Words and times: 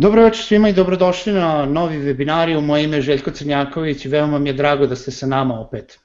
Dobro 0.00 0.22
večer 0.22 0.44
svima 0.44 0.68
i 0.68 0.72
dobrodošli 0.72 1.32
na 1.32 1.66
novi 1.66 1.96
webinariju. 1.96 2.60
Moje 2.60 2.84
ime 2.84 2.96
je 2.96 3.02
Željko 3.02 3.30
Crnjaković 3.30 4.04
i 4.04 4.08
veoma 4.08 4.38
mi 4.38 4.48
je 4.48 4.52
drago 4.52 4.86
da 4.86 4.96
ste 4.96 5.10
sa 5.10 5.26
nama 5.26 5.60
opet. 5.60 5.98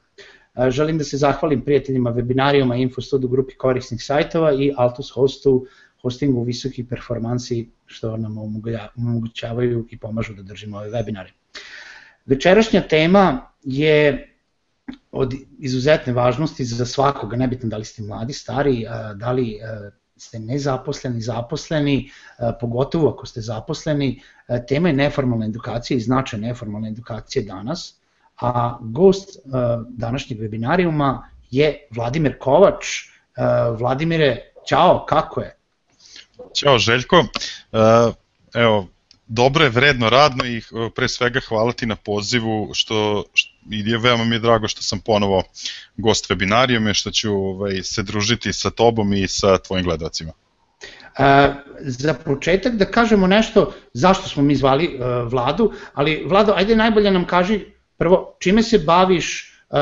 Želim 0.69 0.97
da 0.97 1.03
se 1.03 1.17
zahvalim 1.17 1.61
prijateljima 1.61 2.13
webinarijuma 2.13 2.81
Infostudu 2.81 3.27
grupi 3.27 3.55
korisnih 3.55 4.03
sajtova 4.03 4.53
i 4.53 4.73
Altus 4.77 5.11
Hostu 5.11 5.65
hostingu 6.01 6.43
visokih 6.43 6.85
performansi 6.89 7.69
što 7.85 8.17
nam 8.17 8.37
omogućavaju 8.97 9.87
i 9.89 9.97
pomažu 9.97 10.33
da 10.33 10.41
držimo 10.41 10.77
ove 10.77 10.89
webinare. 10.89 11.31
Večerašnja 12.25 12.81
tema 12.81 13.41
je 13.63 14.29
od 15.11 15.33
izuzetne 15.59 16.13
važnosti 16.13 16.65
za 16.65 16.85
svakoga, 16.85 17.37
nebitno 17.37 17.69
da 17.69 17.77
li 17.77 17.85
ste 17.85 18.03
mladi, 18.03 18.33
stari, 18.33 18.85
da 19.15 19.31
li 19.31 19.59
ste 20.17 20.39
nezaposleni, 20.39 21.21
zaposleni, 21.21 22.11
pogotovo 22.59 23.09
ako 23.09 23.25
ste 23.25 23.41
zaposleni, 23.41 24.21
tema 24.67 24.89
je 24.89 24.93
neformalna 24.95 25.45
edukacija 25.45 25.97
i 25.97 26.01
značaj 26.01 26.39
neformalne 26.39 26.89
edukacije 26.89 27.43
danas, 27.43 27.95
a 28.41 28.77
gost 28.81 29.39
današnjeg 29.89 30.39
webinarijuma 30.39 31.21
je 31.51 31.87
Vladimir 31.91 32.37
Kovač. 32.39 32.85
Vladimire, 33.79 34.37
čao, 34.67 35.05
kako 35.09 35.41
je? 35.41 35.55
Ćao 36.55 36.77
Željko, 36.77 37.25
evo, 38.53 38.87
dobro 39.27 39.63
je, 39.63 39.69
vredno, 39.69 40.09
radno 40.09 40.45
i 40.45 40.61
pre 40.95 41.07
svega 41.07 41.39
hvala 41.47 41.71
ti 41.71 41.85
na 41.85 41.95
pozivu 41.95 42.69
što, 42.73 43.23
što 43.33 43.49
je 43.69 43.97
veoma 43.97 44.23
mi 44.23 44.35
je 44.35 44.39
drago 44.39 44.67
što 44.67 44.81
sam 44.81 44.99
ponovo 44.99 45.43
gost 45.97 46.31
webinarijuma 46.31 46.93
što 46.93 47.11
ću 47.11 47.33
ovaj, 47.33 47.83
se 47.83 48.03
družiti 48.03 48.53
sa 48.53 48.69
tobom 48.69 49.13
i 49.13 49.27
sa 49.27 49.57
tvojim 49.57 49.85
gledacima. 49.85 50.31
E, 51.17 51.53
za 51.79 52.13
početak 52.13 52.75
da 52.75 52.85
kažemo 52.85 53.27
nešto 53.27 53.73
zašto 53.93 54.29
smo 54.29 54.43
mi 54.43 54.55
zvali 54.55 54.85
e, 54.85 54.99
Vladu, 55.23 55.73
ali 55.93 56.25
Vlado, 56.27 56.53
ajde 56.55 56.75
najbolje 56.75 57.11
nam 57.11 57.27
kaži 57.27 57.59
prvo 57.97 58.35
čime 58.39 58.63
se 58.63 58.79
baviš, 58.79 59.53
e, 59.71 59.75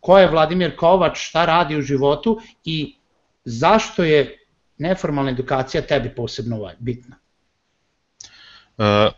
ko 0.00 0.18
je 0.18 0.30
Vladimir 0.30 0.76
Kovač, 0.76 1.18
šta 1.18 1.44
radi 1.44 1.76
u 1.76 1.82
životu 1.82 2.40
i 2.64 2.94
zašto 3.44 4.04
je 4.04 4.38
neformalna 4.78 5.30
edukacija 5.30 5.82
tebi 5.82 6.14
posebno 6.14 6.70
bitna? 6.78 7.16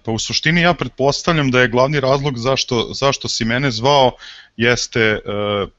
Pa 0.05 0.12
u 0.12 0.19
suštini 0.19 0.61
ja 0.61 0.75
pretpostavljam 0.75 1.50
da 1.50 1.61
je 1.61 1.69
glavni 1.69 2.00
razlog 2.00 2.39
zašto, 2.39 2.89
zašto 2.94 3.28
si 3.28 3.44
mene 3.44 3.70
zvao 3.70 4.12
jeste 4.56 5.00
e, 5.00 5.20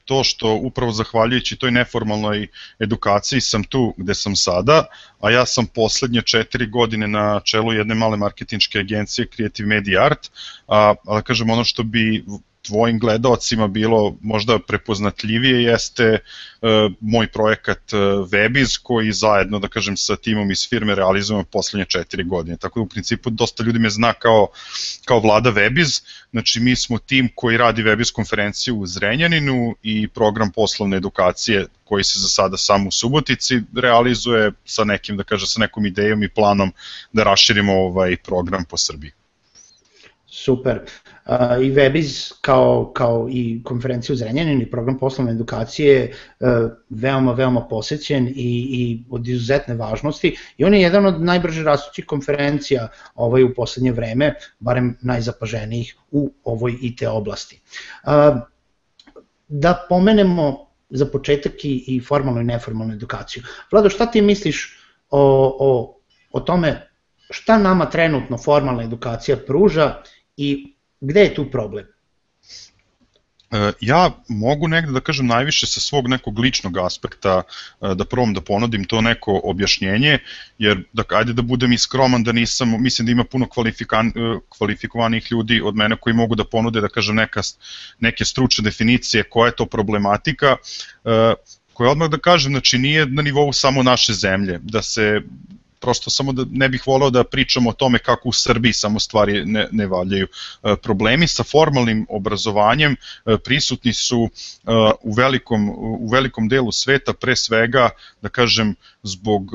to 0.04 0.24
što 0.24 0.54
upravo 0.54 0.92
zahvaljujući 0.92 1.56
toj 1.56 1.70
neformalnoj 1.70 2.46
edukaciji 2.78 3.40
sam 3.40 3.64
tu 3.64 3.94
gde 3.96 4.14
sam 4.14 4.36
sada, 4.36 4.84
a 5.20 5.30
ja 5.30 5.46
sam 5.46 5.66
poslednje 5.66 6.22
četiri 6.22 6.66
godine 6.66 7.08
na 7.08 7.40
čelu 7.44 7.72
jedne 7.72 7.94
male 7.94 8.16
marketinčke 8.16 8.78
agencije 8.78 9.26
Creative 9.36 9.68
Media 9.68 10.04
Art, 10.04 10.30
a, 10.66 10.94
a 11.06 11.14
da 11.14 11.22
kažem 11.22 11.50
ono 11.50 11.64
što 11.64 11.82
bi 11.82 12.24
tvojim 12.62 12.98
gledalcima 12.98 13.68
bilo 13.68 14.16
možda 14.20 14.58
prepoznatljivije 14.58 15.62
jeste 15.62 16.04
e, 16.04 16.20
moj 17.00 17.26
projekat 17.26 17.92
e, 17.92 17.96
Webiz 17.96 18.78
koji 18.82 19.12
zajedno 19.12 19.58
da 19.58 19.68
kažem 19.68 19.96
sa 19.96 20.16
timom 20.16 20.50
iz 20.50 20.68
firme 20.68 20.94
realizujemo 20.94 21.44
poslednje 21.44 21.84
četiri 21.84 22.24
godine. 22.24 22.56
Tako 22.56 22.80
da 22.80 22.84
u 22.84 22.88
principu 22.88 23.30
dosta 23.30 23.64
ljudi 23.64 23.78
me 23.78 23.90
zna 23.90 24.12
kao, 24.12 24.46
kao 25.04 25.20
vlada 25.20 25.52
Webiz, 25.52 26.02
znači 26.30 26.60
mi 26.60 26.76
smo 26.76 26.98
tim 26.98 27.28
koji 27.34 27.56
radi 27.56 27.82
Webiz 27.82 28.12
konferenciju 28.12 28.78
u 28.78 28.86
Zrenjaninu 28.86 29.74
i 29.82 30.08
program 30.08 30.50
poslovne 30.50 30.96
edukacije 30.96 31.66
koji 31.84 32.04
se 32.04 32.18
za 32.18 32.28
sada 32.28 32.56
samo 32.56 32.88
u 32.88 32.92
Subotici 32.92 33.60
realizuje 33.76 34.52
sa 34.64 34.84
nekim 34.84 35.16
da 35.16 35.24
kažem 35.24 35.46
sa 35.46 35.60
nekom 35.60 35.86
idejom 35.86 36.22
i 36.22 36.28
planom 36.28 36.72
da 37.12 37.22
raširimo 37.22 37.72
ovaj 37.72 38.16
program 38.16 38.64
po 38.64 38.76
Srbiji. 38.76 39.12
Super. 40.34 40.80
I 41.62 41.70
Webiz 41.70 42.32
kao, 42.40 42.92
kao 42.94 43.26
i 43.30 43.62
konferencija 43.64 44.12
u 44.14 44.16
Zrenjanin 44.16 44.62
i 44.62 44.70
program 44.70 44.98
poslovne 44.98 45.32
edukacije 45.32 46.12
uh, 46.40 46.48
veoma, 46.90 47.32
veoma 47.32 47.68
posećen 47.68 48.28
i, 48.28 48.32
i 48.70 49.04
od 49.10 49.28
izuzetne 49.28 49.74
važnosti 49.74 50.36
i 50.56 50.64
on 50.64 50.74
je 50.74 50.80
jedan 50.80 51.06
od 51.06 51.22
najbrže 51.22 51.62
rastućih 51.62 52.06
konferencija 52.06 52.88
ovaj, 53.14 53.42
u 53.42 53.54
poslednje 53.54 53.92
vreme, 53.92 54.34
barem 54.58 54.96
najzapaženijih 55.02 55.96
u 56.10 56.32
ovoj 56.44 56.76
IT 56.80 57.02
oblasti. 57.02 57.60
Da 59.48 59.86
pomenemo 59.88 60.66
za 60.90 61.06
početak 61.06 61.64
i, 61.64 61.84
i 61.86 62.00
formalnu 62.00 62.40
i 62.40 62.44
neformalnu 62.44 62.94
edukaciju. 62.94 63.42
Vlado, 63.72 63.90
šta 63.90 64.06
ti 64.06 64.22
misliš 64.22 64.78
o, 65.10 65.20
o, 65.60 66.00
o 66.32 66.40
tome 66.40 66.88
šta 67.30 67.58
nama 67.58 67.90
trenutno 67.90 68.38
formalna 68.38 68.82
edukacija 68.82 69.36
pruža 69.36 70.02
i 70.36 70.74
gde 71.00 71.20
je 71.20 71.34
tu 71.34 71.50
problem? 71.50 71.86
E, 73.52 73.72
ja 73.80 74.10
mogu 74.28 74.68
negde 74.68 74.92
da 74.92 75.00
kažem 75.00 75.26
najviše 75.26 75.66
sa 75.66 75.80
svog 75.80 76.08
nekog 76.08 76.38
ličnog 76.38 76.78
aspekta 76.78 77.42
e, 77.42 77.94
da 77.94 78.04
probam 78.04 78.34
da 78.34 78.40
ponudim 78.40 78.84
to 78.84 79.00
neko 79.00 79.40
objašnjenje, 79.44 80.18
jer 80.58 80.84
da, 80.92 81.04
ajde 81.08 81.32
da 81.32 81.42
budem 81.42 81.72
i 81.72 81.78
skroman 81.78 82.24
da 82.24 82.32
nisam, 82.32 82.82
mislim 82.82 83.06
da 83.06 83.12
ima 83.12 83.24
puno 83.24 83.46
e, 83.46 84.08
kvalifikovanih 84.48 85.26
ljudi 85.30 85.60
od 85.60 85.76
mene 85.76 85.96
koji 86.00 86.14
mogu 86.14 86.34
da 86.34 86.44
ponude 86.44 86.80
da 86.80 86.88
kažem 86.88 87.16
neka, 87.16 87.40
neke 88.00 88.24
stručne 88.24 88.64
definicije 88.64 89.22
koja 89.22 89.46
je 89.46 89.56
to 89.56 89.66
problematika, 89.66 90.56
koja 91.72 91.90
odmah 91.90 92.10
da 92.10 92.18
kažem, 92.18 92.52
znači 92.52 92.78
nije 92.78 93.06
na 93.06 93.22
nivou 93.22 93.52
samo 93.52 93.82
naše 93.82 94.12
zemlje, 94.12 94.58
da 94.62 94.82
se 94.82 95.20
prosto 95.82 96.10
samo 96.10 96.32
da 96.32 96.44
ne 96.50 96.68
bih 96.68 96.86
voleo 96.86 97.10
da 97.10 97.24
pričamo 97.24 97.70
o 97.70 97.72
tome 97.72 97.98
kako 97.98 98.28
u 98.28 98.32
Srbiji 98.32 98.72
samo 98.72 99.00
stvari 99.00 99.44
ne, 99.44 99.68
ne 99.72 99.86
valjaju. 99.86 100.26
E, 100.62 100.76
problemi 100.82 101.28
sa 101.28 101.44
formalnim 101.44 102.06
obrazovanjem 102.08 102.92
e, 102.94 103.36
prisutni 103.38 103.92
su 103.92 104.28
e, 104.28 104.70
u 105.02 105.12
velikom, 105.12 105.68
u 105.76 106.08
velikom 106.12 106.48
delu 106.48 106.72
sveta, 106.72 107.12
pre 107.12 107.36
svega, 107.36 107.90
da 108.22 108.28
kažem, 108.28 108.74
zbog 109.02 109.50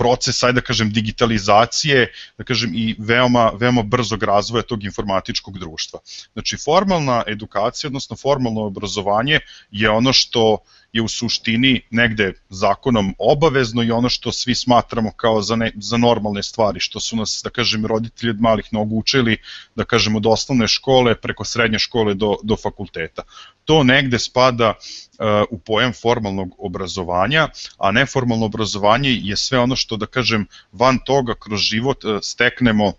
proces, 0.00 0.42
ajde 0.42 0.60
da 0.60 0.64
kažem, 0.64 0.90
digitalizacije, 0.96 2.06
da 2.38 2.44
kažem, 2.48 2.72
i 2.74 2.94
veoma, 2.98 3.50
veoma 3.60 3.82
brzog 3.82 4.22
razvoja 4.24 4.62
tog 4.62 4.84
informatičkog 4.84 5.58
društva. 5.58 6.00
Znači, 6.32 6.56
formalna 6.56 7.22
edukacija, 7.28 7.88
odnosno 7.88 8.16
formalno 8.16 8.64
obrazovanje 8.70 9.40
je 9.70 9.90
ono 9.90 10.12
što 10.12 10.58
je 10.92 11.02
u 11.02 11.08
suštini 11.08 11.80
negde 11.90 12.32
zakonom 12.48 13.14
obavezno 13.18 13.82
i 13.82 13.90
ono 13.90 14.08
što 14.08 14.32
svi 14.32 14.54
smatramo 14.54 15.12
kao 15.16 15.42
za, 15.42 15.56
ne, 15.56 15.72
za 15.76 15.96
normalne 15.96 16.42
stvari, 16.42 16.80
što 16.80 17.00
su 17.00 17.16
nas, 17.16 17.40
da 17.44 17.50
kažem, 17.50 17.86
roditelji 17.86 18.30
od 18.30 18.40
malih 18.40 18.72
nogu 18.72 18.98
učili, 18.98 19.36
da 19.74 19.84
kažem, 19.84 20.16
od 20.16 20.26
osnovne 20.26 20.68
škole 20.68 21.14
preko 21.14 21.44
srednje 21.44 21.78
škole 21.78 22.14
do, 22.14 22.36
do 22.42 22.56
fakulteta. 22.56 23.22
To 23.64 23.82
negde 23.84 24.18
spada 24.18 24.74
uh, 24.74 25.26
u 25.50 25.58
pojam 25.58 25.92
formalnog 25.92 26.54
obrazovanja, 26.58 27.48
a 27.78 27.90
neformalno 27.90 28.46
obrazovanje 28.46 29.10
je 29.22 29.36
sve 29.36 29.58
ono 29.58 29.76
što, 29.76 29.96
da 29.96 30.06
kažem, 30.06 30.46
van 30.72 30.98
toga 31.06 31.34
kroz 31.34 31.60
život 31.60 32.04
uh, 32.04 32.18
steknemo 32.22 32.92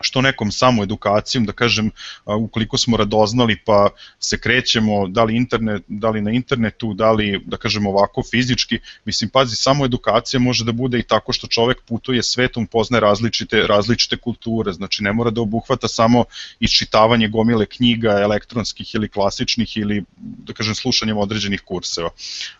što 0.00 0.20
nekom 0.20 0.52
samo 0.52 0.82
edukacijom, 0.82 1.46
da 1.46 1.52
kažem, 1.52 1.90
ukoliko 2.24 2.78
smo 2.78 2.96
radoznali 2.96 3.56
pa 3.64 3.90
se 4.20 4.38
krećemo, 4.40 5.08
da 5.08 5.24
li, 5.24 5.36
internet, 5.36 5.82
da 5.88 6.10
li 6.10 6.20
na 6.20 6.30
internetu, 6.30 6.94
da 6.94 7.12
li, 7.12 7.42
da 7.46 7.56
kažem 7.56 7.86
ovako, 7.86 8.22
fizički, 8.30 8.78
mislim, 9.04 9.30
pazi, 9.30 9.56
samo 9.56 9.84
edukacija 9.84 10.40
može 10.40 10.64
da 10.64 10.72
bude 10.72 10.98
i 10.98 11.02
tako 11.02 11.32
što 11.32 11.46
čovek 11.46 11.82
putuje 11.82 12.22
svetom, 12.22 12.66
poznaje 12.66 13.00
različite, 13.00 13.66
različite 13.66 14.16
kulture, 14.16 14.72
znači 14.72 15.02
ne 15.02 15.12
mora 15.12 15.30
da 15.30 15.40
obuhvata 15.40 15.88
samo 15.88 16.24
iščitavanje 16.60 17.28
gomile 17.28 17.66
knjiga, 17.66 18.18
elektronskih 18.20 18.94
ili 18.94 19.08
klasičnih 19.08 19.76
ili, 19.76 20.04
da 20.18 20.52
kažem, 20.52 20.74
slušanjem 20.74 21.18
određenih 21.18 21.60
kurseva. 21.60 22.10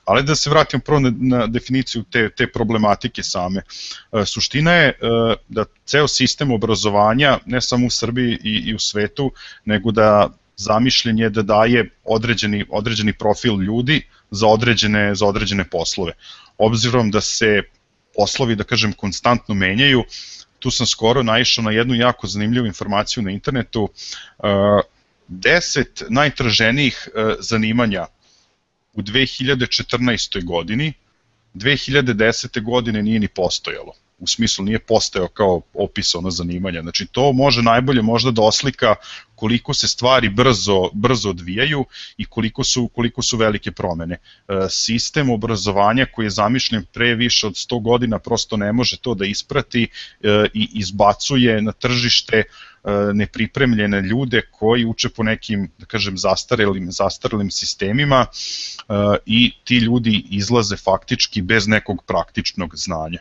Ali 0.04 0.22
da 0.22 0.34
se 0.34 0.50
vratim 0.50 0.80
prvo 0.80 1.00
na, 1.00 1.12
na 1.18 1.46
definiciju 1.46 2.02
te, 2.10 2.28
te 2.30 2.46
problematike 2.46 3.22
same. 3.22 3.62
E, 4.12 4.24
suština 4.24 4.72
je 4.72 4.88
e, 4.88 4.94
da 5.48 5.64
ceo 5.84 6.08
sistem 6.08 6.52
obrazovanja, 6.52 7.27
ne 7.46 7.60
samo 7.60 7.86
u 7.86 7.90
Srbiji 7.90 8.38
i, 8.44 8.54
i 8.70 8.74
u 8.74 8.78
svetu, 8.78 9.32
nego 9.64 9.92
da 9.92 10.28
zamišljen 10.56 11.18
je 11.18 11.30
da 11.30 11.42
daje 11.42 11.90
određeni, 12.04 12.64
određeni 12.70 13.12
profil 13.12 13.60
ljudi 13.62 14.02
za 14.30 14.46
određene, 14.46 15.14
za 15.14 15.26
određene 15.26 15.64
poslove. 15.64 16.12
Obzirom 16.58 17.10
da 17.10 17.20
se 17.20 17.62
poslovi, 18.16 18.56
da 18.56 18.64
kažem, 18.64 18.92
konstantno 18.92 19.54
menjaju, 19.54 20.04
tu 20.58 20.70
sam 20.70 20.86
skoro 20.86 21.22
naišao 21.22 21.64
na 21.64 21.70
jednu 21.70 21.94
jako 21.94 22.26
zanimljivu 22.26 22.66
informaciju 22.66 23.22
na 23.22 23.30
internetu, 23.30 23.88
10 25.28 26.04
najtraženijih 26.08 27.08
e, 27.08 27.34
zanimanja 27.40 28.06
u 28.94 29.02
2014. 29.02 30.44
godini, 30.44 30.92
2010. 31.54 32.62
godine 32.62 33.02
nije 33.02 33.20
ni 33.20 33.28
postojalo 33.28 33.92
u 34.18 34.26
smislu 34.26 34.64
nije 34.64 34.78
postao 34.78 35.28
kao 35.28 35.60
opis 35.74 36.14
ono 36.14 36.30
zanimanja. 36.30 36.82
Znači 36.82 37.06
to 37.06 37.32
može 37.32 37.62
najbolje 37.62 38.02
možda 38.02 38.30
da 38.30 38.42
oslika 38.42 38.94
koliko 39.34 39.74
se 39.74 39.88
stvari 39.88 40.28
brzo 40.28 40.90
brzo 40.92 41.30
odvijaju 41.30 41.84
i 42.16 42.24
koliko 42.24 42.64
su 42.64 42.88
koliko 42.88 43.22
su 43.22 43.36
velike 43.36 43.72
promene. 43.72 44.14
E, 44.14 44.54
sistem 44.70 45.30
obrazovanja 45.30 46.06
koji 46.14 46.26
je 46.26 46.30
zamišljen 46.30 46.84
pre 46.92 47.14
više 47.14 47.46
od 47.46 47.52
100 47.52 47.82
godina 47.82 48.18
prosto 48.18 48.56
ne 48.56 48.72
može 48.72 48.96
to 48.96 49.14
da 49.14 49.26
isprati 49.26 49.82
e, 49.82 50.46
i 50.54 50.68
izbacuje 50.72 51.62
na 51.62 51.72
tržište 51.72 52.42
nepripremljene 53.14 54.00
ljude 54.00 54.42
koji 54.50 54.84
uče 54.84 55.08
po 55.08 55.22
nekim, 55.22 55.70
da 55.78 55.86
kažem, 55.86 56.18
zastarelim, 56.18 56.92
zastarelim 56.92 57.50
sistemima 57.50 58.26
i 59.26 59.52
ti 59.64 59.76
ljudi 59.76 60.24
izlaze 60.30 60.76
faktički 60.76 61.42
bez 61.42 61.68
nekog 61.68 62.04
praktičnog 62.06 62.76
znanja 62.76 63.18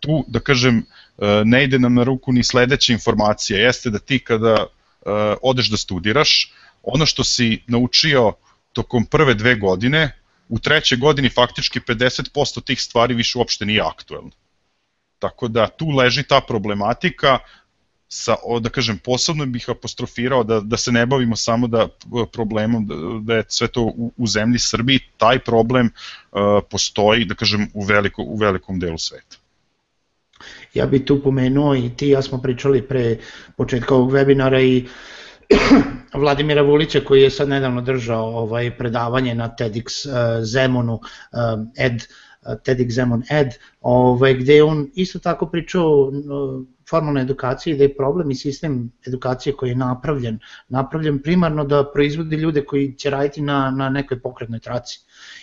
tu, 0.00 0.24
da 0.28 0.40
kažem, 0.40 0.78
e, 1.18 1.42
ne 1.44 1.64
ide 1.64 1.78
nam 1.78 1.94
na 1.94 2.04
ruku 2.04 2.32
ni 2.32 2.44
sledeća 2.44 2.92
informacija, 2.92 3.60
jeste 3.60 3.90
da 3.90 3.98
ti 3.98 4.18
kada 4.18 4.54
e, 4.56 4.66
odeš 5.42 5.70
da 5.70 5.76
studiraš, 5.76 6.52
ono 6.82 7.06
što 7.06 7.24
si 7.24 7.62
naučio 7.66 8.32
tokom 8.72 9.06
prve 9.06 9.34
dve 9.34 9.54
godine, 9.54 10.18
u 10.48 10.58
trećoj 10.58 10.98
godini 10.98 11.28
faktički 11.28 11.80
50% 11.80 12.64
tih 12.64 12.82
stvari 12.82 13.14
više 13.14 13.38
uopšte 13.38 13.66
nije 13.66 13.80
aktuelno. 13.80 14.30
Tako 15.18 15.48
da 15.48 15.68
tu 15.68 15.88
leži 15.88 16.22
ta 16.22 16.40
problematika, 16.40 17.38
sa, 18.08 18.36
da 18.60 18.70
kažem, 18.70 18.98
posebno 18.98 19.46
bih 19.46 19.66
apostrofirao 19.70 20.44
da, 20.44 20.60
da 20.60 20.76
se 20.76 20.92
ne 20.92 21.06
bavimo 21.06 21.36
samo 21.36 21.66
da 21.66 21.88
problemom, 22.32 22.86
da, 22.86 22.94
da 23.20 23.34
je 23.34 23.44
sve 23.48 23.68
to 23.68 23.82
u, 23.82 24.12
u 24.16 24.26
zemlji 24.26 24.58
Srbiji, 24.58 25.00
taj 25.16 25.38
problem 25.38 25.90
uh, 25.90 26.40
postoji, 26.70 27.24
da 27.24 27.34
kažem, 27.34 27.68
u, 27.74 27.84
veliko, 27.84 28.22
u 28.22 28.36
velikom 28.36 28.80
delu 28.80 28.98
sveta. 28.98 29.36
Ja 30.74 30.86
bih 30.86 31.04
tu 31.04 31.22
pomenuo 31.22 31.74
i 31.74 31.90
ti 31.96 32.08
ja 32.08 32.22
smo 32.22 32.42
pričali 32.42 32.82
pre 32.82 33.16
početka 33.56 33.94
ovog 33.94 34.12
webinara 34.12 34.60
i 34.60 34.86
Vladimira 36.22 36.62
Vulića 36.62 37.00
koji 37.00 37.22
je 37.22 37.30
sad 37.30 37.48
nedavno 37.48 37.80
držao 37.80 38.26
ovaj 38.26 38.76
predavanje 38.76 39.34
na 39.34 39.54
TEDx 39.58 40.06
uh, 40.06 40.44
Zemunu 40.44 40.94
uh, 40.94 41.00
Ed 41.76 41.94
uh, 41.94 42.52
TEDx 42.64 42.90
Zemun 42.90 43.22
Ed 43.30 43.48
ovaj, 43.80 44.34
gde 44.34 44.62
on 44.62 44.90
isto 44.94 45.18
tako 45.18 45.46
pričao 45.46 46.12
formalnoj 46.90 47.22
edukaciji 47.22 47.76
da 47.76 47.84
je 47.84 47.96
problem 47.96 48.30
i 48.30 48.34
sistem 48.34 48.92
edukacije 49.06 49.56
koji 49.56 49.70
je 49.70 49.76
napravljen, 49.76 50.38
napravljen 50.68 51.22
primarno 51.22 51.64
da 51.64 51.84
proizvodi 51.92 52.36
ljude 52.36 52.64
koji 52.64 52.94
će 52.94 53.10
raditi 53.10 53.42
na, 53.42 53.70
na 53.70 53.88
nekoj 53.88 54.20
pokretnoj 54.20 54.60
traci. 54.60 55.00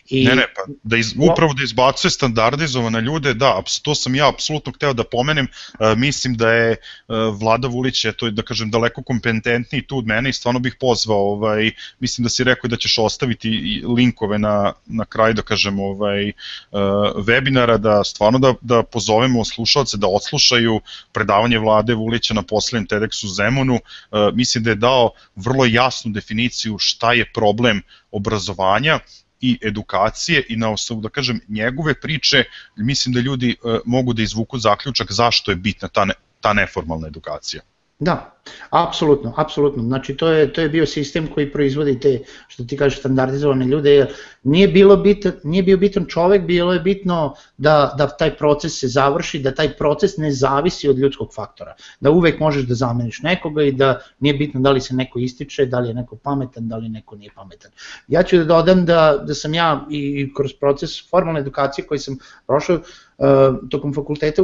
I, 0.09 0.25
ne, 0.25 0.35
ne, 0.35 0.45
pa 0.55 0.61
da 0.83 0.97
iz, 0.97 1.13
upravo 1.31 1.53
da 1.53 1.63
izbacuje 1.63 2.11
standardizovane 2.11 3.01
ljude, 3.01 3.33
da, 3.33 3.61
to 3.83 3.95
sam 3.95 4.15
ja 4.15 4.29
apsolutno 4.29 4.71
hteo 4.71 4.93
da 4.93 5.03
pomenem, 5.03 5.47
uh, 5.47 5.97
mislim 5.97 6.37
da 6.37 6.51
je 6.51 6.75
uh, 6.75 7.15
Vlada 7.39 7.67
Vulić, 7.67 8.05
to 8.17 8.25
je 8.25 8.31
da 8.31 8.41
kažem 8.41 8.71
daleko 8.71 9.03
kompetentniji 9.03 9.87
tu 9.87 9.97
od 9.97 10.07
mene 10.07 10.29
i 10.29 10.33
stvarno 10.33 10.59
bih 10.59 10.75
pozvao, 10.79 11.31
ovaj, 11.31 11.71
mislim 11.99 12.23
da 12.23 12.29
si 12.29 12.43
rekao 12.43 12.69
da 12.69 12.77
ćeš 12.77 12.97
ostaviti 12.97 13.81
linkove 13.97 14.39
na, 14.39 14.73
na 14.85 15.05
kraj, 15.05 15.33
da 15.33 15.41
kažem, 15.41 15.79
ovaj, 15.79 16.29
uh, 16.29 16.79
webinara, 17.25 17.77
da 17.77 18.03
stvarno 18.03 18.39
da, 18.39 18.53
da 18.61 18.83
pozovemo 18.83 19.45
slušalce 19.45 19.97
da 19.97 20.07
odslušaju 20.07 20.79
predavanje 21.11 21.34
Vlade 21.59 21.93
Vulića 21.93 22.33
na 22.33 22.41
poslednjem 22.41 22.87
TEDxu 22.87 23.27
Zemunu, 23.27 23.75
uh, 23.75 24.19
mislim 24.33 24.63
da 24.63 24.69
je 24.69 24.75
dao 24.75 25.11
vrlo 25.35 25.65
jasnu 25.65 26.11
definiciju 26.11 26.77
šta 26.79 27.13
je 27.13 27.31
problem 27.33 27.81
obrazovanja 28.11 28.99
i 29.41 29.57
edukacije 29.61 30.43
i 30.49 30.55
na 30.55 30.71
osnovu, 30.71 31.01
da 31.01 31.09
kažem, 31.09 31.39
njegove 31.47 31.93
priče, 31.93 32.43
mislim 32.75 33.13
da 33.13 33.19
ljudi 33.19 33.51
e, 33.51 33.79
mogu 33.85 34.13
da 34.13 34.23
izvuku 34.23 34.57
zaključak 34.59 35.11
zašto 35.11 35.51
je 35.51 35.55
bitna 35.55 35.87
ta, 35.87 36.05
ne, 36.05 36.13
ta 36.41 36.53
neformalna 36.53 37.07
edukacija. 37.07 37.61
Da, 37.99 38.35
apsolutno, 38.69 39.33
apsolutno. 39.37 39.83
Znači 39.83 40.17
to 40.17 40.27
je 40.27 40.53
to 40.53 40.61
je 40.61 40.69
bio 40.69 40.85
sistem 40.85 41.27
koji 41.27 41.51
proizvodi 41.51 41.99
te 41.99 42.19
što 42.47 42.63
ti 42.63 42.77
kažeš 42.77 42.99
standardizovane 42.99 43.65
ljude 43.65 43.91
jer 43.95 44.13
nije 44.43 44.67
bilo 44.67 44.97
bitan 44.97 45.31
nije 45.43 45.63
bio 45.63 45.77
bitan 45.77 46.05
čovek, 46.05 46.41
bilo 46.41 46.73
je 46.73 46.79
bitno 46.79 47.35
da 47.57 47.95
da 47.97 48.07
taj 48.07 48.35
proces 48.37 48.79
se 48.79 48.87
završi, 48.87 49.39
da 49.39 49.55
taj 49.55 49.77
proces 49.77 50.17
ne 50.17 50.31
zavisi 50.31 50.89
od 50.89 50.97
ljudskog 50.97 51.33
faktora. 51.33 51.75
Da 51.99 52.11
uvek 52.11 52.39
možeš 52.39 52.63
da 52.63 52.75
zameniš 52.75 53.21
nekoga 53.21 53.63
i 53.63 53.71
da 53.71 53.99
nije 54.19 54.33
bitno 54.33 54.61
da 54.61 54.71
li 54.71 54.81
se 54.81 54.95
neko 54.95 55.19
ističe, 55.19 55.65
da 55.65 55.79
li 55.79 55.87
je 55.87 55.93
neko 55.93 56.15
pametan, 56.15 56.67
da 56.67 56.77
li 56.77 56.89
neko 56.89 57.15
nije 57.15 57.31
pametan. 57.35 57.71
Ja 58.07 58.23
ću 58.23 58.37
da 58.37 58.43
dodam 58.43 58.85
da 58.85 59.23
da 59.27 59.33
sam 59.33 59.53
ja 59.53 59.87
i 59.89 60.33
kroz 60.35 60.53
proces 60.59 61.09
formalne 61.09 61.39
edukacije 61.39 61.87
koji 61.87 61.99
sam 61.99 62.17
prošao 62.47 62.75
uh, 62.75 63.69
tokom 63.69 63.93
fakulteta 63.93 64.43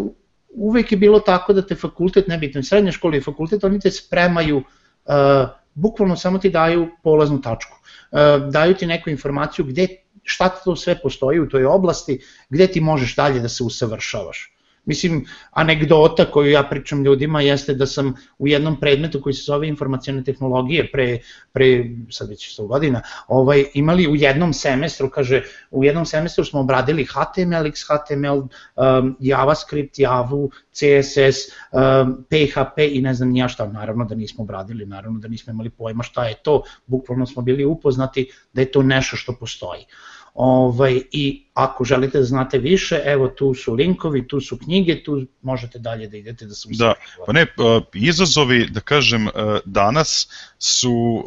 uvek 0.54 0.92
je 0.92 0.98
bilo 0.98 1.20
tako 1.20 1.54
da 1.54 1.62
te 1.62 1.76
fakultet, 1.76 2.28
nebitno 2.28 2.64
srednja 2.64 2.92
škola 2.92 3.18
i 3.18 3.22
fakultet, 3.22 3.64
oni 3.64 3.80
te 3.80 3.92
spremaju, 3.92 4.58
uh, 4.58 5.50
bukvalno 5.74 6.16
samo 6.16 6.38
ti 6.38 6.50
daju 6.50 6.88
polaznu 7.04 7.42
tačku. 7.42 7.78
Uh, 8.12 8.52
daju 8.52 8.76
ti 8.76 8.86
neku 8.86 9.10
informaciju 9.10 9.66
gde, 9.66 9.88
šta 10.24 10.50
to 10.50 10.76
sve 10.76 11.00
postoji 11.02 11.40
u 11.40 11.50
toj 11.50 11.66
oblasti, 11.66 12.20
gde 12.50 12.68
ti 12.68 12.82
možeš 12.82 13.16
dalje 13.16 13.40
da 13.40 13.50
se 13.50 13.64
usavršavaš. 13.64 14.51
Mislim, 14.86 15.26
anegdota 15.52 16.26
koju 16.26 16.52
ja 16.52 16.64
pričam 16.64 17.04
ljudima 17.04 17.42
jeste 17.42 17.74
da 17.74 17.86
sam 17.86 18.14
u 18.40 18.48
jednom 18.48 18.80
predmetu 18.80 19.22
koji 19.22 19.34
se 19.34 19.44
zove 19.44 19.68
informacijone 19.68 20.24
tehnologije 20.24 20.92
pre, 20.92 21.20
pre 21.52 21.86
sad 22.10 22.30
već 22.30 22.60
100 22.60 22.68
godina, 22.68 23.02
ovaj, 23.28 23.66
imali 23.74 24.08
u 24.08 24.16
jednom 24.16 24.54
semestru, 24.54 25.10
kaže, 25.10 25.44
u 25.72 25.84
jednom 25.84 26.06
semestru 26.06 26.46
smo 26.46 26.60
obradili 26.60 27.06
HTML, 27.06 27.70
XHTML, 27.70 28.38
um, 28.40 29.16
JavaScript, 29.20 30.00
Java, 30.00 30.48
CSS, 30.72 31.38
um, 31.72 32.26
PHP 32.30 32.78
i 32.78 33.02
ne 33.02 33.14
znam 33.14 33.30
nija 33.30 33.48
šta, 33.48 33.68
naravno 33.68 34.06
da 34.06 34.16
nismo 34.16 34.44
obradili, 34.44 34.86
naravno 34.86 35.20
da 35.20 35.28
nismo 35.28 35.54
imali 35.54 35.70
pojma 35.70 36.04
šta 36.04 36.26
je 36.26 36.36
to, 36.44 36.64
bukvalno 36.86 37.26
smo 37.26 37.42
bili 37.42 37.66
upoznati 37.66 38.32
da 38.54 38.62
je 38.62 38.72
to 38.72 38.84
nešto 38.84 39.18
što 39.18 39.36
postoji. 39.40 39.82
Uh, 39.82 40.11
Ovaj, 40.34 41.02
I 41.12 41.44
ako 41.54 41.84
želite 41.84 42.18
da 42.18 42.24
znate 42.24 42.58
više, 42.58 43.02
evo 43.06 43.28
tu 43.28 43.54
su 43.54 43.74
linkovi, 43.74 44.28
tu 44.28 44.42
su 44.42 44.58
knjige, 44.58 45.04
tu 45.04 45.26
možete 45.42 45.80
dalje 45.80 46.08
da 46.08 46.18
idete 46.18 46.46
da 46.46 46.54
se 46.54 46.70
Da, 46.72 46.94
pa 47.26 47.34
ne, 47.34 47.46
izazovi, 47.94 48.68
da 48.70 48.80
kažem, 48.80 49.28
danas 49.66 50.28
su, 50.60 51.24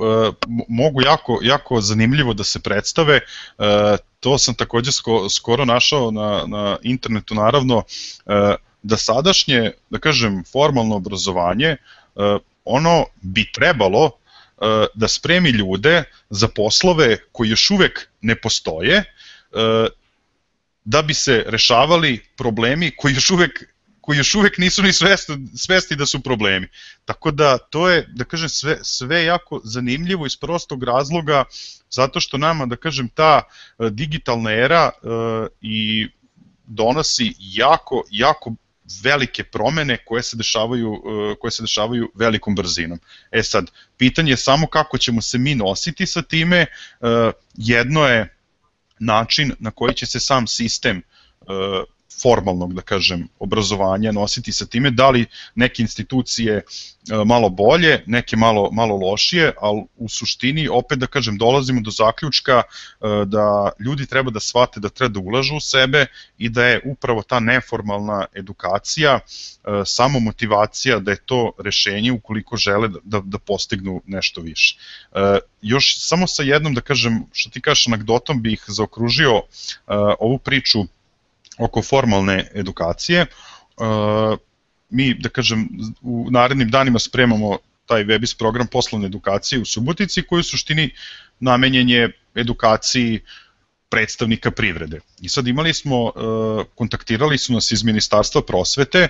mogu 0.68 1.02
jako, 1.02 1.38
jako 1.42 1.80
zanimljivo 1.80 2.34
da 2.34 2.44
se 2.44 2.60
predstave, 2.60 3.20
to 4.20 4.38
sam 4.38 4.54
takođe 4.54 4.90
skoro 5.30 5.64
našao 5.64 6.10
na, 6.10 6.44
na 6.46 6.76
internetu, 6.82 7.34
naravno, 7.34 7.82
da 8.82 8.96
sadašnje, 8.96 9.70
da 9.90 9.98
kažem, 9.98 10.44
formalno 10.52 10.96
obrazovanje, 10.96 11.76
ono 12.64 13.04
bi 13.22 13.52
trebalo 13.52 14.10
E, 14.10 14.23
da 14.94 15.08
spremi 15.08 15.50
ljude 15.50 16.04
za 16.30 16.48
poslove 16.48 17.18
koji 17.32 17.48
još 17.48 17.70
uvek 17.70 18.08
ne 18.20 18.36
postoje, 18.36 18.96
e, 18.96 19.04
da 20.84 21.02
bi 21.02 21.14
se 21.14 21.44
rešavali 21.46 22.20
problemi 22.36 22.92
koji 22.96 23.14
još 23.14 23.30
uvek 23.30 23.64
koji 24.00 24.16
još 24.16 24.34
uvek 24.34 24.58
nisu 24.58 24.82
ni 24.82 24.92
svesti, 24.92 25.32
svesti 25.56 25.96
da 25.96 26.06
su 26.06 26.20
problemi. 26.20 26.68
Tako 27.04 27.30
da 27.30 27.58
to 27.58 27.88
je, 27.88 28.06
da 28.08 28.24
kažem, 28.24 28.48
sve, 28.48 28.78
sve 28.82 29.24
jako 29.24 29.60
zanimljivo 29.64 30.26
iz 30.26 30.36
prostog 30.36 30.82
razloga, 30.84 31.44
zato 31.90 32.20
što 32.20 32.38
nama, 32.38 32.66
da 32.66 32.76
kažem, 32.76 33.08
ta 33.08 33.42
e, 33.42 33.90
digitalna 33.90 34.52
era 34.52 34.90
i 35.60 36.08
donosi 36.66 37.34
jako, 37.38 38.04
jako 38.10 38.54
velike 39.02 39.44
promene 39.44 39.98
koje 40.04 40.22
se 40.22 40.36
dešavaju 40.36 40.92
uh, 40.92 41.36
koje 41.40 41.50
se 41.50 41.62
dešavaju 41.62 42.10
velikom 42.14 42.54
brzinom. 42.54 43.00
E 43.30 43.42
sad, 43.42 43.70
pitanje 43.96 44.32
je 44.32 44.36
samo 44.36 44.66
kako 44.66 44.98
ćemo 44.98 45.22
se 45.22 45.38
mi 45.38 45.54
nositi 45.54 46.06
sa 46.06 46.22
time. 46.22 46.66
Uh, 47.00 47.08
jedno 47.54 48.06
je 48.06 48.36
način 48.98 49.52
na 49.58 49.70
koji 49.70 49.94
će 49.94 50.06
se 50.06 50.20
sam 50.20 50.46
sistem 50.46 51.02
uh, 51.40 51.46
formalnog, 52.22 52.74
da 52.74 52.82
kažem, 52.82 53.28
obrazovanja 53.38 54.12
nositi 54.12 54.52
sa 54.52 54.66
time, 54.66 54.90
da 54.90 55.10
li 55.10 55.26
neke 55.54 55.82
institucije 55.82 56.54
e, 56.56 56.62
malo 57.24 57.48
bolje, 57.48 58.02
neke 58.06 58.36
malo, 58.36 58.70
malo 58.72 58.96
lošije, 58.96 59.52
ali 59.60 59.84
u 59.96 60.08
suštini, 60.08 60.68
opet 60.68 60.98
da 60.98 61.06
kažem, 61.06 61.38
dolazimo 61.38 61.80
do 61.80 61.90
zaključka 61.90 62.62
e, 62.62 62.64
da 63.26 63.70
ljudi 63.80 64.06
treba 64.06 64.30
da 64.30 64.40
shvate 64.40 64.80
da 64.80 64.88
treba 64.88 65.12
da 65.12 65.20
ulažu 65.20 65.56
u 65.56 65.60
sebe 65.60 66.06
i 66.38 66.48
da 66.48 66.66
je 66.66 66.80
upravo 66.84 67.22
ta 67.22 67.40
neformalna 67.40 68.26
edukacija, 68.34 69.18
e, 69.18 69.82
samo 69.84 70.20
motivacija 70.20 70.98
da 70.98 71.10
je 71.10 71.24
to 71.26 71.52
rešenje 71.58 72.12
ukoliko 72.12 72.56
žele 72.56 72.88
da, 72.88 72.98
da, 73.04 73.20
da 73.24 73.38
postignu 73.38 74.02
nešto 74.06 74.40
više. 74.40 74.76
Još 75.62 75.98
samo 75.98 76.26
sa 76.26 76.42
jednom, 76.42 76.74
da 76.74 76.80
kažem, 76.80 77.24
što 77.32 77.50
ti 77.50 77.60
kažeš 77.60 77.86
anegdotom 77.86 78.42
bih 78.42 78.64
zaokružio 78.66 79.42
ovu 80.18 80.38
priču 80.38 80.84
oko 81.58 81.82
formalne 81.82 82.50
edukacije. 82.54 83.20
E, 83.20 83.26
mi, 84.90 85.14
da 85.14 85.28
kažem, 85.28 85.68
u 86.02 86.28
narednim 86.30 86.70
danima 86.70 86.98
spremamo 86.98 87.58
taj 87.86 88.04
webis 88.04 88.38
program 88.38 88.66
poslovne 88.66 89.06
edukacije 89.06 89.60
u 89.60 89.64
Subotici 89.64 90.22
koji 90.22 90.40
u 90.40 90.42
suštini 90.42 90.90
namenjen 91.40 91.88
je 91.88 92.12
edukaciji 92.34 93.20
predstavnika 93.88 94.50
privrede. 94.50 95.00
I 95.20 95.28
sad 95.28 95.46
imali 95.46 95.74
smo, 95.74 96.12
kontaktirali 96.74 97.38
su 97.38 97.52
nas 97.52 97.72
iz 97.72 97.84
Ministarstva 97.84 98.42
prosvete 98.42 99.08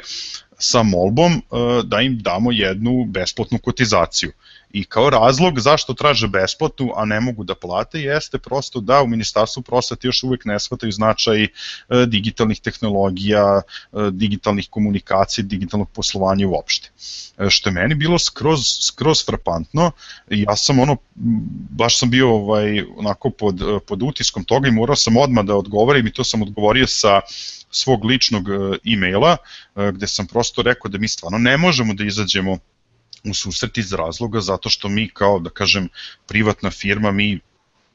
sa 0.58 0.82
molbom 0.82 1.42
da 1.84 2.00
im 2.00 2.18
damo 2.18 2.52
jednu 2.52 3.04
besplatnu 3.04 3.58
kotizaciju. 3.58 4.32
I 4.74 4.84
kao 4.84 5.10
razlog 5.10 5.60
zašto 5.60 5.94
traže 5.94 6.28
besplatnu, 6.28 6.92
a 6.96 7.04
ne 7.04 7.20
mogu 7.20 7.44
da 7.44 7.54
plate, 7.54 8.00
jeste 8.00 8.38
prosto 8.38 8.80
da 8.80 9.02
u 9.02 9.06
Ministarstvu 9.06 9.62
prosvete 9.62 10.08
još 10.08 10.22
uvek 10.22 10.44
ne 10.44 10.58
shvataju 10.60 10.92
značaj 10.92 11.44
e, 11.44 11.48
digitalnih 12.06 12.60
tehnologija, 12.60 13.62
e, 13.62 14.10
digitalnih 14.10 14.66
komunikacija, 14.70 15.44
digitalnog 15.44 15.90
poslovanja 15.90 16.48
uopšte. 16.48 16.90
E, 17.38 17.50
što 17.50 17.70
je 17.70 17.72
meni 17.72 17.94
bilo 17.94 18.18
skroz, 18.18 18.66
skroz 18.88 19.24
frapantno, 19.26 19.90
ja 20.30 20.56
sam 20.56 20.78
ono, 20.78 20.96
baš 21.70 21.98
sam 21.98 22.10
bio 22.10 22.34
ovaj, 22.34 22.82
onako 22.96 23.30
pod, 23.30 23.62
pod 23.86 24.02
utiskom 24.02 24.44
toga 24.44 24.68
i 24.68 24.74
morao 24.74 24.96
sam 24.96 25.16
odmah 25.16 25.44
da 25.44 25.54
odgovorim 25.56 26.06
i 26.06 26.12
to 26.12 26.24
sam 26.24 26.42
odgovorio 26.42 26.86
sa 26.86 27.20
svog 27.70 28.04
ličnog 28.04 28.48
e-maila, 28.94 29.36
gde 29.92 30.06
sam 30.06 30.26
prosto 30.26 30.62
rekao 30.62 30.90
da 30.90 30.98
mi 30.98 31.08
stvarno 31.08 31.38
ne 31.38 31.56
možemo 31.56 31.94
da 31.94 32.04
izađemo 32.04 32.58
u 33.24 33.34
susret 33.34 33.78
iz 33.78 33.92
razloga 33.92 34.40
zato 34.40 34.68
što 34.68 34.88
mi 34.88 35.08
kao, 35.08 35.38
da 35.38 35.50
kažem, 35.50 35.88
privatna 36.26 36.70
firma, 36.70 37.12
mi 37.12 37.40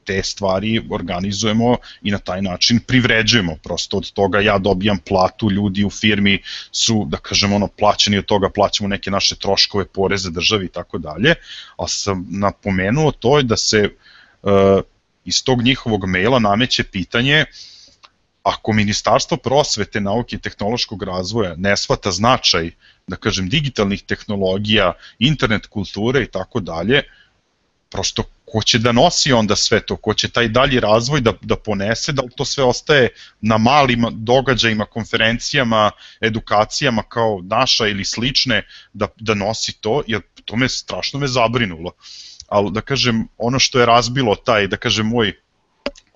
te 0.09 0.23
stvari 0.23 0.81
organizujemo 0.89 1.77
i 2.01 2.11
na 2.11 2.17
taj 2.17 2.41
način 2.41 2.79
privređujemo. 2.87 3.55
Prosto 3.63 3.97
od 3.97 4.11
toga 4.11 4.39
ja 4.39 4.57
dobijam 4.57 4.97
platu, 4.97 5.51
ljudi 5.51 5.83
u 5.85 5.89
firmi 5.89 6.41
su, 6.71 7.05
da 7.07 7.17
kažem, 7.17 7.53
ono, 7.53 7.67
plaćeni 7.67 8.17
od 8.17 8.25
toga, 8.25 8.49
plaćamo 8.49 8.87
neke 8.89 9.11
naše 9.11 9.35
troškove, 9.35 9.85
poreze 9.85 10.31
državi 10.31 10.65
i 10.65 10.69
tako 10.69 10.97
dalje, 10.97 11.35
a 11.77 11.87
sam 11.87 12.25
napomenuo 12.29 13.11
to 13.11 13.37
je 13.37 13.43
da 13.43 13.57
se 13.57 13.89
uh, 14.41 14.51
iz 15.25 15.43
tog 15.43 15.61
njihovog 15.61 16.05
maila 16.05 16.39
nameće 16.39 16.83
pitanje 16.83 17.45
ako 18.43 18.73
Ministarstvo 18.73 19.37
prosvete, 19.37 20.01
nauke 20.01 20.35
i 20.35 20.39
tehnološkog 20.39 21.03
razvoja 21.03 21.55
ne 21.57 21.77
shvata 21.77 22.11
značaj 22.11 22.71
da 23.07 23.15
kažem, 23.15 23.49
digitalnih 23.49 24.03
tehnologija, 24.03 24.93
internet 25.19 25.67
kulture 25.67 26.23
i 26.23 26.31
tako 26.31 26.59
dalje, 26.59 27.03
prosto 27.89 28.23
ko 28.45 28.61
će 28.63 28.79
da 28.79 28.91
nosi 28.91 29.33
onda 29.33 29.55
sve 29.55 29.79
to, 29.79 29.95
ko 29.95 30.13
će 30.13 30.29
taj 30.29 30.47
dalji 30.47 30.79
razvoj 30.79 31.21
da, 31.21 31.33
da 31.41 31.55
ponese, 31.55 32.11
da 32.11 32.21
li 32.21 32.29
to 32.35 32.45
sve 32.45 32.63
ostaje 32.63 33.09
na 33.41 33.57
malim 33.57 34.05
događajima, 34.11 34.85
konferencijama, 34.85 35.91
edukacijama 36.21 37.03
kao 37.03 37.41
naša 37.43 37.87
ili 37.87 38.05
slične 38.05 38.63
da, 38.93 39.07
da 39.19 39.33
nosi 39.33 39.73
to, 39.81 40.01
jer 40.07 40.21
to 40.45 40.55
me 40.55 40.69
strašno 40.69 41.19
me 41.19 41.27
zabrinulo. 41.27 41.91
Ali 42.47 42.71
da 42.71 42.81
kažem, 42.81 43.27
ono 43.37 43.59
što 43.59 43.79
je 43.79 43.85
razbilo 43.85 44.35
taj, 44.35 44.67
da 44.67 44.77
kažem, 44.77 45.07
moj 45.07 45.33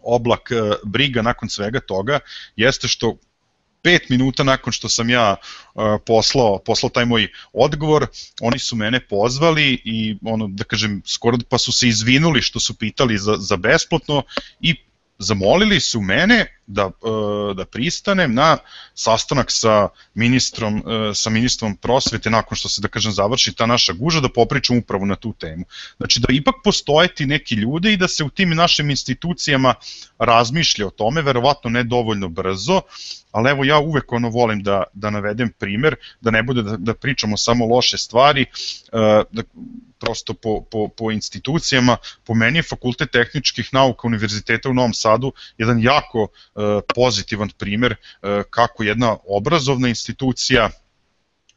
oblak 0.04 0.52
e, 0.52 0.56
briga 0.84 1.22
nakon 1.22 1.50
svega 1.50 1.80
toga, 1.80 2.20
jeste 2.56 2.88
što 2.88 3.18
pet 3.84 4.10
minuta 4.10 4.44
nakon 4.44 4.74
što 4.74 4.90
sam 4.90 5.10
ja 5.10 5.36
uh, 5.36 5.84
poslao, 6.06 6.60
poslao 6.66 6.90
taj 6.90 7.06
moj 7.06 7.28
odgovor, 7.54 8.08
oni 8.42 8.60
su 8.60 8.76
mene 8.76 9.00
pozvali 9.08 9.82
i 9.86 10.18
ono 10.24 10.48
da 10.48 10.64
kažem 10.64 11.02
skoro 11.06 11.38
pa 11.50 11.58
su 11.58 11.72
se 11.72 11.88
izvinuli 11.88 12.42
što 12.42 12.60
su 12.60 12.78
pitali 12.78 13.18
za, 13.18 13.36
za 13.38 13.58
besplatno 13.58 14.24
i 14.62 14.76
zamolili 15.24 15.80
su 15.80 16.02
mene 16.02 16.46
da, 16.68 16.82
e, 16.82 17.54
da 17.56 17.66
pristanem 17.66 18.34
na 18.34 18.58
sastanak 18.94 19.52
sa 19.52 19.90
ministrom, 20.14 20.78
e, 20.78 21.14
sa 21.16 21.30
ministrom 21.30 21.76
prosvete 21.76 22.30
nakon 22.30 22.58
što 22.58 22.70
se, 22.70 22.82
da 22.82 22.88
kažem, 22.88 23.12
završi 23.12 23.56
ta 23.56 23.66
naša 23.66 23.94
guža, 23.94 24.20
da 24.20 24.30
popričam 24.30 24.78
upravo 24.78 25.06
na 25.06 25.16
tu 25.16 25.34
temu. 25.40 25.66
Znači 25.98 26.20
da 26.20 26.34
ipak 26.34 26.56
postoje 26.64 27.16
ti 27.16 27.26
neki 27.26 27.56
ljudi 27.56 27.94
i 27.94 27.98
da 27.98 28.08
se 28.08 28.24
u 28.24 28.30
tim 28.30 28.50
našim 28.50 28.90
institucijama 28.90 29.76
razmišlja 30.20 30.88
o 30.88 30.90
tome, 30.90 31.22
verovatno 31.22 31.70
ne 31.70 31.84
dovoljno 31.84 32.30
brzo, 32.30 32.82
ali 33.34 33.50
evo 33.50 33.64
ja 33.66 33.80
uvek 33.80 34.12
ono 34.12 34.30
volim 34.30 34.64
da, 34.64 34.84
da 34.94 35.10
navedem 35.10 35.50
primer, 35.60 35.96
da 36.22 36.32
ne 36.32 36.44
bude 36.44 36.62
da, 36.64 36.78
da 36.78 36.94
pričamo 36.94 37.38
samo 37.38 37.66
loše 37.66 37.98
stvari, 37.98 38.42
e, 38.42 39.24
da, 39.32 39.44
prosto 40.00 40.34
po, 40.34 40.62
po, 40.72 40.88
po 40.88 41.12
institucijama, 41.12 41.98
po 42.24 42.34
meni 42.34 42.60
je 42.60 42.64
Fakultet 42.64 43.12
tehničkih 43.12 43.74
nauka 43.74 44.08
Univerziteta 44.08 44.70
u 44.70 44.74
Novom 44.74 44.94
Sadu 44.94 45.32
jedan 45.58 45.82
jako 45.82 46.28
e, 46.28 46.60
pozitivan 46.96 47.50
primer 47.58 47.96
e, 47.96 48.44
kako 48.50 48.84
jedna 48.84 49.18
obrazovna 49.28 49.88
institucija 49.88 50.70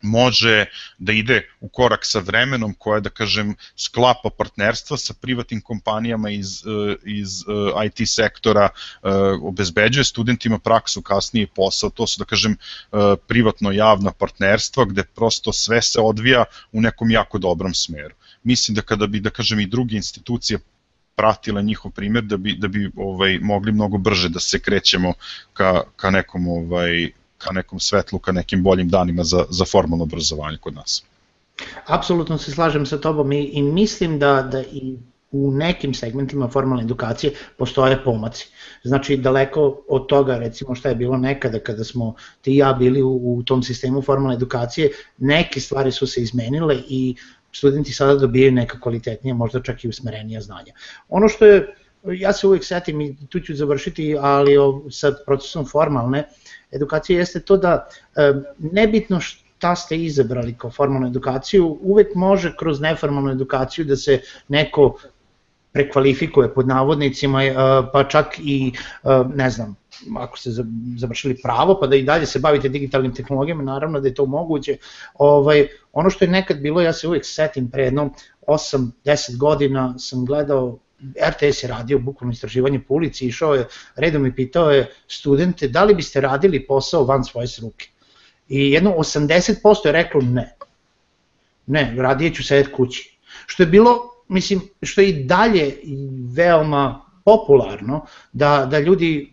može 0.03 0.65
da 0.99 1.13
ide 1.13 1.49
u 1.61 1.69
korak 1.69 2.01
sa 2.03 2.19
vremenom 2.19 2.75
koja 2.79 3.01
da 3.01 3.11
kažem 3.11 3.55
sklapa 3.77 4.31
partnerstva 4.39 4.97
sa 4.97 5.15
privatnim 5.15 5.61
kompanijama 5.61 6.31
iz, 6.31 6.63
e, 6.67 6.97
iz 7.05 7.41
e, 7.41 7.87
IT 7.87 8.09
sektora, 8.09 8.69
e, 8.69 9.09
obezbeđuje 9.43 10.05
studentima 10.05 10.59
praksu 10.59 11.03
kasnije 11.03 11.47
posao, 11.47 11.91
to 11.91 12.07
su 12.07 12.19
da 12.19 12.25
kažem 12.25 12.57
privatno 13.27 13.73
javna 13.73 14.13
partnerstva 14.13 14.85
gde 14.85 15.05
prosto 15.05 15.53
sve 15.53 15.83
se 15.83 16.01
odvija 16.01 16.45
u 16.73 16.81
nekom 16.81 17.11
jako 17.11 17.39
dobrom 17.39 17.75
smeru. 17.75 18.15
Mislim 18.43 18.75
da 18.75 18.83
kada 18.83 19.07
bi 19.07 19.21
da 19.21 19.31
kažem 19.31 19.61
i 19.61 19.67
druge 19.67 19.97
institucije 19.97 20.59
pratile 21.17 21.63
njihov 21.63 21.91
primer 21.91 22.23
da 22.23 22.37
bi 22.37 22.57
da 22.57 22.69
bi 22.69 22.91
ovaj 22.97 23.39
mogli 23.39 23.73
mnogo 23.73 23.99
brže 23.99 24.29
da 24.29 24.41
se 24.41 24.59
krećemo 24.61 25.13
ka 25.53 25.83
ka 25.97 26.11
nekom 26.11 26.49
ovaj 26.49 27.11
ka 27.39 27.53
nekom 27.53 27.81
svetlu, 27.81 28.19
ka 28.19 28.33
nekim 28.33 28.63
boljim 28.63 28.89
danima 28.89 29.25
za, 29.25 29.45
za 29.51 29.65
formalno 29.65 30.05
obrazovanje 30.05 30.59
kod 30.59 30.75
nas. 30.75 31.03
Apsolutno 31.87 32.39
se 32.39 32.53
slažem 32.53 32.87
sa 32.87 32.99
tobom 33.01 33.33
i, 33.33 33.45
i 33.45 33.63
mislim 33.63 34.19
da, 34.19 34.43
da 34.43 34.63
i 34.63 34.97
u 35.33 35.51
nekim 35.51 35.95
segmentima 35.95 36.49
formalne 36.49 36.85
edukacije 36.85 37.33
postoje 37.59 38.05
pomaci. 38.05 38.49
Znači 38.85 39.17
daleko 39.17 39.83
od 39.89 40.07
toga 40.07 40.39
recimo 40.39 40.75
šta 40.75 40.89
je 40.89 40.95
bilo 40.95 41.17
nekada 41.17 41.59
kada 41.59 41.85
smo 41.85 42.15
ti 42.41 42.53
i 42.53 42.57
ja 42.57 42.73
bili 42.73 43.03
u, 43.03 43.37
u 43.39 43.43
tom 43.43 43.63
sistemu 43.63 44.03
formalne 44.03 44.35
edukacije, 44.35 44.91
neke 45.19 45.61
stvari 45.61 45.93
su 45.93 46.07
se 46.07 46.23
izmenile 46.23 46.77
i 46.89 47.17
studenti 47.53 47.93
sada 47.93 48.15
dobijaju 48.15 48.53
neka 48.53 48.81
kvalitetnija, 48.81 49.35
možda 49.35 49.63
čak 49.63 49.85
i 49.85 49.89
usmerenija 49.89 50.41
znanja. 50.41 50.73
Ono 51.09 51.29
što 51.29 51.47
je, 51.47 51.75
ja 52.05 52.33
se 52.33 52.47
uvek 52.47 52.65
setim 52.65 53.01
i 53.01 53.17
tu 53.29 53.41
ću 53.41 53.55
završiti, 53.55 54.17
ali 54.21 54.53
sa 54.91 55.13
procesom 55.27 55.67
formalne, 55.67 56.19
uh, 56.19 56.56
edukacije 56.73 57.19
jeste 57.19 57.41
to 57.41 57.57
da 57.57 57.89
e, 58.17 58.33
nebitno 58.59 59.21
šta 59.21 59.77
ste 59.77 59.97
izabrali 59.97 60.55
kao 60.59 60.71
formalnu 60.71 61.07
edukaciju, 61.07 61.79
uvek 61.83 62.15
može 62.15 62.57
kroz 62.57 62.81
neformalnu 62.81 63.31
edukaciju 63.31 63.85
da 63.85 63.97
se 63.97 64.21
neko 64.49 64.99
prekvalifikuje 65.73 66.55
pod 66.55 66.69
navodnicima, 66.69 67.45
e, 67.45 67.55
pa 67.93 68.05
čak 68.05 68.39
i, 68.39 68.73
e, 69.05 69.09
ne 69.35 69.51
znam, 69.51 69.77
ako 70.19 70.39
ste 70.39 70.51
završili 70.97 71.37
pravo, 71.43 71.79
pa 71.81 71.87
da 71.87 71.97
i 71.97 72.03
dalje 72.03 72.27
se 72.27 72.39
bavite 72.39 72.69
digitalnim 72.69 73.15
tehnologijama, 73.15 73.63
naravno 73.63 74.01
da 74.01 74.09
je 74.09 74.15
to 74.15 74.27
moguće. 74.27 74.77
Ovaj, 75.15 75.69
ono 75.93 76.11
što 76.11 76.25
je 76.25 76.31
nekad 76.31 76.59
bilo, 76.61 76.81
ja 76.81 76.93
se 76.93 77.09
uvek 77.09 77.25
setim 77.25 77.71
pre 77.71 77.85
jednom 77.85 78.11
8-10 78.47 79.37
godina 79.37 79.95
sam 79.99 80.25
gledao 80.25 80.79
RTS 81.01 81.63
je 81.63 81.69
radio 81.69 81.99
bukvalno 81.99 82.33
istraživanje 82.33 82.81
po 82.81 82.95
ulici, 82.95 83.27
išao 83.27 83.55
je, 83.55 83.67
redom 83.97 84.27
i 84.27 84.35
pitao 84.35 84.71
je 84.71 84.91
studente 85.09 85.69
da 85.69 85.85
li 85.85 85.95
biste 85.95 86.21
radili 86.21 86.67
posao 86.67 87.05
van 87.05 87.25
svoje 87.25 87.49
ruke. 87.63 87.89
I 88.49 88.71
jedno 88.71 88.91
80% 88.91 89.87
je 89.87 89.93
reklo 89.93 90.21
ne. 90.21 90.57
Ne, 91.67 91.95
radije 91.99 92.35
ću 92.35 92.45
sedeti 92.45 92.73
kući. 92.73 93.19
Što 93.47 93.63
je 93.63 93.67
bilo, 93.67 93.99
mislim, 94.29 94.61
što 94.83 95.01
je 95.01 95.09
i 95.09 95.25
dalje 95.25 95.77
veoma 96.35 97.03
popularno, 97.25 98.07
da, 98.33 98.67
da 98.71 98.79
ljudi 98.79 99.33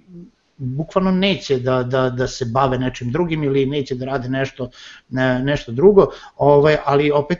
bukvalno 0.57 1.11
neće 1.11 1.57
da, 1.59 1.83
da, 1.83 2.09
da 2.09 2.27
se 2.27 2.45
bave 2.45 2.77
nečim 2.77 3.11
drugim 3.11 3.43
ili 3.43 3.65
neće 3.65 3.95
da 3.95 4.05
rade 4.05 4.29
nešto, 4.29 4.69
ne, 5.09 5.39
nešto 5.43 5.71
drugo, 5.71 6.07
ovaj, 6.37 6.77
ali 6.85 7.11
opet 7.11 7.39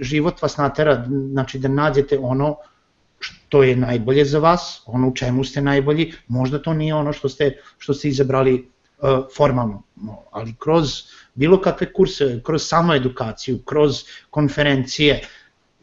život 0.00 0.42
vas 0.42 0.56
natera 0.56 1.04
znači 1.32 1.58
da 1.58 1.68
nađete 1.68 2.18
ono 2.18 2.56
što 3.22 3.62
je 3.62 3.76
najbolje 3.76 4.24
za 4.24 4.38
vas, 4.38 4.82
ono 4.86 5.08
u 5.08 5.14
čemu 5.14 5.44
ste 5.44 5.62
najbolji, 5.62 6.12
možda 6.28 6.62
to 6.62 6.74
nije 6.74 6.94
ono 6.94 7.12
što 7.12 7.28
ste, 7.28 7.56
što 7.78 7.94
ste 7.94 8.08
izabrali 8.08 8.54
uh, 8.54 9.08
formalno, 9.36 9.82
no, 9.96 10.18
ali 10.30 10.54
kroz 10.58 11.02
bilo 11.34 11.60
kakve 11.60 11.92
kurse, 11.92 12.40
kroz 12.44 12.66
samo 12.66 12.94
edukaciju, 12.94 13.62
kroz 13.64 14.04
konferencije, 14.30 15.20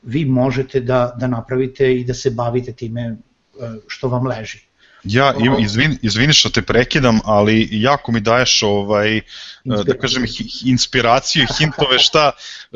vi 0.01 0.25
možete 0.25 0.79
da, 0.79 1.15
da 1.19 1.27
napravite 1.27 1.93
i 1.95 2.03
da 2.03 2.13
se 2.13 2.29
bavite 2.29 2.73
time 2.73 3.11
uh, 3.11 3.75
što 3.87 4.07
vam 4.07 4.27
leži. 4.27 4.68
Ja, 5.03 5.33
izvin, 5.59 5.97
izvini 6.01 6.33
što 6.33 6.49
te 6.49 6.61
prekidam, 6.61 7.19
ali 7.23 7.67
jako 7.71 8.11
mi 8.11 8.19
daješ 8.19 8.63
ovaj, 8.63 9.21
da 9.63 9.93
kažem, 9.97 10.25
inspiraciju 10.65 11.43
i 11.43 11.53
hintove 11.57 11.99
šta, 11.99 12.31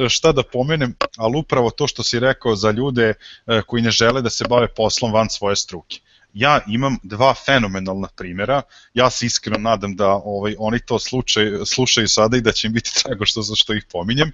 šta 0.10 0.32
da 0.32 0.44
pomenem, 0.44 0.96
ali 1.18 1.38
upravo 1.38 1.70
to 1.70 1.88
što 1.88 2.04
si 2.04 2.20
rekao 2.20 2.56
za 2.56 2.72
ljude 2.72 3.14
e, 3.48 3.62
koji 3.68 3.84
ne 3.84 3.92
žele 3.92 4.22
da 4.22 4.30
se 4.30 4.46
bave 4.50 4.68
poslom 4.68 5.14
van 5.14 5.30
svoje 5.30 5.56
struke. 5.56 6.00
Ja 6.34 6.60
imam 6.68 6.98
dva 7.04 7.34
fenomenalna 7.34 8.08
primjera, 8.16 8.62
ja 8.94 9.10
se 9.10 9.26
iskreno 9.26 9.58
nadam 9.60 9.96
da 9.96 10.08
ovaj, 10.10 10.56
oni 10.60 10.80
to 10.80 11.00
slučaj, 11.00 11.46
slušaju 11.66 12.08
sada 12.08 12.38
i 12.38 12.42
da 12.42 12.52
će 12.52 12.68
im 12.68 12.74
biti 12.74 12.92
drago 13.06 13.26
što, 13.26 13.42
za 13.42 13.56
što 13.56 13.74
ih 13.74 13.86
pominjem, 13.92 14.32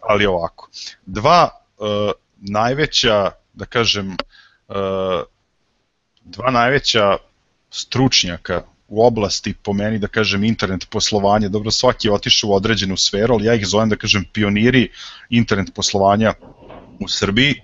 ali 0.00 0.26
ovako. 0.26 0.68
Dva 1.06 1.48
uh, 1.78 2.10
najveća, 2.36 3.30
da 3.52 3.64
kažem, 3.64 4.16
uh, 4.68 4.76
dva 6.24 6.50
najveća 6.50 7.16
stručnjaka 7.70 8.62
u 8.88 9.04
oblasti, 9.06 9.54
po 9.54 9.72
meni 9.72 9.98
da 9.98 10.08
kažem, 10.08 10.44
internet 10.44 10.86
poslovanja, 10.90 11.48
dobro, 11.48 11.70
svaki 11.70 12.08
je 12.08 12.12
otišao 12.12 12.50
u 12.50 12.54
određenu 12.54 12.96
sferu, 12.96 13.34
ali 13.34 13.46
ja 13.46 13.54
ih 13.54 13.66
zovem 13.66 13.88
da 13.88 13.96
kažem 13.96 14.24
pioniri 14.32 14.88
internet 15.30 15.74
poslovanja 15.74 16.34
u 17.00 17.08
Srbiji, 17.08 17.54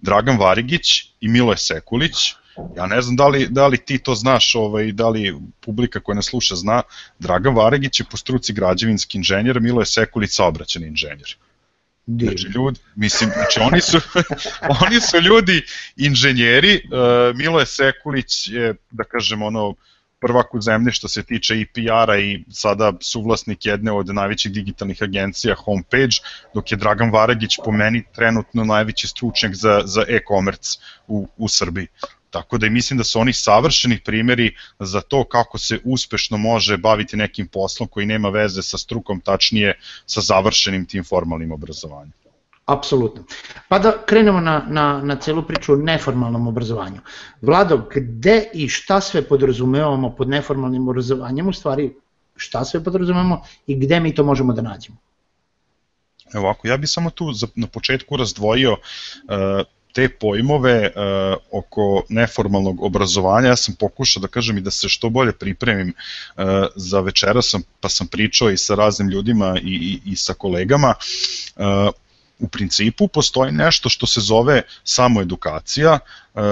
Dragan 0.00 0.38
Varigić 0.38 1.02
i 1.20 1.28
Miloje 1.28 1.58
Sekulić, 1.58 2.34
Ja 2.76 2.86
ne 2.86 3.02
znam 3.02 3.16
da 3.16 3.28
li, 3.28 3.48
da 3.50 3.66
li 3.66 3.78
ti 3.78 3.98
to 3.98 4.14
znaš, 4.14 4.54
ovaj, 4.54 4.92
da 4.92 5.08
li 5.08 5.34
publika 5.60 6.00
koja 6.00 6.16
nas 6.16 6.26
sluša 6.26 6.56
zna, 6.56 6.82
Dragan 7.18 7.54
Varigić 7.54 8.00
je 8.00 8.06
po 8.10 8.16
struci 8.16 8.52
građevinski 8.52 9.18
inženjer, 9.18 9.60
Miloje 9.60 9.86
Sekulić 9.86 10.30
saobraćeni 10.30 10.86
inženjer. 10.86 11.36
Znači, 12.06 12.46
ljudi, 12.54 12.80
mislim, 12.96 13.30
znači 13.30 13.60
oni 13.60 13.80
su, 13.80 14.00
oni 14.86 15.00
su 15.00 15.20
ljudi 15.20 15.62
inženjeri, 15.96 16.74
uh, 16.84 17.36
Miloje 17.36 17.66
Sekulić 17.66 18.48
je, 18.48 18.74
da 18.90 19.04
kažem, 19.04 19.42
ono, 19.42 19.74
prvak 20.20 20.54
u 20.54 20.60
zemlji 20.60 20.92
što 20.92 21.08
se 21.08 21.22
tiče 21.22 21.60
i 21.60 21.66
PR-a 21.66 22.18
i 22.18 22.44
sada 22.50 22.92
suvlasnik 23.00 23.66
jedne 23.66 23.92
od 23.92 24.06
najvećih 24.06 24.52
digitalnih 24.52 25.02
agencija 25.02 25.54
Homepage, 25.54 26.16
dok 26.54 26.72
je 26.72 26.76
Dragan 26.76 27.10
Varagić 27.10 27.56
po 27.64 27.72
meni 27.72 28.04
trenutno 28.14 28.64
najveći 28.64 29.08
stručnjak 29.08 29.54
za, 29.54 29.82
za 29.84 30.04
e-commerce 30.08 30.78
u, 31.06 31.28
u 31.36 31.48
Srbiji. 31.48 31.86
Tako 32.30 32.58
da 32.58 32.70
mislim 32.70 32.98
da 32.98 33.04
su 33.04 33.20
oni 33.20 33.32
savršeni 33.32 34.00
primjeri 34.04 34.54
za 34.78 35.00
to 35.00 35.24
kako 35.24 35.58
se 35.58 35.78
uspešno 35.84 36.36
može 36.36 36.76
baviti 36.76 37.16
nekim 37.16 37.48
poslom 37.48 37.88
koji 37.88 38.06
nema 38.06 38.28
veze 38.28 38.62
sa 38.62 38.78
strukom, 38.78 39.20
tačnije 39.20 39.78
sa 40.06 40.20
završenim 40.20 40.86
tim 40.86 41.04
formalnim 41.04 41.52
obrazovanjem. 41.52 42.12
Apsolutno. 42.66 43.24
Pa 43.68 43.78
da 43.78 43.92
krenemo 44.06 44.40
na, 44.40 44.64
na, 44.68 45.00
na 45.02 45.16
celu 45.16 45.42
priču 45.42 45.72
o 45.72 45.76
neformalnom 45.76 46.46
obrazovanju. 46.46 47.00
Vlado, 47.40 47.88
gde 47.94 48.50
i 48.54 48.68
šta 48.68 49.00
sve 49.00 49.22
podrazumevamo 49.22 50.16
pod 50.16 50.28
neformalnim 50.28 50.88
obrazovanjem, 50.88 51.48
u 51.48 51.52
stvari 51.52 51.94
šta 52.36 52.64
sve 52.64 52.84
podrazumevamo 52.84 53.42
i 53.66 53.76
gde 53.78 54.00
mi 54.00 54.14
to 54.14 54.24
možemo 54.24 54.52
da 54.52 54.62
nađemo? 54.62 54.96
Evo 56.34 56.44
ovako, 56.44 56.68
ja 56.68 56.76
bih 56.76 56.90
samo 56.90 57.10
tu 57.10 57.32
za, 57.32 57.46
na 57.54 57.66
početku 57.66 58.16
razdvojio 58.16 58.72
uh, 58.72 58.78
te 59.96 60.08
pojmove 60.08 60.90
uh, 60.94 61.36
oko 61.50 62.02
neformalnog 62.08 62.82
obrazovanja, 62.82 63.48
ja 63.48 63.56
sam 63.56 63.74
pokušao 63.74 64.20
da 64.20 64.28
kažem 64.28 64.58
i 64.58 64.60
da 64.60 64.70
se 64.70 64.88
što 64.88 65.08
bolje 65.10 65.32
pripremim 65.32 65.94
uh, 66.36 66.44
za 66.76 67.00
večera 67.00 67.42
sam, 67.42 67.62
pa 67.80 67.88
sam 67.88 68.06
pričao 68.06 68.50
i 68.50 68.56
sa 68.56 68.74
raznim 68.74 69.08
ljudima 69.08 69.54
i, 69.62 69.74
i, 69.74 70.12
i 70.12 70.16
sa 70.16 70.34
kolegama. 70.34 70.94
Uh, 71.56 71.64
u 72.38 72.48
principu 72.48 73.08
postoji 73.08 73.52
nešto 73.52 73.88
što 73.88 74.06
se 74.06 74.20
zove 74.20 74.62
samoedukacija, 74.84 75.98
uh, 76.34 76.42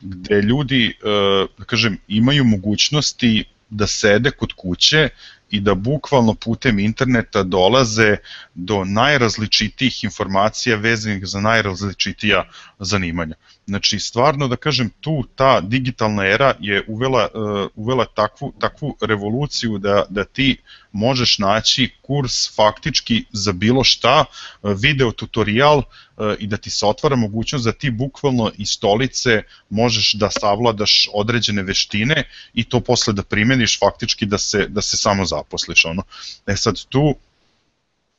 gde 0.00 0.42
ljudi, 0.42 0.94
uh, 1.02 1.50
da 1.58 1.64
kažem, 1.64 1.98
imaju 2.08 2.44
mogućnosti 2.44 3.44
da 3.70 3.86
sede 3.86 4.30
kod 4.30 4.52
kuće 4.52 5.08
i 5.50 5.60
da 5.60 5.74
bukvalno 5.74 6.34
putem 6.34 6.78
interneta 6.78 7.42
dolaze 7.42 8.16
do 8.54 8.84
najrazličitijih 8.84 10.04
informacija 10.04 10.76
vezanih 10.76 11.26
za 11.26 11.40
najrazličitija 11.40 12.44
zanimanja. 12.78 13.34
Znači, 13.66 13.98
stvarno 13.98 14.48
da 14.48 14.56
kažem, 14.56 14.90
tu 15.00 15.24
ta 15.34 15.60
digitalna 15.60 16.26
era 16.26 16.54
je 16.60 16.84
uvela, 16.88 17.28
uh, 17.34 17.70
uvela 17.74 18.04
takvu, 18.04 18.52
takvu 18.60 18.96
revoluciju 19.00 19.78
da, 19.78 20.04
da 20.08 20.24
ti 20.24 20.56
možeš 20.92 21.38
naći 21.38 21.90
kurs 22.02 22.56
faktički 22.56 23.24
za 23.32 23.52
bilo 23.52 23.84
šta, 23.84 24.24
uh, 24.62 24.72
video 24.80 25.12
tutorial 25.12 25.78
uh, 25.78 26.32
i 26.38 26.46
da 26.46 26.56
ti 26.56 26.70
se 26.70 26.86
otvara 26.86 27.16
mogućnost 27.16 27.64
da 27.64 27.72
ti 27.72 27.90
bukvalno 27.90 28.50
iz 28.58 28.68
stolice 28.68 29.42
možeš 29.70 30.12
da 30.12 30.30
savladaš 30.30 31.08
određene 31.14 31.62
veštine 31.62 32.24
i 32.54 32.64
to 32.64 32.80
posle 32.80 33.12
da 33.12 33.22
primeniš 33.22 33.78
faktički 33.78 34.26
da 34.26 34.38
se, 34.38 34.66
da 34.68 34.82
se 34.82 34.96
samo 34.96 35.24
zaposliš. 35.24 35.84
Ono. 35.84 36.02
E 36.46 36.56
sad 36.56 36.84
tu 36.88 37.14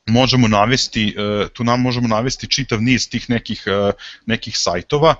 možemo 0.07 0.47
navesti, 0.47 1.15
e, 1.17 1.47
tu 1.53 1.63
nam 1.63 1.81
možemo 1.81 2.07
navesti 2.07 2.47
čitav 2.47 2.81
niz 2.81 3.09
tih 3.09 3.29
nekih, 3.29 3.63
e, 3.65 3.91
nekih 4.25 4.57
sajtova 4.57 5.15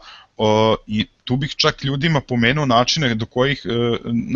i 0.88 1.06
tu 1.24 1.36
bih 1.36 1.56
čak 1.56 1.84
ljudima 1.84 2.22
pomenuo 2.22 2.66
načine 2.66 3.16
do 3.16 3.26
kojih 3.26 3.62
e, 3.66 3.70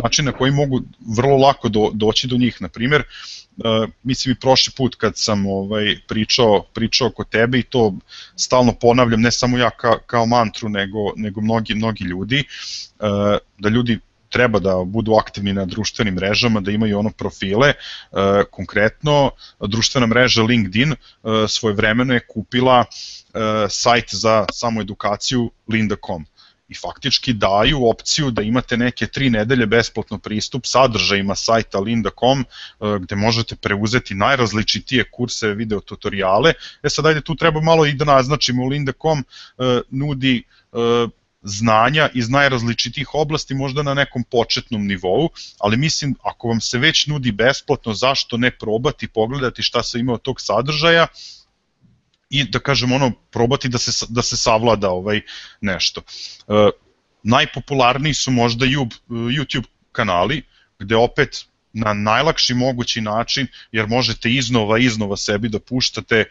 načine 0.02 0.32
koji 0.32 0.52
mogu 0.52 0.80
vrlo 1.16 1.36
lako 1.36 1.68
do, 1.68 1.90
doći 1.94 2.28
do 2.28 2.36
njih. 2.36 2.62
Na 2.62 2.68
primjer 2.68 3.02
mislim 4.02 4.32
i 4.32 4.40
prošli 4.40 4.72
put 4.76 4.94
kad 4.94 5.12
sam 5.16 5.46
ovaj 5.46 5.96
pričao 6.08 6.62
pričao 6.74 7.10
kod 7.10 7.28
tebe 7.28 7.58
i 7.58 7.62
to 7.62 7.94
stalno 8.36 8.72
ponavljam 8.72 9.20
ne 9.20 9.30
samo 9.30 9.58
ja 9.58 9.70
ka, 9.70 9.98
kao 10.06 10.26
mantru 10.26 10.68
nego 10.68 10.98
nego 11.16 11.40
mnogi 11.40 11.74
mnogi 11.74 12.04
ljudi 12.04 12.44
da 13.58 13.68
ljudi 13.68 13.98
treba 14.32 14.58
da 14.58 14.76
budu 14.84 15.14
aktivni 15.14 15.52
na 15.52 15.64
društvenim 15.64 16.14
mrežama, 16.14 16.60
da 16.60 16.72
imaju 16.72 16.98
ono 16.98 17.10
profile. 17.10 17.68
E, 17.68 17.74
konkretno, 18.50 19.30
društvena 19.60 20.06
mreža 20.06 20.42
LinkedIn 20.42 20.92
e, 20.92 20.96
svoje 21.48 21.74
vremeno 21.74 22.14
je 22.14 22.26
kupila 22.26 22.84
e, 22.84 22.86
sajt 23.68 24.14
za 24.14 24.44
samoedukaciju 24.52 25.50
linda.com 25.68 26.26
i 26.68 26.74
faktički 26.74 27.32
daju 27.32 27.82
opciju 27.88 28.30
da 28.30 28.42
imate 28.42 28.76
neke 28.76 29.06
tri 29.06 29.30
nedelje 29.30 29.66
besplatno 29.66 30.18
pristup 30.18 30.66
sadržajima 30.66 31.34
sajta 31.34 31.80
linda.com 31.80 32.44
gde 33.00 33.16
možete 33.16 33.56
preuzeti 33.56 34.14
najrazličitije 34.14 35.04
kurse, 35.10 35.52
video 35.52 35.80
tutoriale. 35.80 36.54
E 36.82 36.90
sad 36.90 37.06
ajde 37.06 37.20
tu 37.20 37.34
treba 37.34 37.60
malo 37.60 37.86
i 37.86 37.92
da 37.92 38.04
naznačimo, 38.04 38.68
linda.com 38.68 39.24
nudi 39.90 40.42
znanja 41.42 42.08
iz 42.14 42.28
najrazličitih 42.28 43.14
oblasti, 43.14 43.54
možda 43.54 43.82
na 43.82 43.94
nekom 43.94 44.24
početnom 44.24 44.86
nivou, 44.86 45.28
ali 45.58 45.76
mislim 45.76 46.14
ako 46.22 46.48
vam 46.48 46.60
se 46.60 46.78
već 46.78 47.06
nudi 47.06 47.32
besplatno, 47.32 47.94
zašto 47.94 48.36
ne 48.36 48.50
probati, 48.50 49.08
pogledati 49.08 49.62
šta 49.62 49.82
se 49.82 49.98
ima 49.98 50.12
od 50.12 50.22
tog 50.22 50.40
sadržaja 50.40 51.06
i 52.30 52.44
da 52.44 52.58
kažem 52.58 52.92
ono, 52.92 53.12
probati 53.30 53.68
da 53.68 53.78
se, 53.78 54.06
da 54.08 54.22
se 54.22 54.36
savlada 54.36 54.90
ovaj 54.90 55.20
nešto. 55.60 56.00
E, 56.48 56.70
najpopularniji 57.22 58.14
su 58.14 58.30
možda 58.30 58.66
YouTube 58.66 59.66
kanali, 59.92 60.42
gde 60.78 60.96
opet 60.96 61.44
na 61.72 61.92
najlakši 61.92 62.54
mogući 62.54 63.00
način, 63.00 63.46
jer 63.72 63.86
možete 63.86 64.30
iznova 64.30 64.78
iznova 64.78 65.16
sebi 65.16 65.48
da 65.48 65.60
puštate, 65.60 66.16
e, 66.16 66.28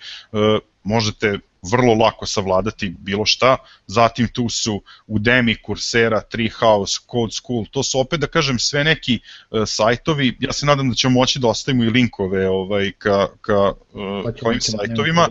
možete 0.84 1.40
vrlo 1.72 1.94
lako 1.94 2.26
savladati 2.26 2.96
bilo 3.00 3.26
šta. 3.26 3.58
Zatim 3.88 4.28
tu 4.28 4.50
su 4.50 4.82
Udemy, 5.08 5.56
Coursera, 5.66 6.22
Treehouse, 6.22 7.00
Code 7.12 7.32
School, 7.32 7.66
to 7.72 7.84
su 7.84 8.00
opet 8.00 8.20
da 8.20 8.28
kažem 8.28 8.60
sve 8.60 8.84
neki 8.84 9.20
uh, 9.50 9.64
sajtovi. 9.66 10.38
Ja 10.40 10.54
se 10.54 10.66
nadam 10.66 10.90
da 10.90 10.96
ćemo 10.96 11.14
moći 11.14 11.40
da 11.40 11.48
ostavimo 11.48 11.84
i 11.84 11.90
linkove 11.90 12.50
ovaj 12.50 12.92
ka 12.92 13.28
ka 13.42 13.72
uh, 13.72 14.24
pa 14.24 14.32
kojim 14.44 14.62
sajtovima 14.62 15.28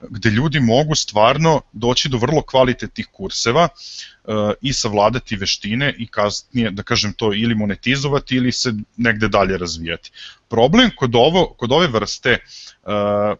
gde 0.00 0.30
ljudi 0.30 0.60
mogu 0.60 0.94
stvarno 0.94 1.60
doći 1.72 2.08
do 2.08 2.18
vrlo 2.18 2.42
kvalitetnih 2.42 3.06
kurseva 3.12 3.68
uh, 3.68 4.34
i 4.60 4.72
savladati 4.72 5.36
veštine 5.36 5.94
i 5.98 6.06
kasnije, 6.06 6.70
da 6.70 6.82
kažem 6.82 7.12
to, 7.12 7.32
ili 7.34 7.54
monetizovati 7.54 8.36
ili 8.36 8.52
se 8.52 8.72
negde 8.96 9.28
dalje 9.28 9.58
razvijati. 9.58 10.10
Problem 10.48 10.90
kod, 10.96 11.14
ovo, 11.14 11.46
kod 11.46 11.72
ove 11.72 11.86
vrste 11.86 12.38
uh, 12.82 13.38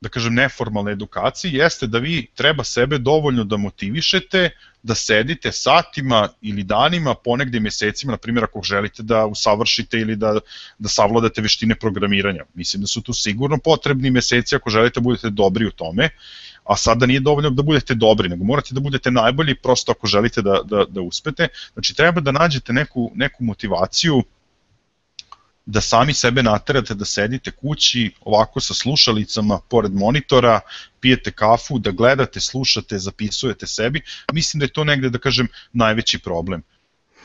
da 0.00 0.08
kažem, 0.08 0.34
neformalne 0.34 0.92
edukacije 0.92 1.52
jeste 1.52 1.86
da 1.86 1.98
vi 1.98 2.26
treba 2.34 2.64
sebe 2.64 2.98
dovoljno 2.98 3.44
da 3.44 3.56
motivišete, 3.56 4.50
da 4.82 4.94
sedite 4.94 5.52
satima 5.52 6.28
ili 6.40 6.62
danima, 6.62 7.14
ponegde 7.14 7.60
mesecima, 7.60 8.12
na 8.12 8.18
primjer 8.18 8.44
ako 8.44 8.62
želite 8.62 9.02
da 9.02 9.26
usavršite 9.26 9.98
ili 10.00 10.16
da, 10.16 10.38
da 10.78 10.88
savladate 10.88 11.42
veštine 11.42 11.74
programiranja. 11.74 12.44
Mislim 12.54 12.80
da 12.80 12.86
su 12.86 13.02
tu 13.02 13.12
sigurno 13.12 13.58
potrebni 13.58 14.10
meseci 14.10 14.56
ako 14.56 14.70
želite 14.70 15.00
da 15.00 15.04
budete 15.04 15.30
dobri 15.30 15.66
u 15.66 15.70
tome, 15.70 16.08
a 16.64 16.76
sada 16.76 17.06
nije 17.06 17.20
dovoljno 17.20 17.50
da 17.50 17.62
budete 17.62 17.94
dobri, 17.94 18.28
nego 18.28 18.44
morate 18.44 18.74
da 18.74 18.80
budete 18.80 19.10
najbolji 19.10 19.54
prosto 19.54 19.92
ako 19.92 20.06
želite 20.06 20.42
da, 20.42 20.60
da, 20.64 20.84
da 20.88 21.00
uspete. 21.00 21.48
Znači 21.72 21.94
treba 21.94 22.20
da 22.20 22.32
nađete 22.32 22.72
neku, 22.72 23.10
neku 23.14 23.44
motivaciju 23.44 24.22
da 25.70 25.80
sami 25.80 26.14
sebe 26.14 26.42
naterate 26.42 26.94
da 26.94 27.04
sedite 27.04 27.50
kući 27.50 28.10
ovako 28.20 28.60
sa 28.60 28.74
slušalicama 28.74 29.60
pored 29.68 29.92
monitora, 29.94 30.60
pijete 31.00 31.30
kafu, 31.32 31.78
da 31.78 31.90
gledate, 31.90 32.40
slušate, 32.40 32.98
zapisujete 32.98 33.66
sebi, 33.66 34.02
mislim 34.32 34.58
da 34.58 34.64
je 34.64 34.72
to 34.72 34.84
negde 34.84 35.10
da 35.10 35.18
kažem 35.18 35.48
najveći 35.72 36.18
problem. 36.18 36.62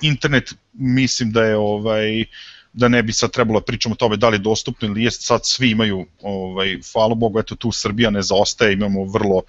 Internet 0.02 0.54
mislim 0.74 1.32
da 1.32 1.44
je 1.44 1.58
ovaj 1.58 2.26
da 2.74 2.88
ne 2.88 3.04
bi 3.04 3.14
sad 3.14 3.32
trebalo 3.32 3.60
da 3.60 3.66
pričamo 3.66 3.94
o 3.94 3.98
tome 3.98 4.18
da 4.18 4.30
li 4.30 4.36
je 4.36 4.44
dostupno 4.44 4.88
ili 4.88 5.04
jest, 5.04 5.22
sad 5.26 5.42
svi 5.44 5.70
imaju, 5.72 6.06
ovaj, 6.22 6.78
hvala 6.94 7.16
Bogu, 7.16 7.40
eto 7.40 7.56
tu 7.56 7.72
Srbija 7.72 8.10
ne 8.10 8.22
zaostaje, 8.22 8.74
imamo 8.74 9.06
vrlo, 9.06 9.42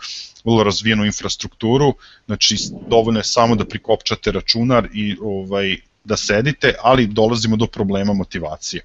vrlo 0.45 0.65
razvijenu 0.65 1.05
infrastrukturu, 1.05 1.95
znači 2.27 2.57
dovoljno 2.89 3.21
je 3.21 3.25
samo 3.25 3.57
da 3.57 3.65
prikopčate 3.65 4.33
računar 4.33 4.89
i 4.95 5.17
ovaj, 5.23 5.77
da 6.07 6.17
sedite, 6.17 6.75
ali 6.83 7.07
dolazimo 7.07 7.57
do 7.57 7.67
problema 7.67 8.13
motivacije. 8.15 8.83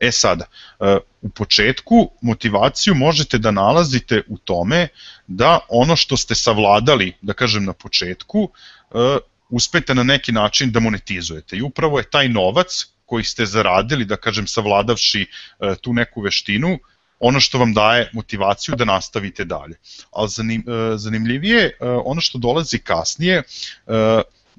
E 0.00 0.12
sada, 0.12 0.44
e, 0.80 0.96
u 1.22 1.28
početku 1.28 2.10
motivaciju 2.22 2.94
možete 2.94 3.38
da 3.38 3.50
nalazite 3.50 4.22
u 4.28 4.38
tome 4.38 4.88
da 5.26 5.58
ono 5.68 5.96
što 5.96 6.16
ste 6.16 6.34
savladali, 6.34 7.12
da 7.22 7.32
kažem 7.32 7.64
na 7.64 7.72
početku, 7.72 8.48
e, 8.48 9.18
uspete 9.48 9.94
na 9.94 10.02
neki 10.02 10.32
način 10.32 10.72
da 10.72 10.80
monetizujete. 10.80 11.56
I 11.56 11.62
upravo 11.62 11.98
je 11.98 12.10
taj 12.10 12.28
novac 12.28 12.86
koji 13.04 13.24
ste 13.24 13.46
zaradili, 13.46 14.04
da 14.04 14.16
kažem, 14.16 14.46
savladavši 14.46 15.26
e, 15.26 15.74
tu 15.80 15.92
neku 15.92 16.20
veštinu, 16.20 16.78
ono 17.20 17.40
što 17.40 17.58
vam 17.58 17.74
daje 17.74 18.10
motivaciju 18.12 18.74
da 18.76 18.84
nastavite 18.84 19.44
dalje. 19.44 19.76
Ali 20.10 20.28
zanim, 20.28 20.64
zanimljivije, 20.96 21.76
ono 21.80 22.20
što 22.20 22.38
dolazi 22.38 22.78
kasnije, 22.78 23.42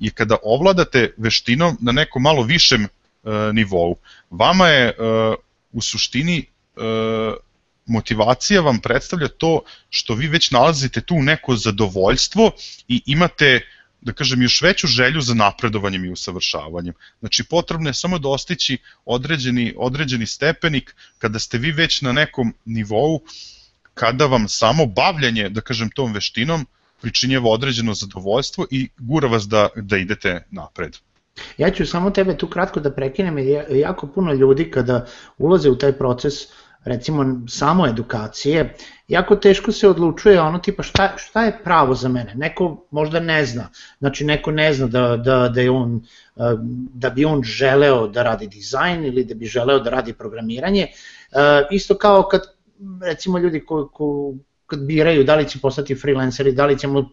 je 0.01 0.11
kada 0.11 0.37
ovladate 0.43 1.13
veštinom 1.17 1.77
na 1.81 1.91
nekom 1.91 2.21
malo 2.21 2.43
višem 2.43 2.87
nivou. 3.53 3.95
Vama 4.29 4.67
je 4.67 4.93
u 5.71 5.81
suštini 5.81 6.45
motivacija 7.85 8.61
vam 8.61 8.79
predstavlja 8.79 9.27
to 9.27 9.61
što 9.89 10.13
vi 10.13 10.27
već 10.27 10.51
nalazite 10.51 11.01
tu 11.01 11.21
neko 11.21 11.55
zadovoljstvo 11.55 12.51
i 12.87 13.01
imate 13.05 13.61
da 14.01 14.13
kažem, 14.13 14.41
još 14.41 14.61
veću 14.61 14.87
želju 14.87 15.21
za 15.21 15.33
napredovanjem 15.33 16.05
i 16.05 16.11
usavršavanjem. 16.11 16.93
Znači, 17.19 17.43
potrebno 17.43 17.89
je 17.89 17.93
samo 17.93 18.17
dostići 18.19 18.77
određeni, 19.05 19.73
određeni 19.77 20.25
stepenik 20.27 20.95
kada 21.17 21.39
ste 21.39 21.57
vi 21.57 21.71
već 21.71 22.01
na 22.01 22.11
nekom 22.11 22.53
nivou, 22.65 23.21
kada 23.93 24.25
vam 24.25 24.47
samo 24.47 24.85
bavljanje, 24.85 25.49
da 25.49 25.61
kažem, 25.61 25.91
tom 25.95 26.13
veštinom 26.13 26.65
pričinjeva 27.01 27.49
određeno 27.49 27.93
zadovoljstvo 27.93 28.65
i 28.71 28.89
gura 28.97 29.27
vas 29.27 29.47
da, 29.47 29.67
da 29.75 29.97
idete 29.97 30.47
napred. 30.51 30.97
Ja 31.57 31.71
ću 31.71 31.85
samo 31.85 32.09
tebe 32.09 32.37
tu 32.37 32.47
kratko 32.47 32.79
da 32.79 32.91
prekinem, 32.91 33.37
jer 33.37 33.65
jako 33.69 34.07
puno 34.07 34.33
ljudi 34.33 34.71
kada 34.71 35.05
ulaze 35.37 35.69
u 35.69 35.77
taj 35.77 35.93
proces 35.93 36.33
recimo 36.85 37.47
samo 37.47 37.87
edukacije, 37.87 38.75
jako 39.07 39.35
teško 39.35 39.71
se 39.71 39.87
odlučuje 39.87 40.41
ono 40.41 40.59
tipa 40.59 40.83
šta, 40.83 41.13
šta 41.17 41.43
je 41.43 41.63
pravo 41.63 41.95
za 41.95 42.09
mene. 42.09 42.35
Neko 42.35 42.85
možda 42.91 43.19
ne 43.19 43.45
zna, 43.45 43.69
znači 43.99 44.25
neko 44.25 44.51
ne 44.51 44.73
zna 44.73 44.87
da, 44.87 45.17
da, 45.17 45.49
da, 45.49 45.61
je 45.61 45.71
on, 45.71 46.01
da 46.93 47.09
bi 47.09 47.25
on 47.25 47.43
želeo 47.43 48.07
da 48.07 48.23
radi 48.23 48.47
dizajn 48.47 49.05
ili 49.05 49.25
da 49.25 49.35
bi 49.35 49.45
želeo 49.45 49.79
da 49.79 49.89
radi 49.89 50.13
programiranje. 50.13 50.87
Isto 51.71 51.97
kao 51.97 52.27
kad 52.31 52.41
recimo 53.01 53.37
ljudi 53.37 53.65
ko, 53.65 53.89
ko, 53.93 54.33
kad 54.71 54.85
biraju 54.87 55.23
da 55.27 55.35
li 55.35 55.47
će 55.49 55.59
postati 55.59 55.95
freelanceri, 55.95 56.53
da 56.55 56.65
li 56.65 56.77
ćemo, 56.79 56.99
uh, 56.99 57.05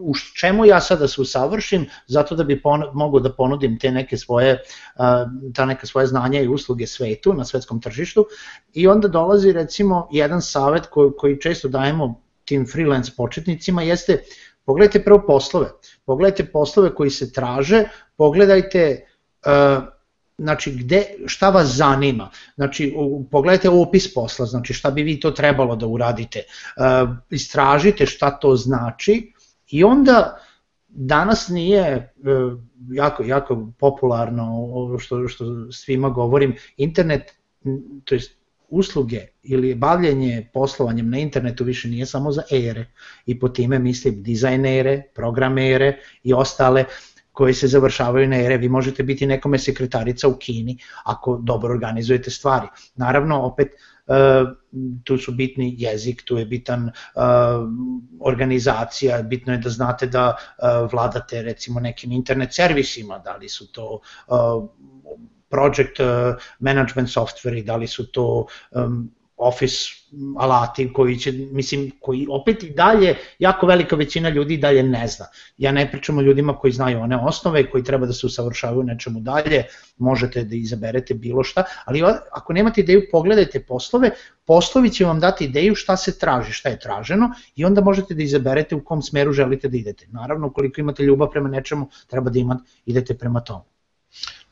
u 0.00 0.14
čemu 0.40 0.66
ja 0.66 0.80
sada 0.80 1.08
se 1.08 1.20
usavršim, 1.22 1.86
zato 2.06 2.34
da 2.34 2.44
bi 2.44 2.60
mogu 2.94 3.20
da 3.20 3.32
ponudim 3.32 3.78
te 3.78 3.92
neke 3.92 4.16
svoje, 4.16 4.58
uh, 4.98 5.04
ta 5.54 5.64
neka 5.64 5.86
svoje 5.86 6.06
znanja 6.10 6.40
i 6.40 6.48
usluge 6.48 6.86
svetu, 6.86 7.34
na 7.34 7.44
svetskom 7.44 7.80
tržištu. 7.80 8.26
I 8.72 8.88
onda 8.88 9.08
dolazi 9.08 9.52
recimo 9.52 10.08
jedan 10.12 10.42
savet 10.42 10.86
koji, 10.90 11.10
koji 11.16 11.40
često 11.40 11.68
dajemo 11.68 12.20
tim 12.44 12.66
freelance 12.66 13.12
početnicima 13.16 13.82
jeste 13.82 14.18
pogledajte 14.64 15.04
prvo 15.04 15.22
poslove, 15.26 15.70
pogledajte 16.04 16.44
poslove 16.52 16.94
koji 16.94 17.10
se 17.10 17.32
traže, 17.32 17.84
pogledajte 18.16 19.06
uh, 19.46 19.93
znači 20.38 20.72
gde, 20.72 21.04
šta 21.26 21.50
vas 21.50 21.68
zanima, 21.68 22.30
znači 22.54 22.94
pogledajte 23.30 23.70
opis 23.70 24.14
posla, 24.14 24.46
znači 24.46 24.74
šta 24.74 24.90
bi 24.90 25.02
vi 25.02 25.20
to 25.20 25.30
trebalo 25.30 25.76
da 25.76 25.86
uradite, 25.86 26.42
uh, 26.76 27.16
istražite 27.30 28.06
šta 28.06 28.30
to 28.30 28.56
znači 28.56 29.32
i 29.70 29.84
onda 29.84 30.38
danas 30.88 31.48
nije 31.48 32.14
uh, 32.16 32.60
jako, 32.90 33.22
jako 33.24 33.72
popularno 33.78 34.44
ovo 34.52 34.98
što, 34.98 35.28
što 35.28 35.72
svima 35.72 36.08
govorim, 36.08 36.56
internet, 36.76 37.34
to 38.04 38.14
jest 38.14 38.44
usluge 38.68 39.20
ili 39.42 39.74
bavljenje 39.74 40.50
poslovanjem 40.52 41.10
na 41.10 41.18
internetu 41.18 41.64
više 41.64 41.88
nije 41.88 42.06
samo 42.06 42.32
za 42.32 42.42
ere 42.50 42.86
i 43.26 43.38
po 43.38 43.48
time 43.48 43.78
mislim 43.78 44.22
dizajnere, 44.22 45.02
programere 45.14 45.98
i 46.22 46.34
ostale 46.34 46.84
koji 47.34 47.54
se 47.54 47.66
završavaju 47.68 48.28
na 48.28 48.38
ere, 48.40 48.56
vi 48.58 48.68
možete 48.68 49.02
biti 49.02 49.26
nekome 49.26 49.58
sekretarica 49.58 50.28
u 50.28 50.36
Kini 50.38 50.78
ako 51.04 51.36
dobro 51.42 51.74
organizujete 51.74 52.30
stvari. 52.30 52.66
Naravno, 52.94 53.42
opet, 53.42 53.74
Uh, 54.06 54.48
tu 55.04 55.16
su 55.18 55.32
bitni 55.32 55.74
jezik, 55.78 56.22
tu 56.28 56.36
je 56.36 56.44
bitan 56.44 56.82
uh, 56.84 57.22
organizacija, 58.20 59.22
bitno 59.22 59.52
je 59.52 59.58
da 59.58 59.70
znate 59.70 60.06
da 60.06 60.26
uh, 60.36 60.92
vladate 60.92 61.42
recimo 61.42 61.80
nekim 61.80 62.12
internet 62.12 62.52
servisima, 62.54 63.18
da 63.18 63.36
li 63.36 63.48
su 63.48 63.72
to 63.72 64.00
project 65.48 66.00
management 66.58 67.08
software, 67.08 67.64
da 67.64 67.76
li 67.76 67.86
su 67.86 68.06
to 68.12 68.46
Office 69.36 69.76
alati 70.38 70.92
koji 70.92 71.18
će, 71.18 71.32
mislim, 71.32 71.90
koji 72.00 72.26
opet 72.30 72.62
i 72.62 72.70
dalje, 72.70 73.16
jako 73.38 73.66
velika 73.66 73.96
većina 73.96 74.28
ljudi 74.28 74.56
dalje 74.56 74.82
ne 74.82 75.08
zna. 75.08 75.26
Ja 75.56 75.72
ne 75.72 75.90
pričam 75.90 76.18
o 76.18 76.22
ljudima 76.22 76.58
koji 76.58 76.72
znaju 76.72 77.00
one 77.00 77.16
osnove, 77.16 77.70
koji 77.70 77.84
treba 77.84 78.06
da 78.06 78.12
se 78.12 78.26
usavršavaju 78.26 78.82
nečemu 78.82 79.20
dalje, 79.20 79.64
možete 79.98 80.44
da 80.44 80.56
izaberete 80.56 81.14
bilo 81.14 81.44
šta, 81.44 81.64
ali 81.84 82.02
ako 82.32 82.52
nemate 82.52 82.80
ideju, 82.80 83.02
pogledajte 83.12 83.64
poslove, 83.64 84.10
poslovi 84.44 84.90
će 84.90 85.04
vam 85.04 85.20
dati 85.20 85.44
ideju 85.44 85.74
šta 85.74 85.96
se 85.96 86.18
traži, 86.18 86.52
šta 86.52 86.68
je 86.68 86.78
traženo 86.78 87.30
i 87.56 87.64
onda 87.64 87.80
možete 87.80 88.14
da 88.14 88.22
izaberete 88.22 88.74
u 88.74 88.84
kom 88.84 89.02
smeru 89.02 89.32
želite 89.32 89.68
da 89.68 89.76
idete. 89.76 90.06
Naravno, 90.10 90.46
ukoliko 90.46 90.80
imate 90.80 91.02
ljubav 91.02 91.30
prema 91.30 91.48
nečemu, 91.48 91.88
treba 92.06 92.30
da 92.30 92.38
imate, 92.38 92.62
idete 92.86 93.18
prema 93.18 93.40
tomu. 93.40 93.73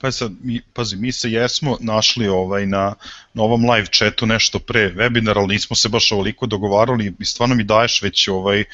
Pa 0.03 0.11
sad, 0.13 0.33
mi, 0.43 0.61
pazi, 0.73 0.97
mi 0.97 1.13
se 1.13 1.31
jesmo 1.31 1.77
našli 1.81 2.29
ovaj 2.29 2.67
na, 2.67 2.95
na 3.35 3.43
ovom 3.43 3.71
live 3.71 3.87
chatu 3.93 4.27
nešto 4.27 4.59
pre 4.59 4.91
webinara, 4.95 5.39
ali 5.39 5.55
nismo 5.55 5.77
se 5.77 5.89
baš 5.89 6.13
ovoliko 6.13 6.47
dogovarali 6.47 7.15
i 7.19 7.25
stvarno 7.25 7.55
mi 7.55 7.65
daješ 7.65 8.03
već 8.03 8.29
ovaj 8.29 8.65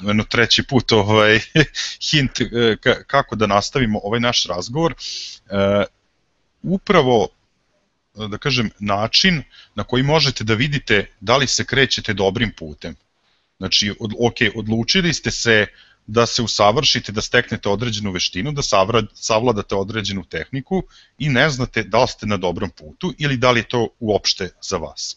jedno 0.00 0.24
treći 0.24 0.62
put 0.62 0.92
ovaj 0.92 1.40
hint 2.10 2.40
e, 2.40 2.76
kako 3.06 3.36
da 3.36 3.46
nastavimo 3.46 4.00
ovaj 4.02 4.20
naš 4.20 4.46
razgovor. 4.46 4.94
E, 4.94 5.84
upravo 6.62 7.28
da 8.14 8.38
kažem 8.38 8.70
način 8.78 9.42
na 9.74 9.84
koji 9.84 10.02
možete 10.02 10.44
da 10.44 10.54
vidite 10.54 11.06
da 11.20 11.36
li 11.36 11.46
se 11.46 11.64
krećete 11.64 12.14
dobrim 12.14 12.52
putem. 12.52 12.94
Znači, 13.58 13.94
od, 14.00 14.12
ok, 14.20 14.36
odlučili 14.54 15.14
ste 15.14 15.30
se 15.30 15.66
da 16.08 16.26
se 16.26 16.42
usavršite, 16.42 17.12
da 17.12 17.20
steknete 17.22 17.68
određenu 17.68 18.12
veštinu, 18.12 18.52
da 18.52 18.62
savladate 19.14 19.74
određenu 19.74 20.24
tehniku 20.24 20.82
i 21.18 21.28
ne 21.28 21.50
znate 21.50 21.82
da 21.82 22.02
li 22.02 22.08
ste 22.08 22.26
na 22.26 22.36
dobrom 22.36 22.70
putu 22.70 23.12
ili 23.18 23.36
da 23.36 23.50
li 23.50 23.60
je 23.60 23.68
to 23.68 23.88
uopšte 24.00 24.48
za 24.62 24.76
vas. 24.76 25.16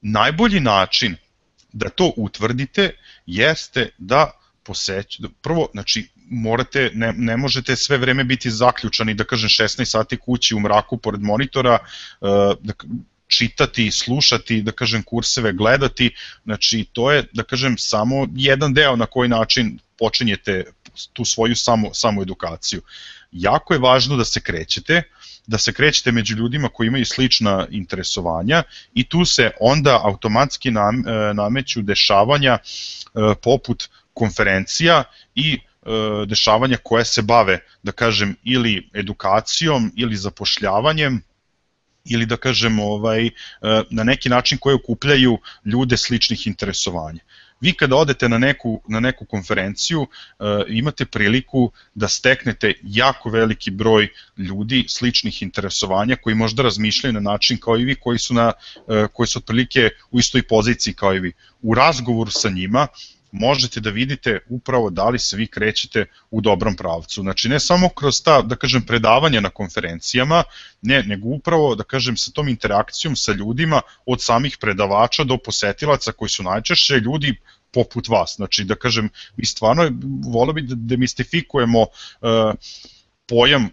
Najbolji 0.00 0.60
način 0.60 1.16
da 1.72 1.88
to 1.88 2.12
utvrdite 2.16 2.90
jeste 3.26 3.88
da 3.98 4.30
poseću, 4.62 5.22
prvo, 5.42 5.68
znači, 5.72 6.08
morate, 6.30 6.90
ne, 6.94 7.12
ne 7.16 7.36
možete 7.36 7.76
sve 7.76 7.98
vreme 7.98 8.24
biti 8.24 8.50
zaključani, 8.50 9.14
da 9.14 9.24
kažem, 9.24 9.48
16 9.48 9.84
sati 9.84 10.16
kući 10.16 10.54
u 10.54 10.60
mraku 10.60 10.96
pored 10.96 11.22
monitora, 11.22 11.78
uh, 12.20 12.28
da, 12.60 12.72
čitati, 13.30 13.90
slušati, 13.90 14.62
da 14.62 14.72
kažem, 14.72 15.02
kurseve, 15.02 15.52
gledati, 15.52 16.10
znači 16.44 16.84
to 16.92 17.12
je, 17.12 17.24
da 17.32 17.42
kažem, 17.42 17.78
samo 17.78 18.26
jedan 18.34 18.74
deo 18.74 18.96
na 18.96 19.06
koji 19.06 19.28
način 19.28 19.78
počinjete 19.98 20.64
tu 21.12 21.24
svoju 21.24 21.56
samo, 21.56 21.94
samo 21.94 22.22
edukaciju. 22.22 22.82
Jako 23.32 23.74
je 23.74 23.80
važno 23.80 24.16
da 24.16 24.24
se 24.24 24.40
krećete, 24.40 25.02
da 25.46 25.58
se 25.58 25.72
krećete 25.72 26.12
među 26.12 26.36
ljudima 26.36 26.68
koji 26.68 26.86
imaju 26.86 27.06
slična 27.06 27.66
interesovanja 27.70 28.62
i 28.94 29.04
tu 29.08 29.24
se 29.24 29.50
onda 29.60 30.00
automatski 30.02 30.68
e, 30.68 30.72
nameću 31.34 31.82
dešavanja 31.82 32.58
e, 32.58 32.58
poput 33.42 33.88
konferencija 34.14 35.04
i 35.34 35.54
e, 35.54 35.58
dešavanja 36.26 36.76
koje 36.82 37.04
se 37.04 37.22
bave, 37.22 37.58
da 37.82 37.92
kažem, 37.92 38.36
ili 38.44 38.90
edukacijom 38.94 39.92
ili 39.96 40.16
zapošljavanjem 40.16 41.22
ili 42.10 42.26
da 42.26 42.36
kažem 42.36 42.78
ovaj 42.78 43.30
na 43.90 44.04
neki 44.04 44.28
način 44.28 44.58
koje 44.58 44.74
okupljaju 44.74 45.38
ljude 45.64 45.96
sličnih 45.96 46.46
interesovanja 46.46 47.20
vi 47.60 47.72
kada 47.72 47.96
odete 47.96 48.28
na 48.28 48.38
neku, 48.38 48.80
na 48.88 49.00
neku 49.00 49.24
konferenciju 49.24 50.00
uh, 50.00 50.08
imate 50.68 51.04
priliku 51.04 51.70
da 51.94 52.08
steknete 52.08 52.72
jako 52.82 53.30
veliki 53.30 53.70
broj 53.70 54.08
ljudi 54.36 54.84
sličnih 54.88 55.42
interesovanja 55.42 56.16
koji 56.16 56.34
možda 56.34 56.62
razmišljaju 56.62 57.12
na 57.12 57.20
način 57.20 57.58
kao 57.58 57.78
i 57.78 57.84
vi 57.84 57.94
koji 57.94 58.18
su, 58.18 58.34
na, 58.34 58.52
uh, 58.76 59.06
koji 59.12 59.26
su 59.26 59.38
otprilike 59.38 59.90
u 60.10 60.18
istoj 60.18 60.42
poziciji 60.42 60.94
kao 60.94 61.14
i 61.14 61.20
vi. 61.20 61.32
U 61.62 61.74
razgovoru 61.74 62.30
sa 62.30 62.50
njima 62.50 62.86
možete 63.32 63.80
da 63.80 63.90
vidite 63.90 64.38
upravo 64.48 64.90
da 64.90 65.08
li 65.08 65.18
se 65.18 65.36
vi 65.36 65.46
krećete 65.46 66.04
u 66.30 66.40
dobrom 66.40 66.76
pravcu. 66.76 67.22
Znači 67.22 67.48
ne 67.48 67.60
samo 67.60 67.88
kroz 67.88 68.22
ta, 68.22 68.42
da 68.42 68.56
kažem, 68.56 68.82
predavanja 68.82 69.40
na 69.40 69.50
konferencijama, 69.50 70.42
ne, 70.82 71.02
nego 71.02 71.28
upravo, 71.28 71.74
da 71.74 71.84
kažem, 71.84 72.16
sa 72.16 72.30
tom 72.30 72.48
interakcijom 72.48 73.16
sa 73.16 73.32
ljudima 73.32 73.82
od 74.06 74.22
samih 74.22 74.56
predavača 74.60 75.24
do 75.24 75.38
posetilaca 75.38 76.12
koji 76.12 76.28
su 76.28 76.42
najčešće 76.42 76.94
ljudi 76.94 77.36
poput 77.72 78.08
vas. 78.08 78.34
Znači, 78.36 78.64
da 78.64 78.74
kažem, 78.74 79.08
mi 79.36 79.46
stvarno 79.46 79.90
volio 80.32 80.52
bi 80.52 80.62
da 80.62 80.74
demistifikujemo 80.74 81.80
uh, 81.80 82.54
pojam 83.26 83.68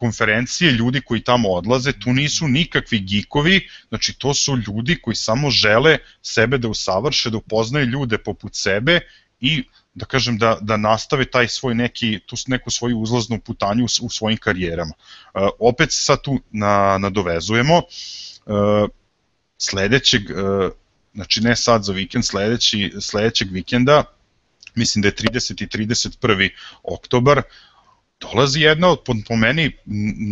konferencije, 0.00 0.72
ljudi 0.72 1.00
koji 1.00 1.20
tamo 1.20 1.48
odlaze, 1.48 1.92
tu 1.92 2.12
nisu 2.12 2.48
nikakvi 2.48 3.00
gikovi, 3.00 3.68
znači 3.88 4.18
to 4.18 4.34
su 4.34 4.56
ljudi 4.66 4.96
koji 5.02 5.14
samo 5.16 5.50
žele 5.50 5.98
sebe 6.22 6.58
da 6.58 6.68
usavrše, 6.68 7.30
da 7.30 7.36
upoznaju 7.36 7.86
ljude 7.86 8.18
poput 8.18 8.54
sebe 8.54 9.00
i 9.40 9.64
da 9.94 10.06
kažem 10.06 10.38
da, 10.38 10.56
da 10.60 10.76
nastave 10.76 11.24
taj 11.24 11.48
svoj 11.48 11.74
neki, 11.74 12.20
tu 12.26 12.36
neku 12.46 12.70
svoju 12.70 12.98
uzlaznu 12.98 13.40
putanju 13.40 13.84
u, 13.84 14.10
svojim 14.10 14.38
karijerama. 14.38 14.94
Uh, 14.94 15.48
opet 15.58 15.88
sad 15.92 16.22
tu 16.22 16.38
na, 16.50 16.98
nadovezujemo, 16.98 17.76
uh, 17.76 18.88
sledećeg, 19.58 20.30
uh, 20.30 20.70
znači 21.14 21.40
ne 21.40 21.56
sad 21.56 21.84
za 21.84 21.92
vikend, 21.92 22.24
sledeći, 22.24 22.92
sledećeg 23.00 23.52
vikenda, 23.52 24.04
mislim 24.74 25.02
da 25.02 25.08
je 25.08 25.14
30. 25.14 25.62
i 25.62 25.66
31. 25.66 26.50
oktobar, 26.82 27.42
dolazi 28.20 28.60
jedna 28.60 28.88
od, 28.88 29.02
po, 29.28 29.36
meni, 29.36 29.70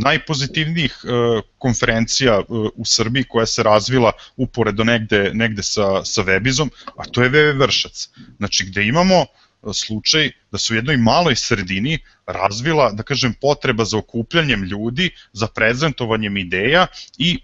najpozitivnijih 0.04 0.98
uh, 1.04 1.42
konferencija 1.58 2.38
uh, 2.38 2.68
u 2.74 2.84
Srbiji 2.84 3.24
koja 3.24 3.46
se 3.46 3.62
razvila 3.62 4.12
uporedo 4.36 4.84
negde, 4.84 5.30
negde 5.34 5.62
sa, 5.62 6.04
sa 6.04 6.22
Webizom, 6.22 6.70
a 6.96 7.04
to 7.04 7.22
je 7.22 7.28
VV 7.28 7.58
Vršac. 7.58 8.08
Znači, 8.38 8.66
gde 8.66 8.86
imamo 8.86 9.26
slučaj 9.74 10.30
da 10.52 10.58
se 10.58 10.72
u 10.72 10.76
jednoj 10.76 10.96
maloj 10.96 11.36
sredini 11.36 11.98
razvila, 12.26 12.92
da 12.92 13.02
kažem, 13.02 13.34
potreba 13.40 13.84
za 13.84 13.98
okupljanjem 13.98 14.64
ljudi, 14.64 15.10
za 15.32 15.46
prezentovanjem 15.46 16.36
ideja 16.36 16.86
i 17.18 17.38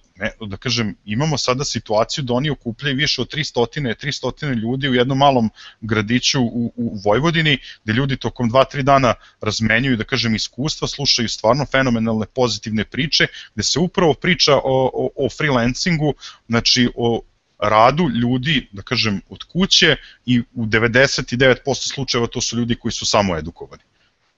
da 0.46 0.56
kažem, 0.56 0.94
imamo 1.04 1.38
sada 1.38 1.64
situaciju 1.64 2.24
da 2.24 2.34
oni 2.34 2.50
okupljaju 2.50 2.96
više 2.96 3.22
od 3.22 3.34
300 3.34 3.94
300 3.94 4.54
ljudi 4.62 4.88
u 4.88 4.94
jednom 4.94 5.18
malom 5.18 5.50
gradiću 5.80 6.42
u, 6.42 6.72
u 6.76 6.98
Vojvodini, 7.04 7.58
gde 7.84 7.92
ljudi 7.92 8.16
tokom 8.16 8.50
2-3 8.50 8.82
dana 8.82 9.14
razmenjuju, 9.40 9.96
da 9.96 10.04
kažem, 10.04 10.34
iskustva, 10.34 10.88
slušaju 10.88 11.28
stvarno 11.28 11.66
fenomenalne 11.66 12.26
pozitivne 12.26 12.84
priče, 12.84 13.26
gde 13.54 13.62
se 13.62 13.78
upravo 13.78 14.14
priča 14.14 14.54
o, 14.56 14.90
o, 14.94 15.10
o 15.16 15.28
freelancingu, 15.30 16.14
znači 16.48 16.88
o 16.94 17.22
radu 17.58 18.08
ljudi, 18.08 18.68
da 18.72 18.82
kažem, 18.82 19.20
od 19.28 19.44
kuće 19.44 19.96
i 20.26 20.40
u 20.40 20.66
99% 20.66 21.56
slučajeva 21.74 22.26
to 22.26 22.40
su 22.40 22.56
ljudi 22.56 22.74
koji 22.74 22.92
su 22.92 23.06
samo 23.06 23.36
edukovani. 23.36 23.82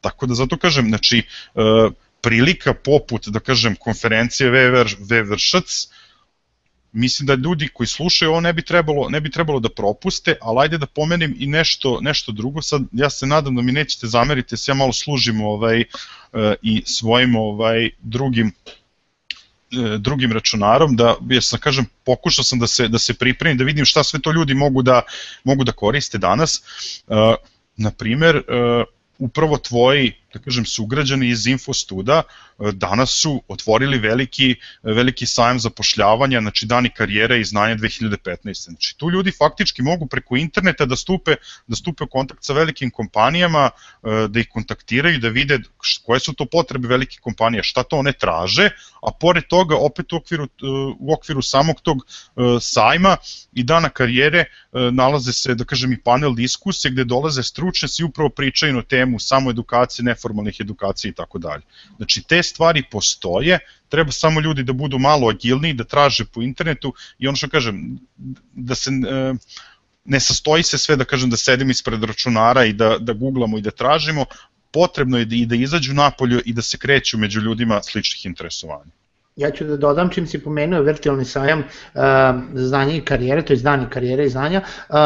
Tako 0.00 0.26
da 0.26 0.34
zato 0.34 0.56
kažem, 0.56 0.88
znači, 0.88 1.18
e, 1.18 1.60
prilika 2.20 2.74
poput, 2.74 3.28
da 3.28 3.40
kažem, 3.40 3.76
konferencije 3.76 4.50
Vevršac, 4.98 5.88
mislim 6.92 7.26
da 7.26 7.34
ljudi 7.34 7.68
koji 7.68 7.86
slušaju 7.86 8.30
ovo 8.30 8.40
ne 8.40 8.52
bi 8.52 8.62
trebalo, 8.62 9.08
ne 9.08 9.20
bi 9.20 9.30
trebalo 9.30 9.60
da 9.60 9.68
propuste, 9.68 10.36
ali 10.40 10.62
ajde 10.62 10.78
da 10.78 10.86
pomenem 10.86 11.34
i 11.38 11.46
nešto, 11.46 11.98
nešto 12.00 12.32
drugo. 12.32 12.62
Sad 12.62 12.82
ja 12.92 13.10
se 13.10 13.26
nadam 13.26 13.56
da 13.56 13.62
mi 13.62 13.72
nećete 13.72 14.06
zameriti, 14.06 14.56
se 14.56 14.70
ja 14.70 14.74
malo 14.74 14.92
služim 14.92 15.40
ovaj, 15.40 15.80
e, 15.80 15.86
i 16.62 16.82
svojim 16.86 17.36
ovaj, 17.36 17.90
drugim 18.00 18.52
drugim 19.98 20.32
računarom 20.32 20.96
da 20.96 21.16
ja 21.28 21.40
sam 21.40 21.60
kažem 21.60 21.86
pokušao 22.04 22.44
sam 22.44 22.58
da 22.58 22.66
se 22.66 22.88
da 22.88 22.98
se 22.98 23.14
pripremim 23.14 23.58
da 23.58 23.64
vidim 23.64 23.84
šta 23.84 24.04
sve 24.04 24.20
to 24.20 24.32
ljudi 24.32 24.54
mogu 24.54 24.82
da 24.82 25.02
mogu 25.44 25.64
da 25.64 25.72
koriste 25.72 26.18
danas. 26.18 26.62
Uh, 27.06 27.34
na 27.76 27.90
primer 27.90 28.36
uh, 28.36 28.42
upravo 29.18 29.58
tvoji 29.58 30.12
da 30.36 30.42
kažem, 30.42 30.64
sugrađani 30.66 31.28
iz 31.28 31.46
Infostuda 31.46 32.22
e, 32.22 32.72
danas 32.72 33.10
su 33.10 33.42
otvorili 33.48 33.98
veliki, 33.98 34.54
veliki 34.82 35.26
sajam 35.26 35.58
zapošljavanja, 35.58 36.40
znači 36.40 36.66
dani 36.66 36.90
karijere 36.90 37.40
i 37.40 37.44
znanja 37.44 37.76
2015. 37.76 38.64
Znači 38.64 38.98
tu 38.98 39.10
ljudi 39.10 39.32
faktički 39.38 39.82
mogu 39.82 40.06
preko 40.06 40.36
interneta 40.36 40.86
da 40.86 40.96
stupe, 40.96 41.36
da 41.66 41.76
stupe 41.76 42.04
u 42.04 42.06
kontakt 42.06 42.44
sa 42.44 42.52
velikim 42.52 42.90
kompanijama, 42.90 43.70
e, 43.70 44.28
da 44.28 44.40
ih 44.40 44.48
kontaktiraju, 44.48 45.18
da 45.18 45.28
vide 45.28 45.60
koje 46.04 46.20
su 46.20 46.34
to 46.34 46.46
potrebe 46.46 46.88
velikih 46.88 47.20
kompanija, 47.20 47.62
šta 47.62 47.82
to 47.82 47.96
one 47.96 48.12
traže, 48.12 48.70
a 49.02 49.12
pored 49.20 49.44
toga 49.48 49.76
opet 49.76 50.12
u 50.12 50.16
okviru, 50.16 50.44
e, 50.44 50.48
u 50.98 51.12
okviru 51.12 51.42
samog 51.42 51.80
tog 51.80 52.06
sajma 52.60 53.16
i 53.52 53.62
dana 53.64 53.88
karijere 53.88 54.44
nalaze 54.92 55.32
se, 55.32 55.54
da 55.54 55.64
kažem, 55.64 55.92
i 55.92 56.00
panel 56.00 56.34
diskusije 56.34 56.92
gde 56.92 57.04
dolaze 57.04 57.42
stručnjaci 57.42 58.02
i 58.02 58.04
upravo 58.04 58.28
pričaju 58.30 58.74
na 58.74 58.82
temu 58.82 59.18
samoedukacije, 59.18 60.04
neformalnih 60.26 60.56
edukacija 60.60 61.10
i 61.10 61.14
tako 61.14 61.38
dalje. 61.38 61.62
Znači, 61.96 62.22
te 62.22 62.42
stvari 62.42 62.82
postoje, 62.90 63.58
treba 63.88 64.12
samo 64.12 64.40
ljudi 64.40 64.62
da 64.62 64.72
budu 64.72 64.98
malo 64.98 65.28
agilniji, 65.28 65.74
da 65.74 65.84
traže 65.84 66.24
po 66.24 66.42
internetu 66.42 66.92
i 67.18 67.28
ono 67.28 67.36
što 67.36 67.48
kažem, 67.48 67.98
da 68.52 68.74
se 68.74 68.90
e, 68.90 69.34
ne 70.04 70.20
sastoji 70.20 70.62
se 70.62 70.78
sve 70.78 70.96
da 70.96 71.04
kažem 71.04 71.30
da 71.30 71.36
sedim 71.36 71.70
ispred 71.70 72.04
računara 72.04 72.64
i 72.64 72.72
da, 72.72 72.98
da 72.98 73.12
googlamo 73.12 73.58
i 73.58 73.62
da 73.62 73.70
tražimo, 73.70 74.26
potrebno 74.72 75.18
je 75.18 75.24
da, 75.24 75.36
i 75.36 75.46
da 75.46 75.56
izađu 75.56 75.94
napolju 75.94 76.40
i 76.44 76.52
da 76.52 76.62
se 76.62 76.78
kreću 76.78 77.18
među 77.18 77.40
ljudima 77.40 77.82
sličnih 77.82 78.26
interesovanja. 78.26 78.92
Ja 79.36 79.50
ću 79.50 79.64
da 79.64 79.76
dodam 79.76 80.10
čim 80.10 80.26
si 80.26 80.38
pomenuo 80.40 80.80
virtualni 80.80 81.24
sajam 81.24 81.60
uh, 81.60 82.02
znanja 82.54 82.94
i 82.96 83.00
karijere, 83.04 83.42
to 83.44 83.52
je 83.52 83.56
znanje 83.56 83.86
karijere 83.92 84.24
i 84.24 84.30
znanja, 84.30 84.62
uh, 84.88 84.96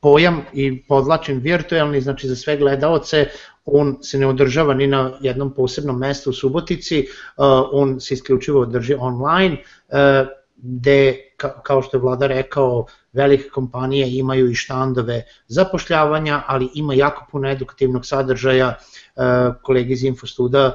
pojam 0.00 0.42
i 0.52 0.82
podlačim 0.82 1.40
virtualni, 1.40 2.00
znači 2.00 2.28
za 2.28 2.36
sve 2.36 2.56
gledaoce, 2.56 3.26
on 3.72 3.96
se 4.02 4.18
ne 4.18 4.26
održava 4.26 4.74
ni 4.74 4.86
na 4.86 5.12
jednom 5.20 5.54
posebnom 5.54 5.98
mestu 5.98 6.30
u 6.30 6.32
Subotici, 6.32 7.06
uh, 7.36 7.44
on 7.72 8.00
se 8.00 8.14
isključivo 8.14 8.60
održi 8.60 8.94
online, 8.94 9.56
uh, 9.88 10.28
gde, 10.56 11.16
kao 11.62 11.82
što 11.82 11.96
je 11.96 12.00
vlada 12.00 12.26
rekao, 12.26 12.86
velike 13.12 13.48
kompanije 13.48 14.16
imaju 14.18 14.50
i 14.50 14.54
štandove 14.54 15.22
zapošljavanja, 15.46 16.42
ali 16.46 16.68
ima 16.74 16.94
jako 16.94 17.26
puno 17.30 17.50
edukativnog 17.50 18.06
sadržaja, 18.06 18.74
uh, 19.16 19.22
kolegi 19.62 19.92
iz 19.92 20.04
Infostuda 20.04 20.74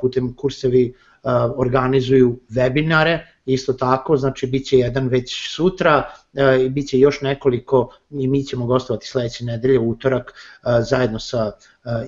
putem 0.00 0.34
kursevi 0.36 0.94
organizuju 1.56 2.40
webinare, 2.50 3.18
isto 3.46 3.72
tako, 3.72 4.16
znači 4.16 4.46
bit 4.46 4.66
će 4.66 4.78
jedan 4.78 5.08
već 5.08 5.54
sutra 5.54 6.10
i 6.64 6.68
bit 6.68 6.88
će 6.88 6.98
još 6.98 7.20
nekoliko 7.20 7.90
i 8.10 8.28
mi 8.28 8.44
ćemo 8.44 8.66
gostovati 8.66 9.06
sledeće 9.06 9.44
nedelje 9.44 9.78
utorak 9.78 10.32
zajedno 10.80 11.18
sa 11.18 11.52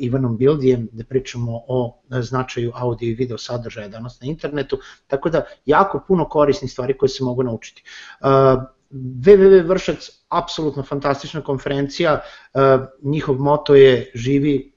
Ivanom 0.01 0.37
Bildijem 0.37 0.89
da 0.93 1.05
pričamo 1.05 1.63
o 1.69 2.03
značaju 2.11 2.73
audio 2.75 3.09
i 3.09 3.15
video 3.15 3.39
sadržaja 3.39 3.89
danas 3.89 4.21
na 4.21 4.27
internetu, 4.27 4.79
tako 5.07 5.31
da 5.31 5.45
jako 5.67 6.05
puno 6.09 6.29
korisnih 6.29 6.73
stvari 6.73 6.99
koje 6.99 7.09
se 7.09 7.25
mogu 7.25 7.43
naučiti. 7.43 7.85
www 8.91 9.67
Vršac, 9.67 10.11
apsolutno 10.29 10.83
fantastična 10.83 11.41
konferencija, 11.41 12.21
njihov 13.03 13.37
moto 13.37 13.75
je 13.75 14.11
živi 14.15 14.73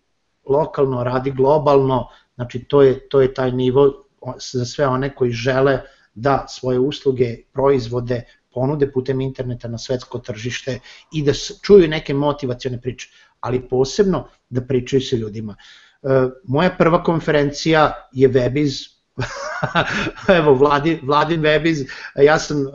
lokalno, 0.45 1.03
radi 1.03 1.31
globalno, 1.31 2.07
znači 2.35 2.63
to 2.63 2.81
je, 2.81 3.09
to 3.09 3.21
je 3.21 3.33
taj 3.33 3.51
nivo 3.51 4.05
za 4.53 4.65
sve 4.65 4.87
one 4.87 5.15
koji 5.15 5.31
žele 5.31 5.79
da 6.13 6.45
svoje 6.49 6.79
usluge, 6.79 7.35
proizvode 7.53 8.23
ponude 8.53 8.91
putem 8.91 9.21
interneta 9.21 9.67
na 9.67 9.77
svetsko 9.77 10.19
tržište 10.19 10.79
i 11.13 11.23
da 11.23 11.33
čuju 11.33 11.87
neke 11.87 12.13
motivacione 12.13 12.81
priče, 12.81 13.09
ali 13.39 13.61
posebno 13.69 14.27
da 14.49 14.61
pričaju 14.61 15.01
sa 15.01 15.15
ljudima. 15.15 15.55
E, 15.55 16.07
moja 16.43 16.69
prva 16.77 17.03
konferencija 17.03 18.09
je 18.11 18.29
Webiz, 18.29 18.99
evo 20.39 20.53
Vladin, 20.53 20.99
Vladin 21.03 21.41
Webiz, 21.41 21.85
ja 22.15 22.39
sam 22.39 22.65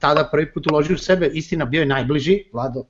tada 0.00 0.28
prvi 0.32 0.52
put 0.52 0.66
uložio 0.70 0.94
u 0.94 0.98
sebe, 0.98 1.30
istina 1.32 1.64
bio 1.64 1.80
je 1.80 1.86
najbliži, 1.86 2.44
Vlado, 2.52 2.84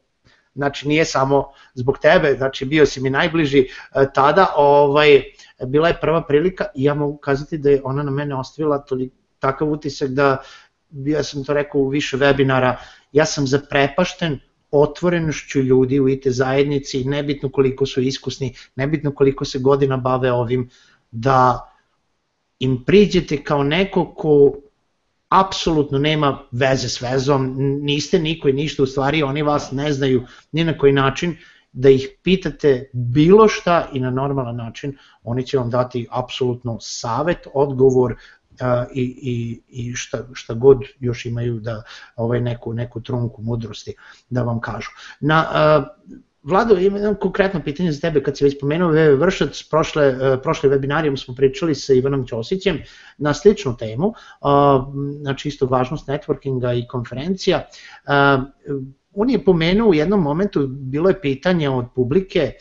znači 0.54 0.88
nije 0.88 1.04
samo 1.04 1.52
zbog 1.74 1.98
tebe, 1.98 2.34
znači 2.38 2.64
bio 2.64 2.86
si 2.86 3.00
mi 3.00 3.10
najbliži 3.10 3.60
e, 3.60 4.06
tada, 4.14 4.52
ovaj, 4.56 5.22
bila 5.66 5.88
je 5.88 6.00
prva 6.00 6.22
prilika 6.26 6.64
i 6.74 6.84
ja 6.84 6.94
mogu 6.94 7.16
kazati 7.16 7.58
da 7.58 7.70
je 7.70 7.80
ona 7.84 8.02
na 8.02 8.10
mene 8.10 8.34
ostavila 8.34 8.78
toliko 8.78 9.19
takav 9.40 9.72
utisak 9.72 10.10
da, 10.10 10.36
ja 10.90 11.22
sam 11.22 11.44
to 11.44 11.52
rekao 11.54 11.80
u 11.80 11.88
više 11.88 12.16
webinara, 12.16 12.76
ja 13.12 13.24
sam 13.24 13.46
zaprepašten 13.46 14.38
otvorenošću 14.70 15.60
ljudi 15.60 16.00
u 16.00 16.08
IT 16.08 16.26
zajednici, 16.26 17.04
nebitno 17.04 17.50
koliko 17.50 17.86
su 17.86 18.00
iskusni, 18.00 18.54
nebitno 18.76 19.14
koliko 19.14 19.44
se 19.44 19.58
godina 19.58 19.96
bave 19.96 20.32
ovim, 20.32 20.70
da 21.10 21.72
im 22.58 22.84
priđete 22.84 23.44
kao 23.44 23.62
neko 23.62 24.14
ko 24.14 24.54
apsolutno 25.28 25.98
nema 25.98 26.42
veze 26.52 26.88
s 26.88 27.00
vezom, 27.00 27.56
niste 27.82 28.18
niko 28.18 28.48
i 28.48 28.52
ništa, 28.52 28.82
u 28.82 28.86
stvari 28.86 29.22
oni 29.22 29.42
vas 29.42 29.72
ne 29.72 29.92
znaju 29.92 30.26
ni 30.52 30.64
na 30.64 30.78
koji 30.78 30.92
način, 30.92 31.36
da 31.72 31.90
ih 31.90 32.08
pitate 32.22 32.90
bilo 32.92 33.48
šta 33.48 33.88
i 33.92 34.00
na 34.00 34.10
normalan 34.10 34.56
način, 34.56 34.96
oni 35.24 35.46
će 35.46 35.58
vam 35.58 35.70
dati 35.70 36.06
apsolutno 36.10 36.78
savet, 36.80 37.46
odgovor, 37.54 38.16
i, 38.94 39.02
i, 39.22 39.62
i 39.68 39.94
šta, 39.94 40.24
šta 40.32 40.54
god 40.54 40.78
još 41.00 41.26
imaju 41.26 41.60
da 41.60 41.82
ovaj 42.16 42.40
neku, 42.40 42.74
neku 42.74 43.00
trunku 43.00 43.42
mudrosti 43.42 43.94
da 44.30 44.42
vam 44.42 44.60
kažu. 44.60 44.90
Na, 45.20 45.46
Vlado, 46.42 46.74
ima 46.74 46.98
jedno 46.98 47.14
konkretno 47.14 47.60
pitanje 47.64 47.92
za 47.92 48.00
tebe, 48.00 48.22
kad 48.22 48.36
si 48.36 48.44
već 48.44 48.60
pomenuo 48.60 48.90
VV 48.90 49.20
Vršac, 49.20 49.62
prošle, 49.70 50.40
prošle 50.42 50.70
webinarijom 50.70 51.16
smo 51.16 51.34
pričali 51.34 51.74
sa 51.74 51.94
Ivanom 51.94 52.26
Ćosićem 52.26 52.78
na 53.18 53.34
sličnu 53.34 53.76
temu, 53.76 54.14
znači 55.20 55.48
isto 55.48 55.66
važnost 55.66 56.08
networkinga 56.08 56.78
i 56.78 56.88
konferencija. 56.88 57.66
On 59.14 59.30
je 59.30 59.44
pomenuo 59.44 59.88
u 59.88 59.94
jednom 59.94 60.22
momentu, 60.22 60.66
bilo 60.68 61.08
je 61.08 61.20
pitanje 61.20 61.70
od 61.70 61.86
publike, 61.94 62.52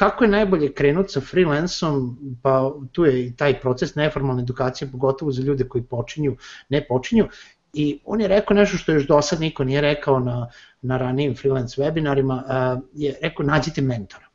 kako 0.00 0.24
je 0.24 0.30
najbolje 0.30 0.72
krenuti 0.72 1.12
sa 1.12 1.20
freelansom, 1.20 2.18
pa 2.42 2.72
tu 2.92 3.04
je 3.04 3.26
i 3.26 3.32
taj 3.36 3.58
proces 3.60 3.94
neformalne 3.94 4.42
edukacije, 4.42 4.88
pogotovo 4.90 5.32
za 5.32 5.42
ljude 5.42 5.68
koji 5.68 5.84
počinju, 5.84 6.36
ne 6.68 6.86
počinju, 6.88 7.28
I 7.72 8.00
on 8.04 8.20
je 8.20 8.28
rekao 8.28 8.56
nešto 8.56 8.78
što 8.78 8.92
još 8.92 9.04
do 9.06 9.22
sad 9.22 9.40
niko 9.40 9.64
nije 9.64 9.80
rekao 9.80 10.18
na, 10.20 10.48
na 10.82 10.96
ranijim 10.98 11.36
freelance 11.36 11.82
webinarima, 11.82 12.40
uh, 12.42 12.82
je 12.94 13.12
rekao 13.22 13.46
nađite 13.46 13.82
mentora. 13.82 14.26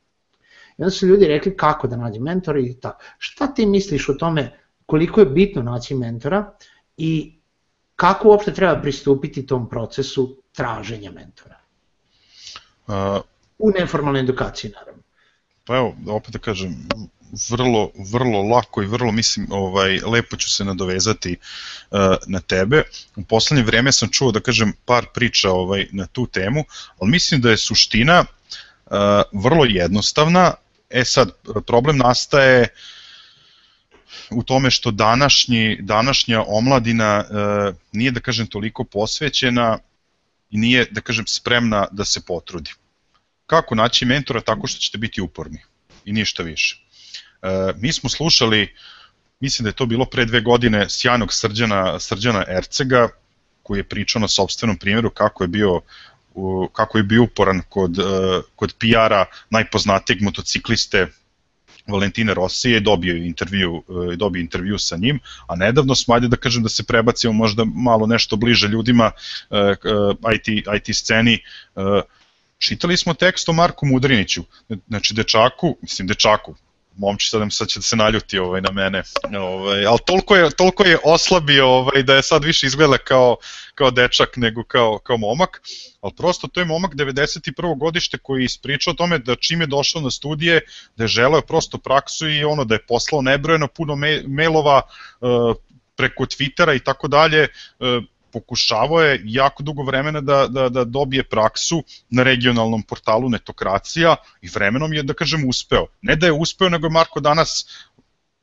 I 0.77 0.83
onda 0.83 0.91
su 0.91 1.07
ljudi 1.07 1.27
rekli 1.27 1.57
kako 1.57 1.87
da 1.87 1.97
nađe 1.97 2.19
mentora 2.19 2.59
i 2.59 2.73
tako. 2.81 3.03
Šta 3.17 3.47
ti 3.47 3.65
misliš 3.65 4.09
o 4.09 4.13
tome 4.13 4.59
koliko 4.85 5.19
je 5.19 5.25
bitno 5.25 5.61
naći 5.61 5.95
mentora 5.95 6.53
i 6.97 7.39
kako 7.95 8.29
uopšte 8.29 8.53
treba 8.53 8.81
pristupiti 8.81 9.45
tom 9.45 9.69
procesu 9.69 10.37
traženja 10.51 11.11
mentora? 11.11 11.59
Uh, 12.87 13.21
u 13.59 13.71
neformalnoj 13.79 14.21
edukaciji 14.21 14.71
naravno. 14.71 14.94
Pa 15.65 15.75
evo, 15.75 15.95
opet 16.07 16.33
da 16.33 16.39
kažem, 16.39 16.75
vrlo, 17.49 17.91
vrlo 18.11 18.41
lako 18.41 18.83
i 18.83 18.87
vrlo, 18.87 19.11
mislim, 19.11 19.47
ovaj, 19.51 19.99
lepo 19.99 20.37
ću 20.37 20.49
se 20.49 20.65
nadovezati 20.65 21.37
uh, 21.91 21.99
na 22.27 22.39
tebe. 22.39 22.83
U 23.15 23.23
poslednje 23.23 23.63
vreme 23.63 23.91
sam 23.91 24.09
čuo, 24.09 24.31
da 24.31 24.39
kažem, 24.39 24.73
par 24.85 25.05
priča 25.13 25.51
ovaj, 25.51 25.87
na 25.91 26.05
tu 26.05 26.27
temu, 26.27 26.65
ali 26.99 27.11
mislim 27.11 27.41
da 27.41 27.49
je 27.49 27.57
suština 27.57 28.19
uh, 28.19 28.91
vrlo 29.33 29.65
jednostavna. 29.65 30.53
E 30.89 31.05
sad, 31.05 31.31
problem 31.67 31.97
nastaje 31.97 32.67
u 34.31 34.43
tome 34.43 34.71
što 34.71 34.91
današnji, 34.91 35.77
današnja 35.81 36.43
omladina 36.47 37.23
uh, 37.29 37.75
nije, 37.91 38.11
da 38.11 38.19
kažem, 38.19 38.47
toliko 38.47 38.83
posvećena 38.83 39.77
i 40.49 40.57
nije, 40.57 40.85
da 40.91 41.01
kažem, 41.01 41.27
spremna 41.27 41.87
da 41.91 42.05
se 42.05 42.21
potrudi. 42.21 42.71
Kako 43.45 43.75
naći 43.75 44.05
mentora? 44.05 44.41
Tako 44.41 44.67
što 44.67 44.79
ćete 44.79 44.97
biti 44.97 45.21
uporni 45.21 45.59
i 46.05 46.13
ništa 46.13 46.43
više. 46.43 46.77
E, 47.41 47.73
mi 47.77 47.93
smo 47.93 48.09
slušali, 48.09 48.75
mislim 49.39 49.63
da 49.63 49.69
je 49.69 49.75
to 49.75 49.85
bilo 49.85 50.05
pre 50.05 50.25
dve 50.25 50.41
godine, 50.41 50.85
sjajnog 50.89 51.33
srđana, 51.33 51.99
srđana 51.99 52.45
Ercega, 52.47 53.09
koji 53.63 53.79
je 53.79 53.83
pričao 53.83 54.19
na 54.19 54.27
sobstvenom 54.27 54.77
primjeru 54.77 55.09
kako 55.09 55.43
je 55.43 55.47
bio 55.47 55.81
kako 56.73 56.97
je 56.97 57.03
bio 57.03 57.23
uporan 57.23 57.61
kod, 57.69 57.99
e, 57.99 58.03
kod 58.55 58.73
PR-a 58.79 59.25
najpoznatijeg 59.49 60.21
motocikliste 60.21 61.07
Valentina 61.87 62.33
Rossi 62.33 62.71
i 62.71 62.79
dobio 62.79 63.15
intervju, 63.15 63.83
e, 64.13 64.15
dobio 64.15 64.39
intervju 64.39 64.79
sa 64.79 64.97
njim, 64.97 65.19
a 65.47 65.55
nedavno 65.55 65.95
smo, 65.95 66.13
ajde 66.13 66.27
da 66.27 66.37
kažem 66.37 66.63
da 66.63 66.69
se 66.69 66.83
prebacimo 66.83 67.33
možda 67.33 67.65
malo 67.65 68.07
nešto 68.07 68.35
bliže 68.35 68.67
ljudima 68.67 69.11
IT, 70.35 70.47
IT 70.47 70.95
sceni, 70.95 71.39
čitali 72.67 72.97
smo 72.97 73.13
tekst 73.13 73.49
o 73.49 73.53
Marku 73.53 73.85
Mudriniću, 73.85 74.43
znači 74.87 75.13
dečaku, 75.13 75.77
mislim 75.81 76.07
dečaku, 76.07 76.55
momči 76.97 77.29
sad, 77.29 77.41
sad 77.51 77.67
će 77.67 77.79
da 77.79 77.83
se 77.83 77.95
naljuti 77.95 78.39
ovaj, 78.39 78.61
na 78.61 78.71
mene, 78.71 79.03
ovaj, 79.39 79.85
ali 79.85 79.99
toliko 80.05 80.35
je, 80.35 80.49
toliko 80.49 80.83
je 80.83 80.97
oslabio 81.03 81.67
ovaj, 81.67 82.03
da 82.03 82.15
je 82.15 82.23
sad 82.23 82.43
više 82.43 82.67
izgleda 82.67 82.97
kao, 82.97 83.37
kao 83.75 83.91
dečak 83.91 84.37
nego 84.37 84.63
kao, 84.63 84.99
kao 85.03 85.17
momak, 85.17 85.61
ali 86.01 86.13
prosto 86.17 86.47
to 86.47 86.59
je 86.59 86.65
momak 86.65 86.93
91. 86.95 87.77
godište 87.77 88.17
koji 88.17 88.41
je 88.41 88.45
ispričao 88.45 88.91
o 88.91 88.95
tome 88.95 89.19
da 89.19 89.35
čim 89.35 89.61
je 89.61 89.67
došao 89.67 90.01
na 90.01 90.11
studije, 90.11 90.61
da 90.95 91.03
je 91.03 91.07
želeo 91.07 91.41
prosto 91.41 91.77
praksu 91.77 92.29
i 92.29 92.43
ono 92.43 92.65
da 92.65 92.75
je 92.75 92.85
poslao 92.87 93.21
nebrojeno 93.21 93.67
puno 93.67 93.95
mailova 94.27 94.81
uh, 95.21 95.55
preko 95.95 96.23
Twittera 96.23 96.75
i 96.75 96.79
tako 96.79 97.07
dalje, 97.07 97.47
uh, 97.79 98.03
pokušavao 98.35 99.01
je 99.01 99.21
jako 99.23 99.63
dugo 99.63 99.83
vremena 99.87 100.21
da, 100.21 100.47
da, 100.47 100.69
da 100.69 100.83
dobije 100.83 101.23
praksu 101.23 101.83
na 102.09 102.23
regionalnom 102.23 102.83
portalu 102.83 103.29
Netokracija 103.29 104.15
i 104.41 104.51
vremenom 104.51 104.93
je, 104.93 105.03
da 105.03 105.15
kažem, 105.15 105.47
uspeo. 105.49 105.87
Ne 106.01 106.15
da 106.15 106.27
je 106.27 106.35
uspeo, 106.35 106.69
nego 106.69 106.87
je 106.87 106.97
Marko 106.97 107.23
danas 107.23 107.63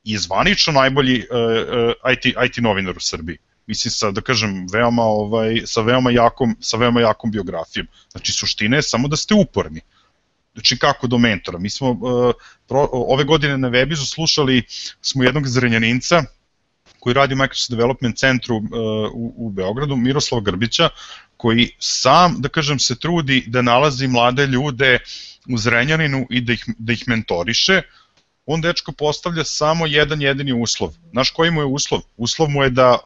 i 0.03 0.17
zvanično 0.17 0.73
najbolji 0.73 1.23
IT, 2.13 2.25
IT 2.25 2.57
novinar 2.57 2.97
u 2.97 2.99
Srbiji. 2.99 3.37
Mislim 3.67 3.91
sa 3.91 4.11
da 4.11 4.21
kažem 4.21 4.65
veoma 4.71 5.03
ovaj 5.03 5.61
sa 5.69 5.81
veoma 5.81 6.11
jakom 6.11 6.55
sa 6.59 6.77
veoma 6.77 7.01
jakom 7.01 7.31
biografijom. 7.31 7.87
Znači 8.11 8.33
suština 8.33 8.81
je 8.81 8.89
samo 8.89 9.07
da 9.07 9.15
ste 9.15 9.33
uporni. 9.33 9.81
Znači 10.53 10.77
kako 10.77 11.07
do 11.07 11.17
mentora. 11.17 11.59
Mi 11.59 11.69
smo 11.69 11.91
uh, 11.91 12.33
pro, 12.67 12.87
ove 12.91 13.23
godine 13.23 13.57
na 13.57 13.69
Webizu 13.69 14.09
slušali 14.13 14.63
smo 15.01 15.23
jednog 15.23 15.47
zrenjaninca 15.47 16.23
koji 17.03 17.13
radi 17.13 17.33
u 17.33 17.37
Microsoft 17.37 17.71
Development 17.71 18.17
centru 18.17 18.55
uh, 18.55 18.63
u, 19.13 19.33
u 19.37 19.49
Beogradu, 19.49 19.95
Miroslav 19.95 20.41
Grbića, 20.41 20.89
koji 21.37 21.71
sam, 21.79 22.37
da 22.39 22.49
kažem, 22.49 22.79
se 22.79 22.95
trudi 22.95 23.43
da 23.47 23.61
nalazi 23.61 24.07
mlade 24.07 24.45
ljude 24.47 24.99
u 25.49 25.57
Zrenjaninu 25.57 26.27
i 26.29 26.41
da 26.41 26.53
ih, 26.53 26.63
da 26.77 26.93
ih 26.93 27.03
mentoriše, 27.07 27.81
on 28.45 28.61
dečko 28.61 28.91
postavlja 28.91 29.43
samo 29.43 29.85
jedan 29.85 30.21
jedini 30.21 30.53
uslov. 30.53 30.95
Znaš 31.11 31.31
koji 31.31 31.51
mu 31.51 31.61
je 31.61 31.65
uslov? 31.65 32.01
Uslov 32.17 32.49
mu 32.49 32.63
je 32.63 32.69
da 32.69 32.97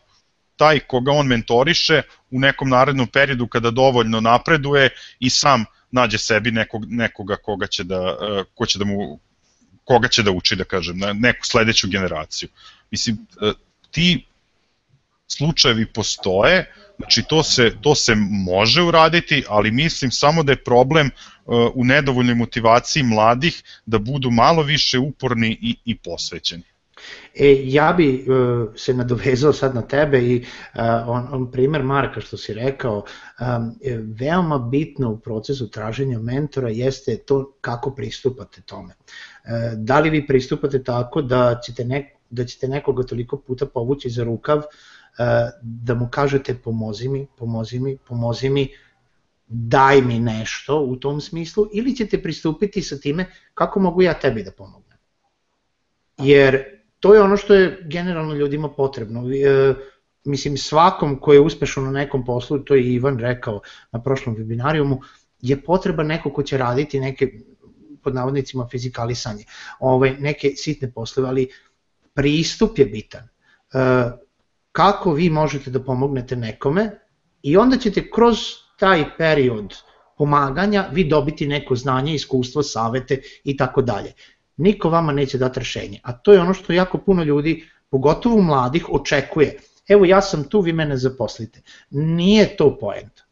taj 0.56 0.80
koga 0.80 1.12
on 1.12 1.28
mentoriše 1.28 2.02
u 2.32 2.40
nekom 2.40 2.70
narednom 2.70 3.08
periodu 3.08 3.48
kada 3.48 3.72
dovoljno 3.72 4.22
napreduje 4.22 4.90
i 5.20 5.30
sam 5.30 5.66
nađe 5.92 6.18
sebi 6.18 6.52
nekog, 6.52 6.86
nekoga 6.86 7.36
koga 7.36 7.68
će 7.68 7.84
da, 7.84 8.02
uh, 8.02 8.46
ko 8.54 8.66
će 8.66 8.80
da 8.80 8.86
mu 8.86 9.20
koga 9.84 10.08
će 10.08 10.24
da 10.24 10.32
uči, 10.32 10.56
da 10.56 10.64
kažem, 10.64 11.00
na 11.00 11.14
neku 11.14 11.46
sledeću 11.46 11.90
generaciju. 11.90 12.50
Mislim, 12.92 13.26
uh, 13.42 13.54
ti 13.92 14.26
slučajevi 15.28 15.86
postoje, 15.86 16.74
znači 16.98 17.24
to 17.30 17.44
se, 17.44 17.72
to 17.82 17.96
se 17.96 18.16
može 18.46 18.82
uraditi, 18.82 19.44
ali 19.50 19.72
mislim 19.72 20.12
samo 20.12 20.44
da 20.44 20.52
je 20.52 20.64
problem 20.64 21.10
uh, 21.46 21.56
u 21.76 21.84
nedovoljnoj 21.84 22.36
motivaciji 22.36 23.04
mladih 23.04 23.64
da 23.86 24.00
budu 24.00 24.32
malo 24.32 24.64
više 24.64 25.00
uporni 25.00 25.58
i, 25.62 25.76
i 25.86 25.98
posvećeni. 25.98 26.64
E, 27.36 27.62
ja 27.64 27.94
bi 27.94 28.26
uh, 28.28 28.70
se 28.76 28.94
nadovezao 28.94 29.54
sad 29.54 29.76
na 29.76 29.82
tebe 29.82 30.22
i 30.22 30.38
uh, 30.38 30.82
on, 31.08 31.28
on 31.32 31.52
primer 31.52 31.84
Marka 31.84 32.22
što 32.22 32.38
si 32.38 32.54
rekao, 32.54 33.06
um, 33.40 33.76
veoma 34.20 34.58
bitno 34.60 35.12
u 35.12 35.20
procesu 35.20 35.70
traženja 35.72 36.20
mentora 36.20 36.70
jeste 36.70 37.18
to 37.18 37.54
kako 37.62 37.96
pristupate 37.96 38.62
tome. 38.62 38.94
Uh, 38.94 39.52
da 39.76 40.00
li 40.00 40.10
vi 40.10 40.28
pristupate 40.28 40.84
tako 40.84 41.22
da 41.22 41.60
ćete 41.66 41.86
nek, 41.86 42.06
da 42.30 42.46
ćete 42.46 42.68
nekoga 42.68 43.04
toliko 43.04 43.38
puta 43.38 43.66
povući 43.66 44.10
za 44.10 44.24
rukav, 44.24 44.58
e, 44.60 44.64
da 45.62 45.96
mu 45.96 46.08
kažete 46.12 46.56
pomozi 46.56 47.10
mi, 47.10 47.28
pomozi 47.38 47.80
mi, 47.80 47.98
pomozi 47.98 48.50
mi, 48.50 48.68
daj 49.48 50.02
mi 50.02 50.20
nešto 50.20 50.82
u 50.82 50.96
tom 50.96 51.22
smislu, 51.22 51.68
ili 51.74 51.96
ćete 51.96 52.22
pristupiti 52.24 52.82
sa 52.82 52.98
time 52.98 53.26
kako 53.54 53.80
mogu 53.80 54.02
ja 54.02 54.14
tebi 54.14 54.44
da 54.44 54.52
pomognem. 54.52 54.98
Jer 56.18 56.64
to 57.00 57.14
je 57.14 57.22
ono 57.22 57.38
što 57.38 57.54
je 57.54 57.84
generalno 57.90 58.34
ljudima 58.34 58.70
potrebno. 58.70 59.24
E, 59.34 59.74
mislim, 60.26 60.58
svakom 60.58 61.20
ko 61.20 61.34
je 61.34 61.40
uspešan 61.40 61.84
na 61.84 61.92
nekom 61.92 62.26
poslu, 62.26 62.60
to 62.60 62.76
je 62.76 62.94
Ivan 62.94 63.20
rekao 63.20 63.62
na 63.92 64.04
prošlom 64.04 64.36
webinarijumu, 64.36 64.98
je 65.42 65.62
potreba 65.62 66.04
neko 66.04 66.34
ko 66.34 66.44
će 66.44 66.58
raditi 66.58 67.00
neke 67.00 67.32
pod 68.04 68.16
navodnicima 68.16 68.68
fizikalisanje, 68.72 69.44
ovaj, 69.80 70.16
neke 70.20 70.50
sitne 70.56 70.92
poslove, 70.92 71.30
ali 71.30 71.50
pristup 72.18 72.80
je 72.80 72.86
bitan. 72.86 73.24
E, 73.24 73.28
kako 74.72 75.14
vi 75.14 75.30
možete 75.30 75.72
da 75.72 75.84
pomognete 75.84 76.36
nekome 76.36 76.90
i 77.44 77.58
onda 77.58 77.78
ćete 77.78 78.10
kroz 78.12 78.38
taj 78.80 79.04
period 79.18 79.76
pomaganja 80.18 80.88
vi 80.92 81.04
dobiti 81.04 81.48
neko 81.48 81.76
znanje, 81.76 82.16
iskustvo, 82.16 82.64
savete 82.64 83.22
i 83.44 83.58
tako 83.58 83.82
dalje. 83.82 84.14
Niko 84.58 84.90
vama 84.90 85.12
neće 85.14 85.38
dati 85.38 85.60
rešenje, 85.60 86.00
a 86.04 86.14
to 86.14 86.34
je 86.34 86.42
ono 86.42 86.54
što 86.54 86.74
jako 86.74 86.98
puno 86.98 87.24
ljudi, 87.24 87.64
pogotovo 87.90 88.42
mladih, 88.42 88.90
očekuje. 88.90 89.60
Evo 89.88 90.06
ja 90.06 90.22
sam 90.22 90.44
tu, 90.44 90.62
vi 90.62 90.74
mene 90.74 90.98
zaposlite. 90.98 91.62
Nije 91.90 92.58
to 92.58 92.78
poenta. 92.80 93.24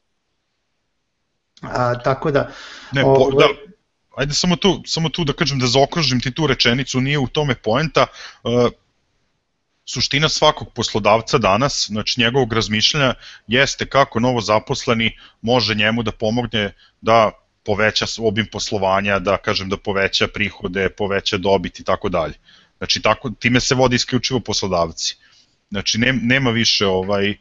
A, 1.62 2.00
tako 2.04 2.32
da... 2.32 2.52
Ne, 2.92 3.02
po, 3.02 3.32
da, 3.40 3.48
ajde 4.18 4.34
samo 4.34 4.56
tu, 4.56 4.82
samo 4.86 5.10
tu 5.10 5.24
da 5.24 5.34
kažem 5.34 5.60
da 5.60 5.68
zaokružim 5.68 6.22
ti 6.22 6.32
tu 6.32 6.48
rečenicu, 6.48 7.02
nije 7.02 7.20
u 7.20 7.28
tome 7.28 7.56
poenta, 7.56 8.08
uh, 8.44 8.70
suština 9.86 10.30
svakog 10.30 10.74
poslodavca 10.74 11.38
danas, 11.38 11.86
znači 11.88 12.22
njegovog 12.22 12.54
razmišljanja, 12.54 13.14
jeste 13.48 13.86
kako 13.86 14.20
novo 14.20 14.42
zaposleni 14.42 15.18
može 15.42 15.76
njemu 15.76 16.04
da 16.04 16.12
pomogne 16.12 16.74
da 17.02 17.32
poveća 17.66 18.06
obim 18.20 18.48
poslovanja, 18.52 19.20
da 19.20 19.38
kažem 19.38 19.70
da 19.70 19.78
poveća 19.78 20.28
prihode, 20.28 20.90
poveća 20.90 21.38
dobit 21.38 21.80
i 21.80 21.84
tako 21.84 22.10
dalje. 22.10 22.34
Znači 22.78 23.02
tako, 23.02 23.30
time 23.30 23.60
se 23.60 23.76
vodi 23.76 23.96
isključivo 23.96 24.40
poslodavci. 24.40 25.16
Znači 25.70 25.98
nema 26.22 26.50
više 26.50 26.88
ovaj 26.88 27.30
uh, 27.30 27.38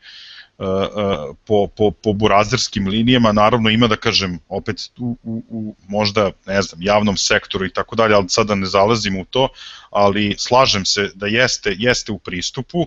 po, 1.46 1.66
po, 1.66 1.90
po 1.90 2.12
burazerskim 2.12 2.88
linijama, 2.88 3.32
naravno 3.32 3.70
ima 3.70 3.86
da 3.86 3.96
kažem 3.96 4.38
opet 4.48 4.76
u, 4.98 5.16
u, 5.22 5.42
u 5.48 5.74
možda 5.88 6.30
ne 6.46 6.62
znam, 6.62 6.82
javnom 6.82 7.16
sektoru 7.16 7.66
i 7.66 7.72
tako 7.72 7.96
dalje, 7.96 8.14
ali 8.14 8.28
sada 8.28 8.54
ne 8.54 8.66
zalazim 8.66 9.16
u 9.16 9.24
to, 9.24 9.48
ali 9.90 10.34
slažem 10.38 10.84
se 10.84 11.10
da 11.14 11.26
jeste, 11.26 11.74
jeste 11.78 12.12
u 12.12 12.18
pristupu, 12.18 12.86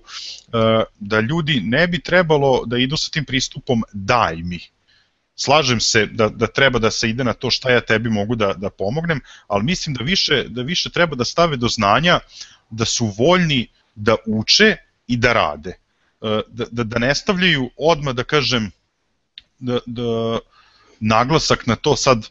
da 0.99 1.20
ljudi 1.20 1.61
ne 1.61 1.88
bi 1.88 1.99
trebalo 1.99 2.65
da 2.65 2.78
idu 2.78 2.97
sa 2.97 3.11
tim 3.11 3.26
pristupom 3.26 3.84
daj 3.93 4.36
mi, 4.36 4.59
slažem 5.36 5.80
se 5.80 6.05
da, 6.05 6.30
da 6.30 6.47
treba 6.47 6.80
da 6.80 6.91
se 6.91 7.09
ide 7.09 7.24
na 7.24 7.34
to 7.34 7.51
šta 7.51 7.72
ja 7.72 7.82
tebi 7.82 8.09
mogu 8.09 8.36
da, 8.36 8.53
da 8.53 8.70
pomognem, 8.70 9.22
ali 9.47 9.63
mislim 9.63 9.95
da 9.95 10.03
više, 10.03 10.43
da 10.47 10.61
više 10.61 10.89
treba 10.89 11.15
da 11.15 11.26
stave 11.26 11.57
do 11.57 11.68
znanja 11.68 12.20
da 12.70 12.86
su 12.86 13.05
voljni 13.18 13.68
da 13.95 14.15
uče 14.26 14.76
i 15.07 15.18
da 15.18 15.34
rade 15.34 15.86
da, 16.22 16.65
da, 16.72 16.84
da 16.84 16.99
ne 16.99 17.15
stavljaju 17.15 17.70
odmah, 17.78 18.15
da 18.15 18.24
kažem, 18.24 18.72
da, 19.59 19.80
da 19.86 20.39
naglasak 20.99 21.65
na 21.68 21.76
to 21.76 21.95
sad 21.95 22.30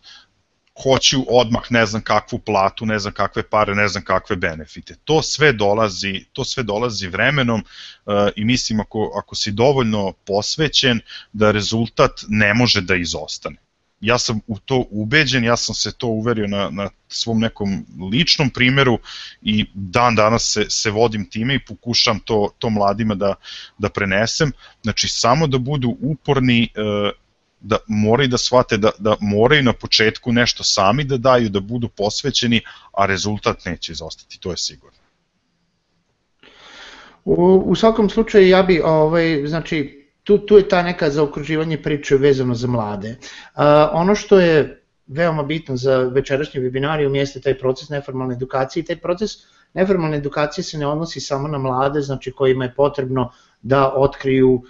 hoću 0.82 1.24
odmah 1.28 1.62
ne 1.70 1.86
znam 1.86 2.02
kakvu 2.02 2.38
platu, 2.38 2.86
ne 2.86 2.98
znam 2.98 3.14
kakve 3.14 3.42
pare, 3.42 3.74
ne 3.74 3.88
znam 3.88 4.04
kakve 4.04 4.36
benefite. 4.36 4.96
To 5.04 5.22
sve 5.22 5.52
dolazi, 5.52 6.24
to 6.32 6.44
sve 6.44 6.62
dolazi 6.62 7.08
vremenom 7.08 7.64
uh, 8.04 8.12
i 8.36 8.44
mislim 8.44 8.80
ako, 8.80 9.12
ako 9.18 9.34
si 9.34 9.52
dovoljno 9.52 10.12
posvećen 10.12 11.00
da 11.32 11.50
rezultat 11.50 12.10
ne 12.28 12.54
može 12.54 12.80
da 12.80 12.96
izostane. 12.96 13.56
Ja 14.00 14.18
sam 14.18 14.40
u 14.46 14.58
to 14.58 14.84
ubeđen, 14.90 15.44
ja 15.44 15.56
sam 15.56 15.74
se 15.74 15.92
to 15.92 16.06
uverio 16.06 16.46
na, 16.46 16.70
na 16.70 16.90
svom 17.08 17.40
nekom 17.40 17.86
ličnom 18.12 18.50
primeru 18.50 18.98
i 19.42 19.66
dan 19.74 20.14
danas 20.14 20.52
se, 20.52 20.66
se 20.68 20.90
vodim 20.90 21.30
time 21.30 21.54
i 21.54 21.64
pokušam 21.64 22.20
to, 22.20 22.50
to 22.58 22.70
mladima 22.70 23.14
da, 23.14 23.34
da 23.78 23.88
prenesem. 23.88 24.52
Znači 24.82 25.08
samo 25.08 25.46
da 25.46 25.58
budu 25.58 25.96
uporni, 26.00 26.68
uh, 26.76 27.10
da 27.60 27.76
moraju 27.86 28.28
da 28.28 28.38
shvate 28.38 28.76
da, 28.76 28.90
da 28.98 29.16
moraju 29.20 29.62
na 29.62 29.72
početku 29.72 30.32
nešto 30.32 30.64
sami 30.64 31.04
da 31.04 31.16
daju, 31.16 31.48
da 31.48 31.60
budu 31.60 31.88
posvećeni, 31.88 32.60
a 32.92 33.06
rezultat 33.06 33.64
neće 33.64 33.92
izostati, 33.92 34.40
to 34.40 34.50
je 34.50 34.56
sigurno. 34.56 34.98
U, 37.24 37.62
u 37.66 37.74
svakom 37.74 38.10
slučaju 38.10 38.48
ja 38.48 38.62
bi, 38.62 38.80
ovaj, 38.84 39.46
znači, 39.46 39.95
tu, 40.26 40.38
tu 40.38 40.56
je 40.58 40.68
ta 40.68 40.82
neka 40.82 41.10
zaokruživanje 41.10 41.76
priče 41.82 42.16
vezano 42.18 42.54
za 42.54 42.66
mlade. 42.66 43.10
Uh, 43.10 43.62
ono 43.92 44.14
što 44.14 44.38
je 44.40 44.82
veoma 45.06 45.42
bitno 45.42 45.76
za 45.76 45.98
večerašnji 45.98 46.60
webinarijum 46.60 47.14
jeste 47.14 47.40
taj 47.40 47.54
proces 47.58 47.88
neformalne 47.88 48.34
edukacije 48.34 48.80
i 48.80 48.84
taj 48.84 48.96
proces 48.96 49.30
neformalne 49.74 50.16
edukacije 50.16 50.64
se 50.64 50.78
ne 50.78 50.86
odnosi 50.86 51.20
samo 51.20 51.48
na 51.48 51.58
mlade, 51.58 52.00
znači 52.00 52.32
kojima 52.32 52.64
je 52.64 52.74
potrebno 52.74 53.30
da 53.62 53.92
otkriju 53.94 54.62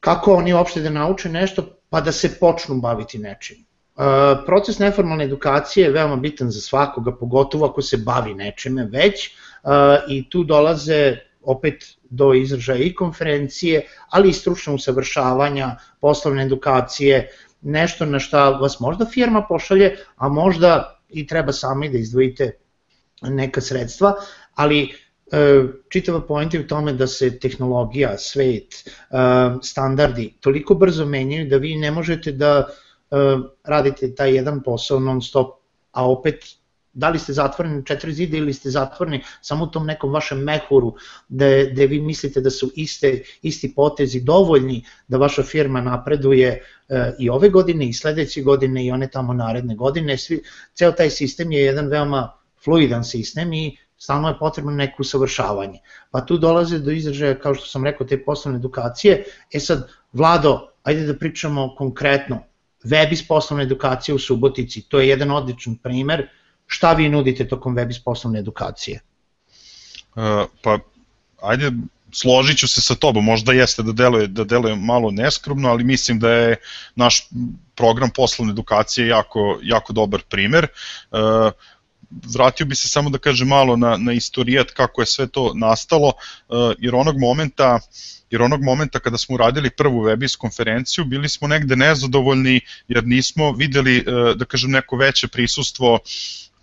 kako 0.00 0.34
oni 0.34 0.54
uopšte 0.54 0.80
da 0.80 0.90
nauče 0.90 1.28
nešto, 1.28 1.66
pa 1.88 2.00
da 2.00 2.12
se 2.12 2.38
počnu 2.40 2.80
baviti 2.80 3.18
nečim. 3.18 3.64
Proces 4.46 4.78
neformalne 4.78 5.24
edukacije 5.24 5.84
je 5.84 5.92
veoma 5.92 6.16
bitan 6.16 6.50
za 6.50 6.60
svakoga, 6.60 7.16
pogotovo 7.16 7.66
ako 7.66 7.82
se 7.82 7.96
bavi 7.96 8.34
nečime 8.34 8.86
već 8.92 9.30
i 10.08 10.30
tu 10.30 10.44
dolaze 10.44 11.16
opet 11.42 11.84
do 12.10 12.34
izražaja 12.34 12.84
i 12.84 12.94
konferencije, 12.94 13.86
ali 14.08 14.28
i 14.28 14.32
stručno 14.32 14.74
usavršavanja, 14.74 15.76
poslovne 16.00 16.42
edukacije, 16.42 17.30
nešto 17.62 18.06
na 18.06 18.18
šta 18.18 18.50
vas 18.50 18.80
možda 18.80 19.06
firma 19.06 19.42
pošalje, 19.48 19.96
a 20.16 20.28
možda 20.28 21.00
i 21.08 21.26
treba 21.26 21.52
sami 21.52 21.88
da 21.88 21.98
izdvojite 21.98 22.52
neka 23.22 23.60
sredstva, 23.60 24.14
ali 24.54 24.82
uh, 24.84 25.70
čitava 25.88 26.20
pojenta 26.20 26.56
je 26.56 26.64
u 26.64 26.66
tome 26.66 26.92
da 26.92 27.06
se 27.06 27.38
tehnologija, 27.38 28.18
svet, 28.18 28.90
standardi 29.62 30.34
toliko 30.40 30.74
brzo 30.74 31.06
menjaju 31.06 31.48
da 31.48 31.56
vi 31.56 31.76
ne 31.76 31.90
možete 31.90 32.32
da 32.32 32.66
radite 33.64 34.14
taj 34.14 34.34
jedan 34.34 34.62
posao 34.62 35.00
non 35.00 35.22
stop, 35.22 35.60
a 35.92 36.10
opet 36.10 36.44
da 36.92 37.08
li 37.08 37.18
ste 37.18 37.32
zatvoreni 37.32 37.78
u 37.78 37.82
četiri 37.82 38.12
zida 38.12 38.36
ili 38.36 38.52
ste 38.52 38.70
zatvoreni 38.70 39.22
samo 39.40 39.64
u 39.64 39.66
tom 39.66 39.86
nekom 39.86 40.12
vašem 40.12 40.38
mehuru 40.38 40.94
gde, 41.28 41.68
gde 41.72 41.86
vi 41.86 42.00
mislite 42.00 42.40
da 42.40 42.50
su 42.50 42.70
iste, 42.76 43.22
isti 43.42 43.74
potezi 43.74 44.20
dovoljni 44.20 44.84
da 45.08 45.18
vaša 45.18 45.42
firma 45.42 45.80
napreduje 45.80 46.48
e, 46.88 47.12
i 47.18 47.30
ove 47.30 47.48
godine 47.48 47.88
i 47.88 47.92
sledeće 47.92 48.42
godine 48.42 48.86
i 48.86 48.90
one 48.90 49.08
tamo 49.10 49.32
naredne 49.32 49.74
godine. 49.74 50.18
Svi, 50.18 50.42
ceo 50.74 50.92
taj 50.92 51.10
sistem 51.10 51.52
je 51.52 51.62
jedan 51.62 51.86
veoma 51.86 52.32
fluidan 52.64 53.04
sistem 53.04 53.52
i 53.52 53.76
stalno 53.96 54.28
je 54.28 54.38
potrebno 54.38 54.72
neko 54.72 54.96
usavršavanje. 54.98 55.78
Pa 56.10 56.20
tu 56.26 56.38
dolaze 56.38 56.78
do 56.78 56.90
izražaja, 56.90 57.38
kao 57.38 57.54
što 57.54 57.66
sam 57.66 57.84
rekao, 57.84 58.06
te 58.06 58.24
poslovne 58.24 58.58
edukacije. 58.58 59.24
E 59.52 59.60
sad, 59.60 59.88
Vlado, 60.12 60.68
ajde 60.82 61.06
da 61.06 61.18
pričamo 61.18 61.74
konkretno. 61.78 62.42
Web 62.84 63.12
iz 63.12 63.26
poslovne 63.28 63.64
edukacije 63.64 64.14
u 64.14 64.18
Subotici, 64.18 64.82
to 64.88 65.00
je 65.00 65.08
jedan 65.08 65.30
odličan 65.30 65.76
primer, 65.82 66.28
šta 66.70 66.92
vi 66.92 67.08
nudite 67.08 67.48
tokom 67.48 67.74
web 67.74 67.90
poslovne 68.04 68.38
edukacije? 68.38 69.00
Uh, 70.14 70.46
pa, 70.62 70.78
ajde, 71.42 71.72
složit 72.12 72.58
ću 72.58 72.68
se 72.68 72.80
sa 72.80 72.94
tobom, 72.94 73.24
možda 73.24 73.52
jeste 73.52 73.82
da 73.82 73.92
deluje, 73.92 74.26
da 74.26 74.44
deluje 74.44 74.76
malo 74.76 75.10
neskromno, 75.10 75.68
ali 75.68 75.84
mislim 75.84 76.18
da 76.18 76.30
je 76.32 76.56
naš 76.94 77.28
program 77.74 78.10
poslovne 78.14 78.52
edukacije 78.52 79.08
jako, 79.08 79.58
jako 79.62 79.92
dobar 79.92 80.22
primer. 80.28 80.66
Uh, 81.10 81.18
vratio 82.34 82.66
bi 82.66 82.76
se 82.76 82.88
samo 82.88 83.10
da 83.10 83.18
kažem 83.18 83.48
malo 83.48 83.76
na, 83.76 83.96
na 83.96 84.12
istorijat 84.12 84.70
kako 84.70 85.02
je 85.02 85.06
sve 85.06 85.26
to 85.26 85.52
nastalo, 85.54 86.12
uh, 86.48 86.72
jer 86.78 86.94
onog 86.94 87.18
momenta 87.18 87.80
jer 88.30 88.42
onog 88.42 88.62
momenta 88.62 88.98
kada 88.98 89.18
smo 89.18 89.34
uradili 89.34 89.70
prvu 89.70 90.02
webis 90.02 90.36
konferenciju 90.38 91.04
bili 91.04 91.28
smo 91.28 91.48
negde 91.48 91.76
nezadovoljni 91.76 92.60
jer 92.88 93.06
nismo 93.06 93.52
videli 93.52 94.04
da 94.36 94.44
kažem 94.44 94.70
neko 94.70 94.96
veće 94.96 95.28
prisustvo 95.28 95.98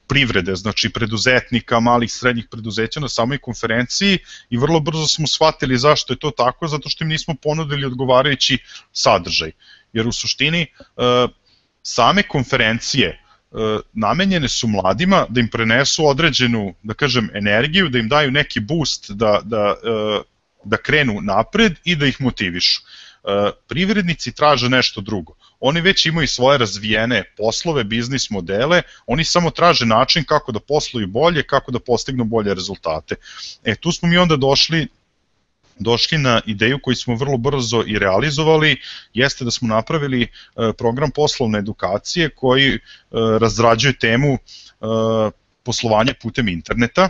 privrede, 0.07 0.55
znači 0.55 0.89
preduzetnika, 0.89 1.79
malih 1.79 2.11
srednjih 2.11 2.47
preduzeća 2.51 2.99
na 2.99 3.09
samoj 3.09 3.37
konferenciji 3.37 4.19
i 4.49 4.57
vrlo 4.57 4.79
brzo 4.79 5.07
smo 5.07 5.27
shvatili 5.27 5.77
zašto 5.77 6.13
je 6.13 6.19
to 6.19 6.31
tako, 6.31 6.67
zato 6.67 6.89
što 6.89 7.03
im 7.03 7.09
nismo 7.09 7.35
ponudili 7.43 7.85
odgovarajući 7.85 8.57
sadržaj. 8.91 9.51
Jer 9.93 10.07
u 10.07 10.11
suštini 10.11 10.61
e, 10.61 10.67
same 11.83 12.23
konferencije 12.23 13.07
e, 13.07 13.19
namenjene 13.93 14.49
su 14.49 14.67
mladima 14.67 15.25
da 15.29 15.39
im 15.39 15.49
prenesu 15.49 16.07
određenu, 16.07 16.73
da 16.83 16.93
kažem, 16.93 17.29
energiju, 17.33 17.89
da 17.89 17.99
im 17.99 18.09
daju 18.09 18.31
neki 18.31 18.59
boost 18.59 19.11
da, 19.11 19.41
da, 19.43 19.75
e, 19.83 20.21
da 20.63 20.77
krenu 20.77 21.21
napred 21.21 21.73
i 21.83 21.95
da 21.95 22.05
ih 22.05 22.21
motivišu. 22.21 22.81
Privrednici 23.67 24.31
traže 24.31 24.69
nešto 24.69 25.01
drugo 25.01 25.33
oni 25.59 25.81
već 25.81 26.05
imaju 26.05 26.27
svoje 26.27 26.57
razvijene 26.57 27.23
poslove, 27.37 27.83
biznis 27.83 28.29
modele, 28.29 28.81
oni 29.07 29.23
samo 29.23 29.51
traže 29.51 29.85
način 29.85 30.23
kako 30.23 30.51
da 30.51 30.59
posluju 30.59 31.07
bolje, 31.07 31.43
kako 31.43 31.71
da 31.71 31.79
postignu 31.79 32.23
bolje 32.23 32.53
rezultate. 32.53 33.15
E, 33.63 33.75
tu 33.75 33.91
smo 33.91 34.09
mi 34.09 34.17
onda 34.17 34.35
došli 34.35 34.87
došli 35.79 36.17
na 36.17 36.41
ideju 36.45 36.79
koju 36.83 36.95
smo 36.95 37.15
vrlo 37.15 37.37
brzo 37.37 37.83
i 37.87 37.99
realizovali, 37.99 38.81
jeste 39.13 39.45
da 39.45 39.51
smo 39.51 39.67
napravili 39.67 40.21
e, 40.23 40.27
program 40.77 41.11
poslovne 41.11 41.59
edukacije 41.59 42.29
koji 42.29 42.73
e, 42.73 42.79
razrađuje 43.41 43.97
temu 43.99 44.33
e, 44.33 44.37
poslovanja 45.63 46.13
putem 46.21 46.47
interneta 46.47 47.09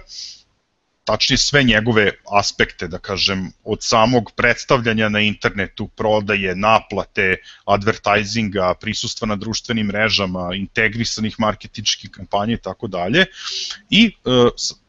tačnije 1.07 1.37
sve 1.37 1.63
njegove 1.63 2.11
aspekte, 2.39 2.87
da 2.87 2.99
kažem, 2.99 3.45
od 3.63 3.83
samog 3.83 4.31
predstavljanja 4.35 5.09
na 5.09 5.21
internetu, 5.23 5.87
prodaje, 5.87 6.55
naplate, 6.55 7.37
advertisinga, 7.65 8.73
prisustva 8.81 9.27
na 9.31 9.35
društvenim 9.35 9.87
mrežama, 9.87 10.49
integrisanih 10.55 11.39
marketičkih 11.39 12.11
kampanja 12.11 12.53
i 12.53 12.61
tako 12.63 12.87
dalje. 12.87 13.25
I 13.89 14.03
e, 14.07 14.11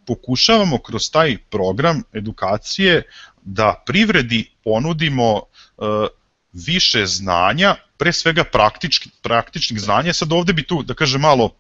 pokušavamo 0.06 0.78
kroz 0.78 1.10
taj 1.10 1.36
program 1.50 2.02
edukacije 2.12 3.02
da 3.42 3.74
privredi 3.86 4.50
ponudimo 4.64 5.30
e, 5.38 5.82
više 6.52 7.06
znanja, 7.06 7.76
pre 7.98 8.12
svega 8.12 8.44
praktički, 8.44 9.10
praktičnih 9.22 9.80
znanja. 9.80 10.12
Sad 10.12 10.32
ovde 10.32 10.52
bi 10.52 10.66
tu, 10.66 10.82
da 10.82 10.94
kažem, 10.94 11.20
malo 11.20 11.50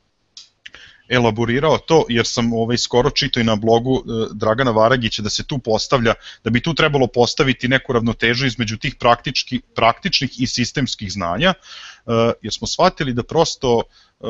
elaborirao 1.08 1.78
to, 1.78 2.04
jer 2.08 2.26
sam 2.26 2.52
ovaj, 2.52 2.78
skoro 2.78 3.10
čito 3.10 3.40
i 3.40 3.44
na 3.44 3.56
blogu 3.56 3.96
e, 3.96 4.28
Dragana 4.34 4.70
Varagića 4.70 5.22
da 5.22 5.30
se 5.30 5.46
tu 5.46 5.58
postavlja, 5.58 6.14
da 6.44 6.50
bi 6.50 6.60
tu 6.60 6.74
trebalo 6.74 7.06
postaviti 7.06 7.68
neku 7.68 7.92
ravnotežu 7.92 8.46
između 8.46 8.76
tih 8.76 8.94
praktički, 8.94 9.60
praktičnih 9.74 10.40
i 10.40 10.46
sistemskih 10.46 11.12
znanja, 11.12 11.54
e, 11.54 12.12
jer 12.42 12.52
smo 12.52 12.66
shvatili 12.66 13.12
da 13.12 13.22
prosto 13.22 13.82
e, 13.82 14.24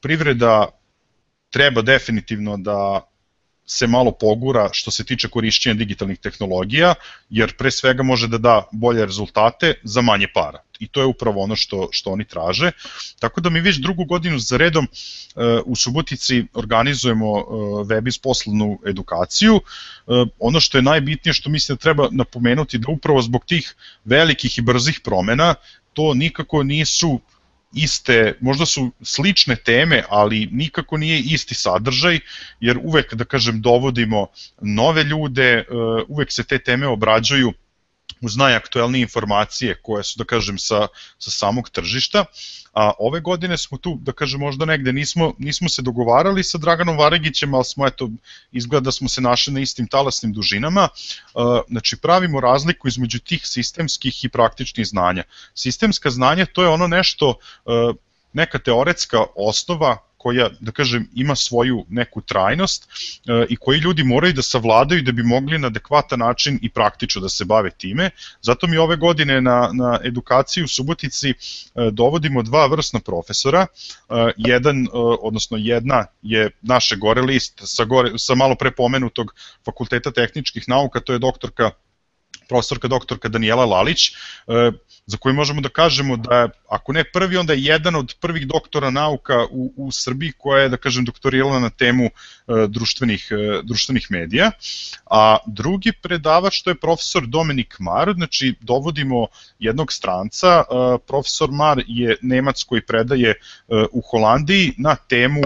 privreda 0.00 0.68
treba 1.50 1.82
definitivno 1.82 2.56
da 2.56 3.00
se 3.66 3.86
malo 3.86 4.12
pogura 4.12 4.70
što 4.72 4.90
se 4.90 5.04
tiče 5.04 5.28
korišćenja 5.28 5.74
digitalnih 5.74 6.18
tehnologija, 6.18 6.94
jer 7.30 7.56
pre 7.56 7.70
svega 7.70 8.02
može 8.02 8.28
da 8.28 8.38
da 8.38 8.68
bolje 8.72 9.06
rezultate 9.06 9.74
za 9.84 10.00
manje 10.00 10.26
para. 10.34 10.62
I 10.78 10.88
to 10.88 11.00
je 11.00 11.06
upravo 11.06 11.42
ono 11.42 11.56
što, 11.56 11.88
što 11.92 12.10
oni 12.10 12.24
traže. 12.24 12.70
Tako 13.18 13.40
da 13.40 13.50
mi 13.50 13.60
već 13.60 13.76
drugu 13.76 14.04
godinu 14.04 14.38
za 14.38 14.56
redom 14.56 14.86
uh, 14.86 15.42
u 15.64 15.76
Subotici 15.76 16.44
organizujemo 16.54 17.30
uh, 17.32 17.42
webis 17.86 18.22
poslovnu 18.22 18.78
edukaciju. 18.86 19.54
Uh, 19.54 20.28
ono 20.38 20.60
što 20.60 20.78
je 20.78 20.82
najbitnije 20.82 21.32
što 21.32 21.50
mislim 21.50 21.76
da 21.76 21.80
treba 21.80 22.08
napomenuti 22.10 22.78
da 22.78 22.92
upravo 22.92 23.22
zbog 23.22 23.44
tih 23.44 23.74
velikih 24.04 24.58
i 24.58 24.62
brzih 24.62 25.00
promena 25.04 25.54
to 25.92 26.14
nikako 26.14 26.62
nisu 26.62 27.20
iste, 27.74 28.36
možda 28.40 28.66
su 28.66 28.90
slične 29.02 29.56
teme, 29.56 30.02
ali 30.08 30.48
nikako 30.52 30.96
nije 30.96 31.20
isti 31.20 31.54
sadržaj, 31.54 32.20
jer 32.60 32.78
uvek, 32.82 33.14
da 33.14 33.24
kažem, 33.24 33.60
dovodimo 33.60 34.26
nove 34.62 35.04
ljude, 35.04 35.64
uvek 36.08 36.32
se 36.32 36.44
te 36.44 36.58
teme 36.58 36.86
obrađuju 36.86 37.52
uz 38.20 38.36
najaktuelnije 38.36 39.02
informacije 39.02 39.80
koje 39.82 40.04
su, 40.04 40.18
da 40.18 40.24
kažem, 40.24 40.58
sa, 40.58 40.86
sa 41.18 41.30
samog 41.30 41.70
tržišta. 41.70 42.24
A 42.74 42.92
ove 42.98 43.20
godine 43.20 43.58
smo 43.58 43.78
tu, 43.78 43.98
da 44.02 44.12
kažem, 44.12 44.40
možda 44.40 44.64
negde 44.64 44.92
nismo, 44.92 45.34
nismo 45.38 45.68
se 45.68 45.82
dogovarali 45.82 46.44
sa 46.44 46.58
Draganom 46.58 46.98
Varegićem, 46.98 47.54
ali 47.54 47.64
smo, 47.64 47.86
eto, 47.86 48.10
izgleda 48.52 48.84
da 48.84 48.92
smo 48.92 49.08
se 49.08 49.20
našli 49.20 49.52
na 49.54 49.60
istim 49.60 49.86
talasnim 49.86 50.32
dužinama. 50.32 50.88
Znači, 51.68 51.96
pravimo 51.96 52.40
razliku 52.40 52.88
između 52.88 53.18
tih 53.18 53.46
sistemskih 53.46 54.24
i 54.24 54.28
praktičnih 54.28 54.86
znanja. 54.86 55.24
Sistemska 55.54 56.10
znanja, 56.10 56.46
to 56.46 56.62
je 56.62 56.68
ono 56.68 56.86
nešto, 56.86 57.34
neka 58.32 58.58
teoretska 58.58 59.24
osnova 59.36 60.07
koja, 60.18 60.48
da 60.60 60.72
kažem, 60.72 61.08
ima 61.14 61.36
svoju 61.36 61.84
neku 61.88 62.20
trajnost 62.20 62.84
e, 62.84 63.46
i 63.48 63.56
koji 63.56 63.78
ljudi 63.78 64.04
moraju 64.04 64.32
da 64.32 64.42
savladaju 64.42 65.02
da 65.02 65.12
bi 65.12 65.22
mogli 65.22 65.58
na 65.58 65.66
adekvatan 65.66 66.18
način 66.18 66.58
i 66.62 66.70
praktično 66.70 67.20
da 67.20 67.28
se 67.28 67.44
bave 67.44 67.70
time. 67.70 68.10
Zato 68.42 68.66
mi 68.66 68.76
ove 68.76 68.96
godine 68.96 69.40
na, 69.40 69.70
na 69.72 69.98
edukaciji 70.04 70.64
u 70.64 70.68
Subotici 70.68 71.30
e, 71.30 71.34
dovodimo 71.92 72.42
dva 72.42 72.66
vrsna 72.66 73.00
profesora. 73.00 73.66
E, 73.66 74.30
jedan, 74.36 74.86
odnosno 75.22 75.56
jedna 75.56 76.06
je 76.22 76.50
naše 76.62 76.96
gore 76.96 77.22
list 77.22 77.60
sa, 77.64 77.84
gore, 77.84 78.18
sa 78.18 78.34
malo 78.34 78.54
pre 78.54 78.70
pomenutog 78.70 79.34
Fakulteta 79.64 80.10
tehničkih 80.10 80.68
nauka, 80.68 81.00
to 81.00 81.12
je 81.12 81.18
doktorka 81.18 81.70
profesorka 82.48 82.88
doktorka 82.88 83.28
Daniela 83.28 83.64
Lalić, 83.64 84.08
e, 84.08 84.72
za 85.08 85.16
koju 85.16 85.34
možemo 85.34 85.60
da 85.60 85.68
kažemo 85.68 86.16
da 86.16 86.48
ako 86.68 86.92
ne 86.92 87.04
prvi, 87.04 87.36
onda 87.36 87.52
je 87.52 87.64
jedan 87.64 87.94
od 87.96 88.14
prvih 88.20 88.46
doktora 88.46 88.90
nauka 88.90 89.44
u, 89.50 89.72
u 89.76 89.92
Srbiji 89.92 90.32
koja 90.38 90.62
je, 90.62 90.68
da 90.68 90.76
kažem, 90.76 91.04
doktorirala 91.04 91.58
na 91.58 91.70
temu 91.70 92.04
e, 92.04 92.10
društvenih, 92.68 93.28
e, 93.30 93.62
društvenih 93.62 94.06
medija. 94.10 94.50
A 95.10 95.38
drugi 95.46 95.92
predavač, 95.92 96.60
to 96.62 96.70
je 96.70 96.80
profesor 96.80 97.26
Dominik 97.26 97.76
Mar, 97.78 98.12
znači 98.16 98.54
dovodimo 98.60 99.26
jednog 99.58 99.92
stranca, 99.92 100.62
profesor 101.06 101.50
Mar 101.50 101.82
je 101.86 102.16
Nemac 102.22 102.62
koji 102.62 102.82
predaje 102.82 103.34
u 103.92 104.00
Holandiji 104.00 104.72
na 104.78 104.96
temu 104.96 105.42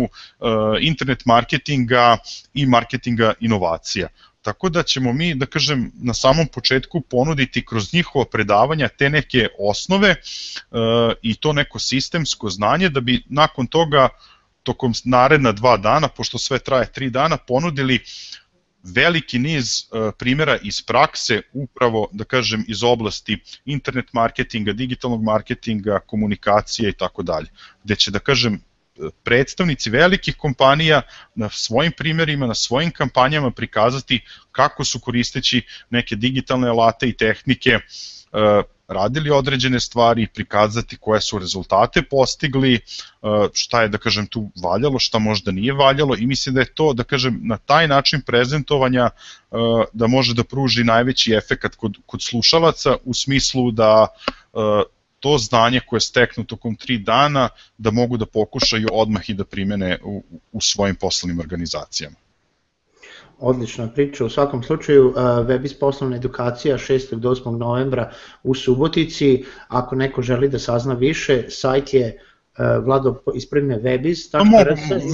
internet 0.80 1.26
marketinga 1.26 2.16
i 2.54 2.66
marketinga 2.66 3.34
inovacija. 3.40 4.08
Tako 4.42 4.68
da 4.68 4.82
ćemo 4.82 5.12
mi, 5.12 5.34
da 5.34 5.46
kažem, 5.46 5.90
na 5.94 6.14
samom 6.14 6.46
početku 6.46 7.00
ponuditi 7.00 7.64
kroz 7.66 7.94
njihova 7.94 8.24
predavanja 8.24 8.88
te 8.88 9.10
neke 9.10 9.48
osnove 9.58 10.08
e, 10.10 10.18
i 11.22 11.34
to 11.34 11.52
neko 11.52 11.78
sistemsko 11.78 12.50
znanje 12.50 12.88
da 12.88 13.00
bi 13.00 13.22
nakon 13.28 13.66
toga 13.66 14.08
tokom 14.62 14.92
naredna 15.04 15.52
dva 15.52 15.76
dana, 15.76 16.08
pošto 16.08 16.38
sve 16.38 16.58
traje 16.58 16.92
tri 16.92 17.10
dana, 17.10 17.36
ponudili 17.36 18.00
veliki 18.82 19.38
niz 19.38 19.80
e, 19.80 20.10
primjera 20.18 20.58
iz 20.62 20.82
prakse, 20.82 21.42
upravo, 21.52 22.08
da 22.12 22.24
kažem, 22.24 22.64
iz 22.68 22.82
oblasti 22.82 23.38
internet 23.64 24.12
marketinga, 24.12 24.72
digitalnog 24.72 25.22
marketinga, 25.22 26.00
komunikacije 26.06 26.90
i 26.90 26.92
tako 26.92 27.22
dalje, 27.22 27.46
gde 27.84 27.96
će, 27.96 28.10
da 28.10 28.18
kažem, 28.18 28.60
predstavnici 29.22 29.90
velikih 29.90 30.36
kompanija 30.36 31.02
na 31.34 31.48
svojim 31.48 31.92
primjerima, 31.92 32.46
na 32.46 32.54
svojim 32.54 32.90
kampanjama 32.90 33.50
prikazati 33.50 34.20
kako 34.52 34.84
su 34.84 35.00
koristeći 35.00 35.62
neke 35.90 36.16
digitalne 36.16 36.68
alate 36.68 37.08
i 37.08 37.16
tehnike 37.16 37.70
e, 37.70 37.80
radili 38.88 39.30
određene 39.30 39.80
stvari, 39.80 40.26
prikazati 40.34 40.96
koje 40.96 41.20
su 41.20 41.38
rezultate 41.38 42.02
postigli, 42.02 42.74
e, 42.74 42.80
šta 43.52 43.82
je, 43.82 43.88
da 43.88 43.98
kažem, 43.98 44.26
tu 44.26 44.50
valjalo, 44.62 44.98
šta 44.98 45.18
možda 45.18 45.52
nije 45.52 45.72
valjalo 45.72 46.16
i 46.18 46.26
mislim 46.26 46.54
da 46.54 46.60
je 46.60 46.74
to, 46.74 46.92
da 46.92 47.04
kažem, 47.04 47.40
na 47.42 47.56
taj 47.56 47.88
način 47.88 48.20
prezentovanja 48.20 49.10
e, 49.10 49.56
da 49.92 50.06
može 50.06 50.34
da 50.34 50.44
pruži 50.44 50.84
najveći 50.84 51.34
efekat 51.34 51.74
kod, 51.74 51.96
kod 52.06 52.22
slušalaca 52.22 52.96
u 53.04 53.14
smislu 53.14 53.70
da 53.70 54.06
to 55.22 55.38
znanje 55.38 55.80
koje 55.86 55.96
je 55.96 56.08
steknu 56.10 56.44
tokom 56.44 56.76
tri 56.76 56.98
dana 56.98 57.48
da 57.78 57.90
mogu 57.90 58.16
da 58.16 58.26
pokušaju 58.26 58.88
odmah 58.92 59.30
i 59.30 59.34
da 59.34 59.44
primene 59.44 59.98
u, 60.04 60.22
u 60.52 60.60
svojim 60.60 60.96
poslovnim 60.96 61.40
organizacijama. 61.40 62.16
Odlična 63.38 63.88
priča. 63.88 64.24
U 64.24 64.30
svakom 64.30 64.62
slučaju, 64.62 65.12
Webis 65.16 65.78
poslovna 65.80 66.16
edukacija 66.16 66.78
6. 66.78 67.14
do 67.14 67.30
8. 67.30 67.56
novembra 67.58 68.12
u 68.42 68.54
Subotici. 68.54 69.44
Ako 69.68 69.96
neko 69.96 70.22
želi 70.22 70.48
da 70.48 70.58
sazna 70.58 70.94
više, 70.94 71.44
sajt 71.48 71.94
je 71.94 72.18
Vlado 72.84 73.14
ispremne 73.34 73.78
webis.rs. 73.78 74.32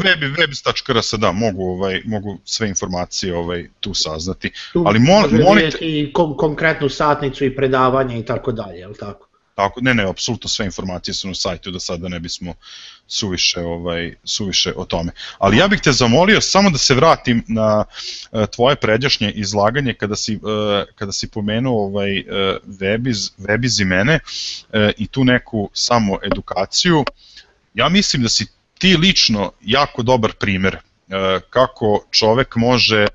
Webi, 0.02 0.34
webis.rs, 0.38 1.14
da, 1.18 1.32
mogu, 1.32 1.62
ovaj, 1.62 2.02
mogu 2.04 2.38
sve 2.44 2.68
informacije 2.68 3.36
ovaj, 3.36 3.68
tu 3.80 3.94
saznati. 3.94 4.50
Tu 4.72 4.82
Ali 4.86 4.98
mol, 4.98 5.28
molite... 5.44 5.78
I 5.80 6.12
kon, 6.12 6.36
konkretnu 6.36 6.88
satnicu 6.88 7.44
i 7.44 7.56
predavanje 7.56 8.18
i 8.18 8.24
tako 8.24 8.52
dalje, 8.52 8.78
je 8.78 8.94
tako? 9.00 9.27
Tako, 9.58 9.80
ne, 9.80 9.94
ne, 9.94 10.04
apsolutno 10.10 10.48
sve 10.48 10.66
informacije 10.66 11.14
su 11.14 11.28
na 11.28 11.34
sajtu 11.34 11.70
da 11.70 11.80
sada 11.80 12.08
ne 12.08 12.20
bismo 12.20 12.54
suviše, 13.06 13.60
ovaj, 13.60 14.14
suviše 14.24 14.72
o 14.76 14.84
tome. 14.84 15.12
Ali 15.38 15.56
ja 15.56 15.68
bih 15.68 15.80
te 15.80 15.92
zamolio 15.92 16.40
samo 16.40 16.70
da 16.70 16.78
se 16.78 16.94
vratim 16.94 17.42
na 17.48 17.84
uh, 17.84 18.46
tvoje 18.46 18.76
pređašnje 18.76 19.30
izlaganje 19.30 19.94
kada 19.94 20.16
si, 20.16 20.36
uh, 20.36 20.42
kada 20.94 21.12
si 21.12 21.28
pomenuo 21.28 21.86
ovaj, 21.86 22.20
uh, 22.20 22.26
webiz, 22.66 23.32
webiz 23.38 23.82
i 23.82 23.84
mene 23.84 24.20
i 24.96 25.06
tu 25.06 25.24
neku 25.24 25.70
samo 25.72 26.18
edukaciju. 26.22 27.04
Ja 27.74 27.88
mislim 27.88 28.22
da 28.22 28.28
si 28.28 28.46
ti 28.78 28.96
lično 28.96 29.52
jako 29.60 30.02
dobar 30.02 30.32
primer 30.32 30.78
kako 31.50 32.04
čovek 32.10 32.56
može 32.56 33.06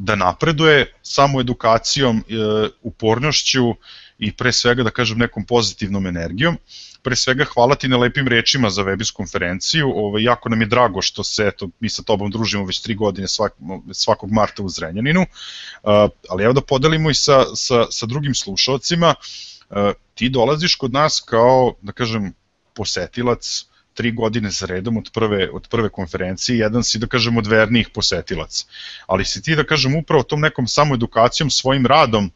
da 0.00 0.16
napreduje 0.16 0.92
samo 1.02 1.40
edukacijom, 1.40 2.16
uh, 2.16 2.70
upornošću 2.82 3.74
i 4.18 4.32
pre 4.32 4.52
svega 4.52 4.82
da 4.82 4.90
kažem 4.90 5.18
nekom 5.18 5.44
pozitivnom 5.44 6.06
energijom. 6.06 6.56
Pre 7.02 7.16
svega 7.16 7.44
hvala 7.44 7.74
ti 7.74 7.88
na 7.88 7.96
lepim 7.96 8.28
rečima 8.28 8.70
za 8.70 8.82
Webis 8.82 9.12
konferenciju, 9.12 9.92
ovaj, 9.96 10.22
jako 10.22 10.48
nam 10.48 10.60
je 10.60 10.66
drago 10.66 11.02
što 11.02 11.24
se 11.24 11.46
eto, 11.46 11.68
mi 11.80 11.88
sa 11.88 12.02
tobom 12.02 12.30
družimo 12.30 12.64
već 12.64 12.80
tri 12.80 12.94
godine 12.94 13.28
svak, 13.28 13.52
svakog 13.92 14.30
marta 14.32 14.62
u 14.62 14.68
Zrenjaninu, 14.68 15.20
uh, 15.20 16.08
ali 16.28 16.44
evo 16.44 16.52
da 16.52 16.60
podelimo 16.60 17.10
i 17.10 17.14
sa, 17.14 17.44
sa, 17.56 17.86
sa 17.90 18.06
drugim 18.06 18.34
slušalcima, 18.34 19.14
uh, 19.14 19.90
ti 20.14 20.28
dolaziš 20.28 20.74
kod 20.74 20.92
nas 20.92 21.20
kao, 21.20 21.74
da 21.82 21.92
kažem, 21.92 22.32
posetilac 22.74 23.69
tri 23.94 24.12
godine 24.12 24.50
za 24.50 24.66
redom 24.66 24.96
od 24.96 25.10
prve, 25.14 25.50
od 25.50 25.68
prve 25.68 25.88
konferencije, 25.88 26.58
jedan 26.58 26.84
si 26.84 26.98
da 26.98 27.06
kažem 27.06 27.36
od 27.36 27.46
vernijih 27.46 27.88
posetilaca. 27.94 28.64
Ali 29.06 29.24
si 29.24 29.42
ti 29.42 29.56
da 29.56 29.64
kažem 29.64 29.96
upravo 29.96 30.22
tom 30.22 30.40
nekom 30.40 30.66
samoedukacijom, 30.66 31.50
svojim 31.50 31.86
radom 31.86 32.30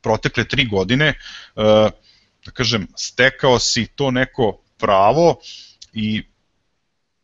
protekle 0.00 0.44
tri 0.44 0.66
godine, 0.66 1.06
e, 1.08 1.14
da 2.44 2.50
kažem, 2.52 2.86
stekao 2.96 3.58
si 3.58 3.86
to 3.86 4.10
neko 4.10 4.58
pravo 4.78 5.36
i 5.92 6.22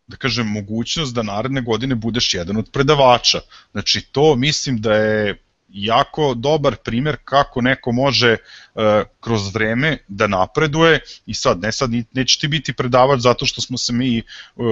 da 0.07 0.17
kažem, 0.17 0.47
mogućnost 0.47 1.15
da 1.15 1.23
naredne 1.23 1.63
godine 1.63 1.95
budeš 1.95 2.35
jedan 2.35 2.57
od 2.57 2.71
predavača. 2.73 3.41
Znači, 3.73 4.01
to 4.13 4.37
mislim 4.37 4.81
da 4.81 4.95
je 4.95 5.39
jako 5.69 6.35
dobar 6.35 6.77
primer 6.77 7.17
kako 7.25 7.61
neko 7.61 7.93
može 7.93 8.33
e, 8.33 8.39
kroz 9.21 9.55
vreme 9.55 9.99
da 10.09 10.27
napreduje 10.27 11.01
i 11.27 11.35
sad 11.35 11.63
ne 11.63 11.73
sad 11.73 11.91
neće 12.13 12.41
ti 12.41 12.49
biti 12.49 12.73
predavač 12.73 13.21
zato 13.21 13.47
što 13.47 13.61
smo 13.61 13.79
se 13.79 13.93
mi 13.93 14.19
e, 14.19 14.23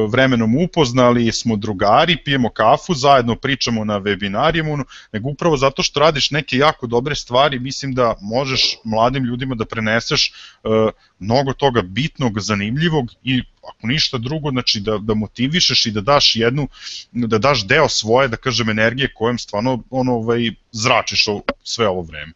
vremenom 0.09 0.57
upoznali, 0.57 1.33
smo 1.33 1.57
drugari, 1.57 2.17
pijemo 2.25 2.49
kafu, 2.49 2.95
zajedno 2.95 3.37
pričamo 3.37 3.85
na 3.85 4.01
webinarijemu, 4.01 4.85
nego 5.13 5.29
upravo 5.29 5.57
zato 5.57 5.83
što 5.83 6.01
radiš 6.01 6.31
neke 6.31 6.57
jako 6.57 6.87
dobre 6.87 7.15
stvari, 7.15 7.59
mislim 7.59 7.95
da 7.95 8.15
možeš 8.21 8.77
mladim 8.85 9.25
ljudima 9.25 9.55
da 9.55 9.65
preneseš 9.65 10.29
e, 10.29 10.33
mnogo 11.19 11.53
toga 11.53 11.83
bitnog, 11.83 12.41
zanimljivog 12.41 13.11
i 13.23 13.43
ako 13.69 13.87
ništa 13.87 14.19
drugo, 14.19 14.51
znači 14.51 14.81
da, 14.81 14.99
da 14.99 15.15
motivišeš 15.15 15.87
i 15.87 15.91
da 15.91 16.01
daš 16.01 16.37
jednu, 16.37 16.69
da 17.13 17.39
daš 17.39 17.67
deo 17.67 17.89
svoje, 17.89 18.29
da 18.29 18.37
kažem, 18.37 18.71
energije 18.71 19.15
kojem 19.15 19.39
stvarno 19.39 19.83
ono, 19.91 20.13
ovaj, 20.13 20.51
zračiš 20.73 21.25
sve 21.63 21.89
ovo 21.89 22.03
vreme. 22.03 22.33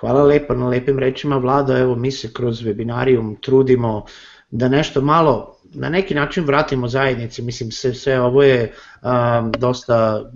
Hvala 0.00 0.22
lepo 0.22 0.54
na 0.54 0.68
lepim 0.68 0.98
rečima 0.98 1.36
Vlado, 1.36 1.76
evo 1.76 1.94
mi 1.96 2.10
se 2.10 2.32
kroz 2.32 2.62
webinarijum 2.62 3.36
trudimo 3.40 4.04
da 4.50 4.68
nešto 4.68 5.00
malo 5.00 5.58
na 5.74 5.88
neki 5.88 6.14
način 6.14 6.44
vratimo 6.44 6.88
zajednici, 6.88 7.42
mislim 7.42 7.70
sve, 7.70 7.94
sve 7.94 8.20
ovo 8.20 8.42
je 8.42 8.72
um, 9.02 9.52
dosta 9.52 10.30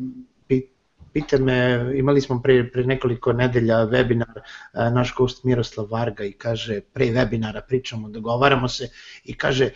pita 1.12 1.38
me, 1.38 1.92
imali 1.94 2.20
smo 2.20 2.40
pre, 2.42 2.70
pre 2.70 2.84
nekoliko 2.84 3.32
nedelja 3.32 3.76
webinar, 3.86 4.40
naš 4.74 5.14
gost 5.14 5.44
Miroslav 5.44 5.86
Varga 5.90 6.24
i 6.24 6.32
kaže, 6.32 6.80
pre 6.80 7.06
webinara 7.06 7.60
pričamo, 7.68 8.08
dogovaramo 8.08 8.68
se 8.68 8.88
i 9.24 9.36
kaže, 9.36 9.70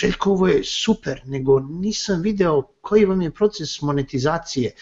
Željko, 0.00 0.30
ovo 0.30 0.48
je 0.48 0.64
super, 0.64 1.20
nego 1.24 1.60
nisam 1.60 2.22
video 2.22 2.62
koji 2.80 3.04
vam 3.04 3.22
je 3.22 3.30
proces 3.30 3.82
monetizacije, 3.82 4.72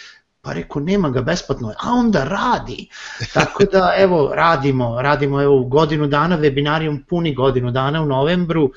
Pa 0.42 0.52
reko, 0.52 0.80
nema 0.80 1.10
ga 1.10 1.22
besplatno, 1.22 1.74
a 1.78 1.92
onda 1.92 2.24
radi. 2.24 2.88
Tako 3.32 3.64
da, 3.64 3.92
evo, 4.04 4.30
radimo, 4.34 5.02
radimo 5.02 5.42
evo, 5.42 5.64
godinu 5.64 6.06
dana, 6.06 6.38
webinarijum 6.38 7.04
puni 7.08 7.34
godinu 7.34 7.70
dana 7.70 8.02
u 8.02 8.06
novembru, 8.06 8.70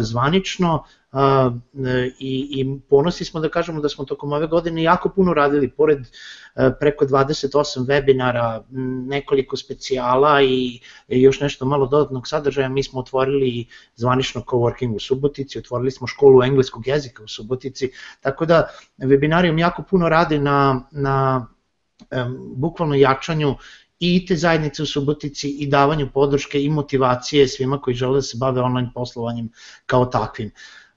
zvanično, 0.00 0.74
uh, 0.74 1.01
i, 2.18 2.48
i 2.50 2.78
ponosi 2.88 3.24
smo 3.24 3.40
da 3.40 3.48
kažemo 3.48 3.80
da 3.80 3.88
smo 3.88 4.04
tokom 4.04 4.32
ove 4.32 4.46
godine 4.46 4.82
jako 4.82 5.08
puno 5.08 5.34
radili, 5.34 5.70
pored 5.70 6.00
uh, 6.00 6.06
preko 6.80 7.04
28 7.04 7.86
webinara, 7.86 8.62
nekoliko 9.08 9.56
specijala 9.56 10.42
i, 10.42 10.80
još 11.08 11.40
nešto 11.40 11.64
malo 11.64 11.86
dodatnog 11.86 12.28
sadržaja, 12.28 12.68
mi 12.68 12.82
smo 12.82 13.00
otvorili 13.00 13.66
zvanično 13.96 14.40
coworking 14.40 14.96
u 14.96 15.00
Subotici, 15.00 15.58
otvorili 15.58 15.90
smo 15.90 16.06
školu 16.06 16.42
engleskog 16.42 16.86
jezika 16.86 17.22
u 17.22 17.28
Subotici, 17.28 17.90
tako 18.20 18.46
da 18.46 18.68
webinarijum 18.98 19.58
jako 19.58 19.82
puno 19.82 20.08
radi 20.08 20.38
na, 20.38 20.88
na 20.90 21.46
bukvalno 22.56 22.94
jačanju 22.94 23.54
i 23.98 24.26
te 24.26 24.36
zajednice 24.36 24.82
u 24.82 24.86
Subotici 24.86 25.48
i 25.48 25.66
davanju 25.66 26.08
podrške 26.14 26.62
i 26.62 26.70
motivacije 26.70 27.48
svima 27.48 27.80
koji 27.80 27.94
žele 27.94 28.18
da 28.18 28.22
se 28.22 28.36
bave 28.40 28.60
online 28.60 28.90
poslovanjem 28.94 29.48
kao 29.86 30.06
takvim. 30.06 30.50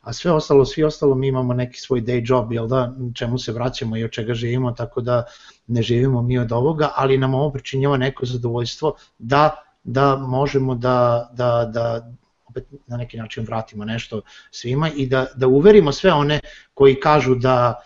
A 0.06 0.14
sve 0.14 0.32
ostalo, 0.32 0.66
svi 0.66 0.84
ostalo 0.84 1.16
mi 1.16 1.28
imamo 1.28 1.54
neki 1.54 1.80
svoj 1.80 2.02
day 2.02 2.22
job, 2.30 2.52
jel 2.52 2.68
da, 2.68 2.94
čemu 3.14 3.38
se 3.38 3.52
vraćamo 3.52 3.98
i 3.98 4.04
od 4.04 4.12
čega 4.12 4.34
živimo, 4.34 4.72
tako 4.72 5.02
da 5.02 5.24
ne 5.68 5.82
živimo 5.82 6.22
mi 6.22 6.38
od 6.40 6.52
ovoga, 6.52 6.92
ali 6.96 7.18
nam 7.18 7.34
ovo 7.34 7.52
pričinjava 7.52 7.98
neko 7.98 8.26
zadovoljstvo 8.26 8.96
da, 9.20 9.56
da 9.84 10.16
možemo 10.16 10.76
da, 10.76 11.30
da, 11.34 11.70
da 11.74 12.14
opet 12.46 12.68
na 12.88 12.98
neki 12.98 13.18
način 13.18 13.44
vratimo 13.44 13.86
nešto 13.86 14.22
svima 14.52 14.90
i 14.96 15.08
da, 15.08 15.26
da 15.36 15.48
uverimo 15.48 15.92
sve 15.92 16.14
one 16.14 16.40
koji 16.74 17.00
kažu 17.00 17.36
da 17.36 17.82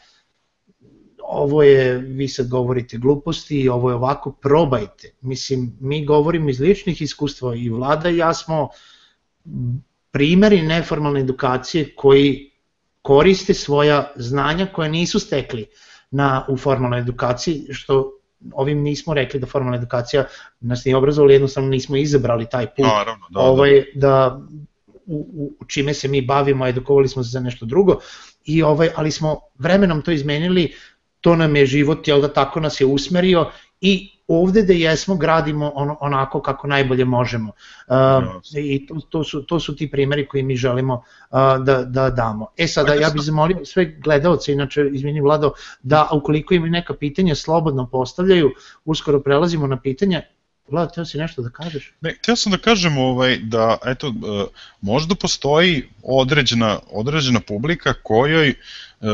ovo 1.23 1.63
je, 1.63 1.97
vi 1.97 2.27
sad 2.27 2.47
govorite 2.47 2.97
gluposti, 2.97 3.69
ovo 3.69 3.89
je 3.89 3.95
ovako, 3.95 4.31
probajte. 4.31 5.13
Mislim, 5.21 5.77
mi 5.79 6.05
govorimo 6.05 6.49
iz 6.49 6.59
ličnih 6.59 7.01
iskustva 7.01 7.55
i 7.55 7.69
vlada 7.69 8.09
i 8.09 8.17
ja 8.17 8.33
smo 8.33 8.69
primeri 10.11 10.61
neformalne 10.61 11.19
edukacije 11.19 11.95
koji 11.95 12.51
koriste 13.01 13.53
svoja 13.53 14.11
znanja 14.15 14.65
koja 14.65 14.89
nisu 14.89 15.19
stekli 15.19 15.65
na, 16.11 16.45
u 16.49 16.57
formalnoj 16.57 16.99
edukaciji, 16.99 17.67
što 17.71 18.11
ovim 18.53 18.81
nismo 18.81 19.13
rekli 19.13 19.39
da 19.39 19.47
formalna 19.47 19.77
edukacija 19.77 20.25
nas 20.59 20.85
nije 20.85 20.95
obrazovala, 20.95 21.33
jednostavno 21.33 21.69
nismo 21.69 21.97
izabrali 21.97 22.49
taj 22.49 22.65
put. 22.65 22.85
Naravno, 22.85 23.25
da, 23.29 23.39
ovaj, 23.39 23.83
da 23.95 24.41
u, 25.05 25.55
u 25.59 25.65
čime 25.65 25.93
se 25.93 26.07
mi 26.07 26.21
bavimo, 26.21 26.67
edukovali 26.67 27.07
smo 27.07 27.23
se 27.23 27.29
za 27.29 27.39
nešto 27.39 27.65
drugo, 27.65 27.99
i 28.45 28.63
ovaj, 28.63 28.89
ali 28.95 29.11
smo 29.11 29.39
vremenom 29.57 30.01
to 30.01 30.11
izmenili 30.11 30.73
to 31.21 31.35
nam 31.35 31.55
je 31.55 31.65
život, 31.65 32.07
jel 32.07 32.21
da 32.21 32.33
tako 32.33 32.59
nas 32.59 32.81
je 32.81 32.85
usmerio 32.85 33.51
i 33.81 34.11
ovde 34.27 34.61
da 34.61 34.73
jesmo 34.73 35.15
gradimo 35.15 35.71
on, 35.75 35.95
onako 35.99 36.41
kako 36.41 36.67
najbolje 36.67 37.05
možemo. 37.05 37.51
Uh, 37.87 37.95
I 38.57 38.87
to, 38.87 38.95
to, 39.09 39.23
su, 39.23 39.43
to 39.43 39.59
su 39.59 39.75
ti 39.75 39.91
primeri 39.91 40.27
koji 40.27 40.43
mi 40.43 40.55
želimo 40.55 40.93
uh, 40.93 41.39
da, 41.65 41.83
da 41.83 42.09
damo. 42.09 42.47
E 42.57 42.67
sada, 42.67 42.93
ja 42.93 43.09
bih 43.09 43.21
zamolio 43.21 43.65
sve 43.65 43.85
gledalce, 43.85 44.53
inače, 44.53 44.89
izvini 44.93 45.21
Vlado, 45.21 45.51
da 45.81 46.09
ukoliko 46.11 46.53
imaju 46.53 46.71
neka 46.71 46.93
pitanja, 46.93 47.35
slobodno 47.35 47.89
postavljaju, 47.91 48.51
uskoro 48.85 49.19
prelazimo 49.19 49.67
na 49.67 49.79
pitanja, 49.81 50.21
Vlada, 50.67 50.91
teo 50.91 51.05
si 51.05 51.17
nešto 51.17 51.41
da 51.41 51.49
kažeš? 51.49 51.93
Ne, 52.01 52.15
htio 52.19 52.35
sam 52.35 52.51
da 52.51 52.57
kažem 52.57 52.97
ovaj, 52.97 53.37
da 53.37 53.77
eto, 53.85 54.07
uh, 54.07 54.13
možda 54.81 55.15
postoji 55.15 55.89
određena, 56.03 56.79
određena 56.91 57.39
publika 57.39 57.93
kojoj 58.03 58.49
uh, 58.49 59.07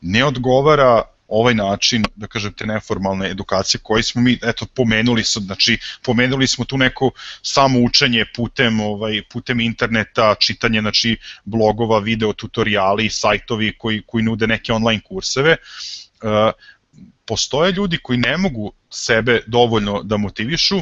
ne 0.00 0.24
odgovara 0.24 1.02
ovaj 1.28 1.54
način, 1.54 2.04
da 2.16 2.26
kažem, 2.26 2.52
te 2.52 2.66
neformalne 2.66 3.30
edukacije 3.30 3.80
koji 3.84 4.02
smo 4.02 4.22
mi, 4.22 4.38
eto, 4.42 4.66
pomenuli 4.66 5.24
su, 5.24 5.40
znači, 5.40 5.78
pomenuli 6.02 6.46
smo 6.46 6.64
tu 6.64 6.78
neko 6.78 7.10
samo 7.42 7.80
učenje 7.80 8.24
putem, 8.36 8.80
ovaj, 8.80 9.22
putem 9.32 9.60
interneta, 9.60 10.34
čitanje, 10.40 10.80
znači, 10.80 11.16
blogova, 11.44 11.98
video, 11.98 12.32
tutoriali, 12.32 13.10
sajtovi 13.10 13.74
koji, 13.78 14.02
koji 14.06 14.24
nude 14.24 14.46
neke 14.46 14.72
online 14.72 15.00
kurseve. 15.04 15.56
Uh, 16.22 16.50
postoje 17.26 17.72
ljudi 17.72 17.98
koji 18.02 18.18
ne 18.18 18.36
mogu 18.36 18.72
sebe 18.90 19.42
dovoljno 19.46 20.02
da 20.02 20.16
motivišu, 20.16 20.80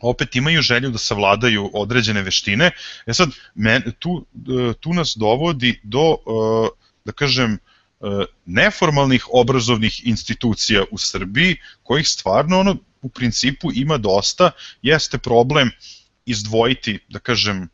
opet 0.00 0.36
imaju 0.36 0.62
želju 0.62 0.90
da 0.90 0.98
savladaju 0.98 1.70
određene 1.72 2.22
veštine. 2.22 2.70
E 3.06 3.14
sad, 3.14 3.28
men, 3.54 3.82
tu, 3.98 4.26
e, 4.34 4.72
tu 4.80 4.94
nas 4.94 5.16
dovodi 5.16 5.80
do, 5.82 6.12
e, 6.12 6.68
da 7.04 7.12
kažem, 7.12 7.54
E, 7.54 7.69
neformalnih 8.46 9.26
obrazovnih 9.32 10.06
institucija 10.06 10.84
u 10.90 10.98
Srbiji, 10.98 11.56
kojih 11.82 12.08
stvarno 12.08 12.60
ono 12.60 12.76
u 13.02 13.08
principu 13.08 13.70
ima 13.74 13.98
dosta, 13.98 14.50
jeste 14.82 15.18
problem 15.18 15.70
izdvojiti, 16.26 16.98
da 17.08 17.18
kažem, 17.18 17.68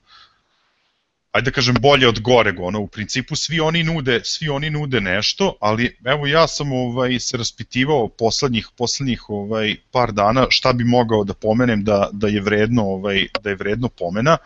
ajde 1.32 1.50
da 1.50 1.54
kažem 1.54 1.74
bolje 1.80 2.08
od 2.08 2.20
goreg, 2.20 2.60
ono 2.60 2.80
u 2.80 2.88
principu 2.88 3.36
svi 3.36 3.60
oni 3.60 3.84
nude, 3.84 4.20
svi 4.24 4.48
oni 4.48 4.70
nude 4.70 5.00
nešto, 5.00 5.56
ali 5.60 5.96
evo 6.04 6.26
ja 6.26 6.48
sam 6.48 6.72
ovaj 6.72 7.20
se 7.20 7.36
raspitivao 7.36 8.08
poslednjih 8.08 8.68
poslednjih 8.76 9.30
ovaj 9.30 9.76
par 9.90 10.12
dana 10.12 10.46
šta 10.50 10.72
bi 10.72 10.84
mogao 10.84 11.24
da 11.24 11.34
pomenem 11.34 11.84
da 11.84 12.08
da 12.12 12.28
je 12.28 12.40
vredno 12.40 12.82
ovaj 12.82 13.26
da 13.42 13.50
je 13.50 13.56
vredno 13.56 13.88
pomena. 13.88 14.38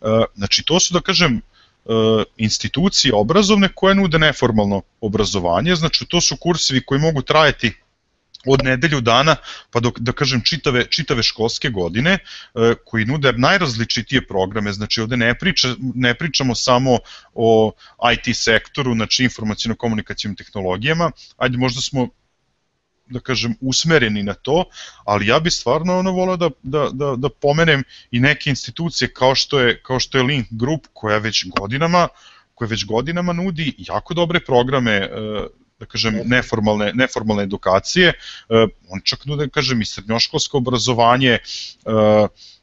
E, 0.00 0.06
znači 0.34 0.62
to 0.64 0.80
su 0.80 0.94
da 0.94 1.00
kažem 1.00 1.40
E, 1.51 1.51
institucije 2.36 3.14
obrazovne 3.14 3.68
koje 3.74 3.94
nude 3.94 4.18
neformalno 4.18 4.82
obrazovanje, 5.00 5.76
znači 5.76 6.06
to 6.06 6.20
su 6.20 6.36
kursevi 6.36 6.82
koji 6.86 7.00
mogu 7.00 7.22
trajati 7.22 7.72
od 8.46 8.64
nedelju 8.64 9.00
dana 9.00 9.36
pa 9.70 9.80
do, 9.80 9.92
da 9.96 10.12
kažem 10.12 10.40
čitave, 10.44 10.84
čitave 10.90 11.22
školske 11.22 11.70
godine 11.70 12.12
e, 12.12 12.74
koji 12.84 13.04
nude 13.04 13.32
najrazličitije 13.32 14.26
programe, 14.26 14.72
znači 14.72 15.00
ovde 15.00 15.16
ne, 15.16 15.34
priča, 15.38 15.74
ne 15.94 16.14
pričamo 16.14 16.54
samo 16.54 16.98
o 17.34 17.72
IT 18.12 18.36
sektoru, 18.36 18.94
znači 18.94 19.24
informacijno-komunikacijnim 19.24 20.36
tehnologijama, 20.36 21.10
ajde 21.36 21.58
možda 21.58 21.80
smo 21.80 22.08
da 23.12 23.20
kažem, 23.20 23.54
usmereni 23.60 24.22
na 24.22 24.34
to, 24.34 24.64
ali 25.04 25.26
ja 25.26 25.40
bi 25.40 25.50
stvarno 25.50 25.98
ono 25.98 26.12
volao 26.12 26.36
da, 26.36 26.50
da, 26.62 26.88
da, 26.92 27.14
da 27.16 27.28
pomenem 27.28 27.84
i 28.10 28.20
neke 28.20 28.50
institucije 28.50 29.12
kao 29.12 29.34
što 29.34 29.60
je, 29.60 29.82
kao 29.82 30.00
što 30.00 30.18
je 30.18 30.24
Link 30.24 30.46
Group 30.50 30.86
koja 30.92 31.18
već 31.18 31.46
godinama 31.58 32.08
koja 32.54 32.68
već 32.68 32.84
godinama 32.86 33.32
nudi 33.32 33.74
jako 33.78 34.14
dobre 34.14 34.40
programe 34.40 34.92
e, 34.92 35.08
da 35.78 35.86
kažem 35.86 36.20
neformalne 36.24 36.92
neformalne 36.94 37.42
edukacije. 37.42 38.08
E, 38.08 38.66
on 38.88 39.00
čak 39.04 39.24
nude 39.26 39.46
da 39.46 39.50
kažem 39.50 39.80
i 39.82 39.86
srednjoškolsko 39.86 40.58
obrazovanje 40.58 41.32
e, 41.32 41.40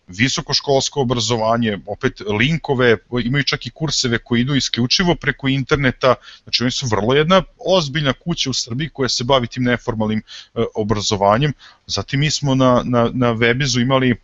visokoškolsko 0.09 1.01
obrazovanje, 1.01 1.77
opet 1.85 2.21
linkove, 2.39 2.97
imaju 3.23 3.43
čak 3.43 3.65
i 3.65 3.69
kurseve 3.69 4.17
koji 4.17 4.41
idu 4.41 4.55
isključivo 4.55 5.15
preko 5.15 5.47
interneta, 5.47 6.15
znači 6.43 6.63
oni 6.63 6.71
su 6.71 6.87
vrlo 6.87 7.13
jedna 7.13 7.43
ozbiljna 7.57 8.13
kuća 8.13 8.49
u 8.49 8.53
Srbiji 8.53 8.89
koja 8.89 9.09
se 9.09 9.23
bavi 9.23 9.47
tim 9.47 9.63
neformalnim 9.63 10.19
e, 10.19 10.63
obrazovanjem. 10.75 11.53
Zatim 11.87 12.19
mi 12.19 12.31
smo 12.31 12.55
na, 12.55 12.81
na, 12.85 13.09
na 13.13 13.33
Webizu 13.33 13.81
imali 13.81 14.15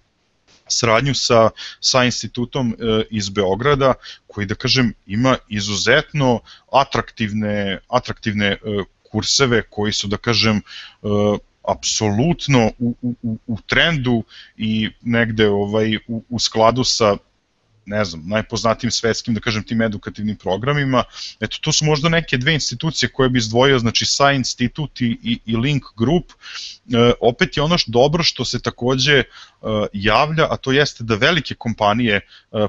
sradnju 0.68 1.14
sa, 1.14 1.50
sa 1.80 2.04
institutom 2.04 2.72
e, 2.72 3.04
iz 3.10 3.30
Beograda 3.30 3.94
koji 4.28 4.46
da 4.46 4.56
kažem 4.56 4.94
ima 5.06 5.38
izuzetno 5.50 6.40
atraktivne, 6.72 7.80
atraktivne 7.88 8.48
e, 8.48 8.58
kurseve 9.12 9.62
koji 9.70 9.94
su 9.94 10.08
da 10.08 10.18
kažem 10.18 10.58
e, 10.58 10.62
apsolutno 11.68 12.72
u, 12.80 12.96
u, 13.02 13.38
u 13.48 13.58
trendu 13.66 14.24
i 14.58 14.90
negde 15.02 15.50
ovaj 15.50 15.96
u, 16.08 16.24
u 16.30 16.40
skladu 16.40 16.84
sa 16.84 17.18
ne 17.86 18.06
znam, 18.06 18.24
najpoznatijim 18.26 18.92
svetskim, 18.92 19.34
da 19.34 19.40
kažem, 19.40 19.64
tim 19.64 19.82
edukativnim 19.82 20.36
programima. 20.36 21.04
Eto, 21.40 21.58
to 21.62 21.72
su 21.72 21.86
možda 21.86 22.10
neke 22.10 22.38
dve 22.38 22.54
institucije 22.54 23.10
koje 23.10 23.30
bi 23.30 23.40
izdvojio, 23.40 23.80
znači 23.80 24.06
Sa 24.06 24.32
Institut 24.32 25.02
i, 25.02 25.18
i, 25.24 25.40
i 25.46 25.56
Link 25.56 25.84
Group. 25.98 26.32
E, 26.32 27.12
opet 27.22 27.58
je 27.58 27.64
ono 27.64 27.78
što 27.78 27.92
dobro 27.92 28.24
što 28.24 28.46
se 28.46 28.62
takođe 28.62 29.18
e, 29.20 29.26
javlja, 29.94 30.48
a 30.50 30.58
to 30.58 30.72
jeste 30.72 31.04
da 31.04 31.16
velike 31.16 31.56
kompanije 31.56 32.16
e, 32.16 32.22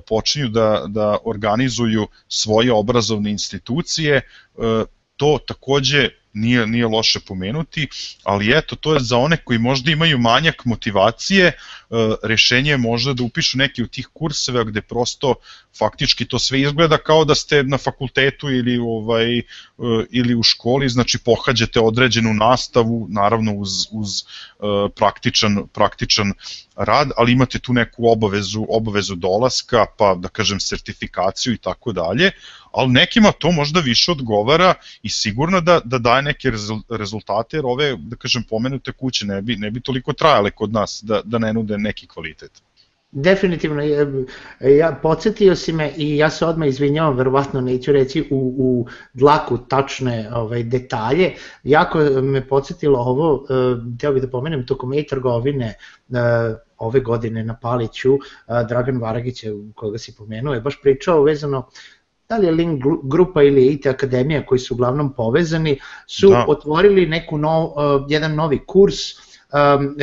počinju 0.08 0.48
da, 0.48 0.84
da 0.88 1.16
organizuju 1.24 2.08
svoje 2.28 2.72
obrazovne 2.72 3.30
institucije, 3.30 4.16
e, 4.16 4.22
to 5.16 5.38
takođe 5.46 6.08
nije, 6.36 6.66
nije 6.66 6.86
loše 6.86 7.20
pomenuti, 7.20 7.88
ali 8.24 8.58
eto, 8.58 8.76
to 8.76 8.94
je 8.94 9.00
za 9.00 9.18
one 9.18 9.36
koji 9.36 9.58
možda 9.58 9.90
imaju 9.90 10.18
manjak 10.18 10.64
motivacije, 10.64 11.46
e, 11.46 11.54
rešenje 12.22 12.70
je 12.70 12.76
možda 12.76 13.12
da 13.12 13.22
upišu 13.22 13.58
neki 13.58 13.82
od 13.82 13.90
tih 13.90 14.08
kurseva 14.12 14.64
gde 14.64 14.82
prosto 14.82 15.34
faktički 15.78 16.24
to 16.28 16.38
sve 16.38 16.60
izgleda 16.60 16.98
kao 16.98 17.24
da 17.24 17.34
ste 17.34 17.62
na 17.62 17.78
fakultetu 17.78 18.50
ili 18.50 18.78
ovaj 18.78 19.38
e, 19.38 19.44
ili 20.10 20.34
u 20.34 20.42
školi, 20.42 20.88
znači 20.88 21.18
pohađate 21.18 21.80
određenu 21.80 22.34
nastavu, 22.34 23.06
naravno 23.10 23.54
uz, 23.54 23.70
uz 23.90 24.20
e, 24.20 24.22
praktičan, 24.96 25.66
praktičan 25.72 26.32
rad, 26.76 27.10
ali 27.16 27.32
imate 27.32 27.58
tu 27.58 27.72
neku 27.72 28.08
obavezu, 28.08 28.66
obavezu 28.68 29.14
dolaska, 29.14 29.86
pa 29.98 30.14
da 30.14 30.28
kažem 30.28 30.60
sertifikaciju 30.60 31.54
i 31.54 31.58
tako 31.58 31.92
dalje, 31.92 32.30
ali 32.72 32.92
nekima 32.92 33.32
to 33.32 33.52
možda 33.52 33.80
više 33.80 34.10
odgovara 34.10 34.74
i 35.02 35.08
sigurno 35.08 35.60
da, 35.60 35.80
da 35.84 35.98
daje 35.98 36.22
neke 36.26 36.52
rezultate, 36.90 37.56
jer 37.56 37.66
ove, 37.66 37.92
da 37.96 38.16
kažem, 38.16 38.44
pomenute 38.50 38.92
kuće 38.92 39.26
ne 39.26 39.42
bi, 39.42 39.56
ne 39.56 39.70
bi 39.70 39.80
toliko 39.80 40.12
trajale 40.12 40.50
kod 40.50 40.72
nas 40.72 41.00
da, 41.04 41.22
da 41.24 41.38
ne 41.38 41.52
nude 41.52 41.78
neki 41.78 42.06
kvalitet. 42.06 42.62
definitivno, 43.16 43.82
ja, 44.60 44.98
podsjetio 45.02 45.56
si 45.56 45.72
me 45.72 45.92
i 45.96 46.16
ja 46.16 46.30
se 46.30 46.46
odmah 46.46 46.68
izvinjavam, 46.68 47.16
verovatno 47.16 47.60
neću 47.60 47.92
reći 47.92 48.28
u, 48.30 48.54
u 48.58 48.86
dlaku 49.14 49.58
tačne 49.58 50.28
ovaj, 50.34 50.62
detalje, 50.62 51.34
jako 51.64 51.98
me 52.22 52.48
podsjetilo 52.48 52.98
ovo, 52.98 53.46
htio 53.96 54.12
bih 54.12 54.22
da 54.22 54.28
pomenem, 54.28 54.66
tokom 54.66 54.92
e-trgovine 54.92 55.74
ove 56.78 57.00
godine 57.00 57.44
na 57.44 57.56
Paliću, 57.56 58.18
Dragan 58.68 59.00
Varagić, 59.00 59.44
koga 59.74 59.98
si 59.98 60.14
pomenuo, 60.16 60.54
je 60.54 60.60
baš 60.60 60.80
pričao 60.82 61.22
vezano 61.22 61.68
da 62.28 62.36
li 62.36 62.46
je 62.46 62.52
Link 62.52 62.82
grupa 63.02 63.42
ili 63.42 63.66
IT 63.66 63.86
Akademija 63.86 64.46
koji 64.46 64.58
su 64.58 64.74
uglavnom 64.74 65.12
povezani, 65.12 65.78
su 66.06 66.30
da. 66.30 66.44
otvorili 66.48 67.06
neku 67.06 67.38
nov, 67.38 67.70
jedan 68.08 68.34
novi 68.34 68.58
kurs 68.66 68.96
um, 69.52 69.94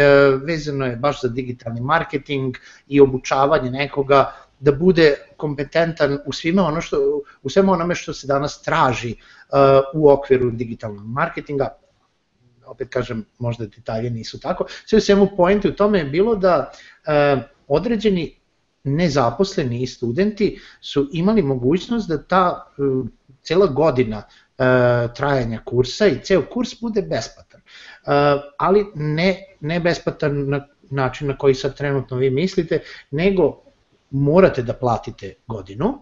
vezano 0.46 0.86
je 0.86 0.96
baš 0.96 1.22
za 1.22 1.28
digitalni 1.28 1.82
marketing 1.82 2.56
i 2.88 3.02
obučavanje 3.02 3.72
nekoga 3.72 4.34
da 4.60 4.72
bude 4.72 5.16
kompetentan 5.38 6.20
u 6.26 6.34
svime 6.34 6.62
ono 6.62 6.82
što 6.82 6.98
u 7.44 7.50
svemu 7.50 7.72
onome 7.72 7.96
što 7.96 8.14
se 8.14 8.28
danas 8.28 8.62
traži 8.62 9.12
uh, 9.14 10.02
u 10.02 10.10
okviru 10.10 10.52
digitalnog 10.52 11.06
marketinga 11.08 11.68
opet 12.66 12.90
kažem 12.90 13.26
možda 13.40 13.66
detalje 13.66 14.10
nisu 14.10 14.40
tako 14.40 14.66
sve 14.86 14.98
u 14.98 15.02
svemu 15.02 15.28
poenti 15.38 15.68
u 15.68 15.76
tome 15.76 16.00
je 16.00 16.06
bilo 16.06 16.36
da 16.36 16.72
uh, 16.72 17.44
određeni 17.68 18.36
nezaposleni 18.84 19.88
studenti 19.88 20.60
su 20.82 21.10
imali 21.14 21.42
mogućnost 21.42 22.10
da 22.10 22.24
ta 22.24 22.74
uh, 22.78 23.06
cela 23.42 23.68
godina 23.68 24.18
uh, 24.18 24.66
trajanja 25.16 25.62
kursa 25.66 26.08
i 26.08 26.20
ceo 26.24 26.42
kurs 26.52 26.70
bude 26.82 27.02
besplatan. 27.02 27.62
Uh, 27.62 28.12
ali 28.58 28.86
ne, 28.96 29.56
ne 29.60 29.80
besplatan 29.80 30.50
na 30.50 30.68
način 30.90 31.28
na 31.28 31.38
koji 31.38 31.56
sad 31.56 31.78
trenutno 31.78 32.18
vi 32.18 32.30
mislite, 32.30 32.80
nego 33.12 33.64
morate 34.10 34.62
da 34.62 34.74
platite 34.74 35.34
godinu 35.48 36.02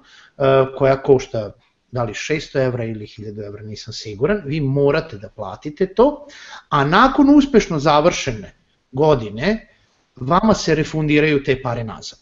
koja 0.77 1.01
košta 1.03 1.51
da 1.91 2.03
li 2.03 2.13
600 2.13 2.65
evra 2.65 2.84
ili 2.84 3.05
1000 3.05 3.45
evra, 3.47 3.63
nisam 3.63 3.93
siguran, 3.93 4.41
vi 4.45 4.59
morate 4.59 5.17
da 5.17 5.29
platite 5.29 5.93
to, 5.93 6.27
a 6.69 6.86
nakon 6.86 7.36
uspešno 7.36 7.79
završene 7.79 8.53
godine, 8.91 9.67
vama 10.15 10.53
se 10.53 10.75
refundiraju 10.75 11.43
te 11.43 11.61
pare 11.61 11.84
nazad. 11.84 12.19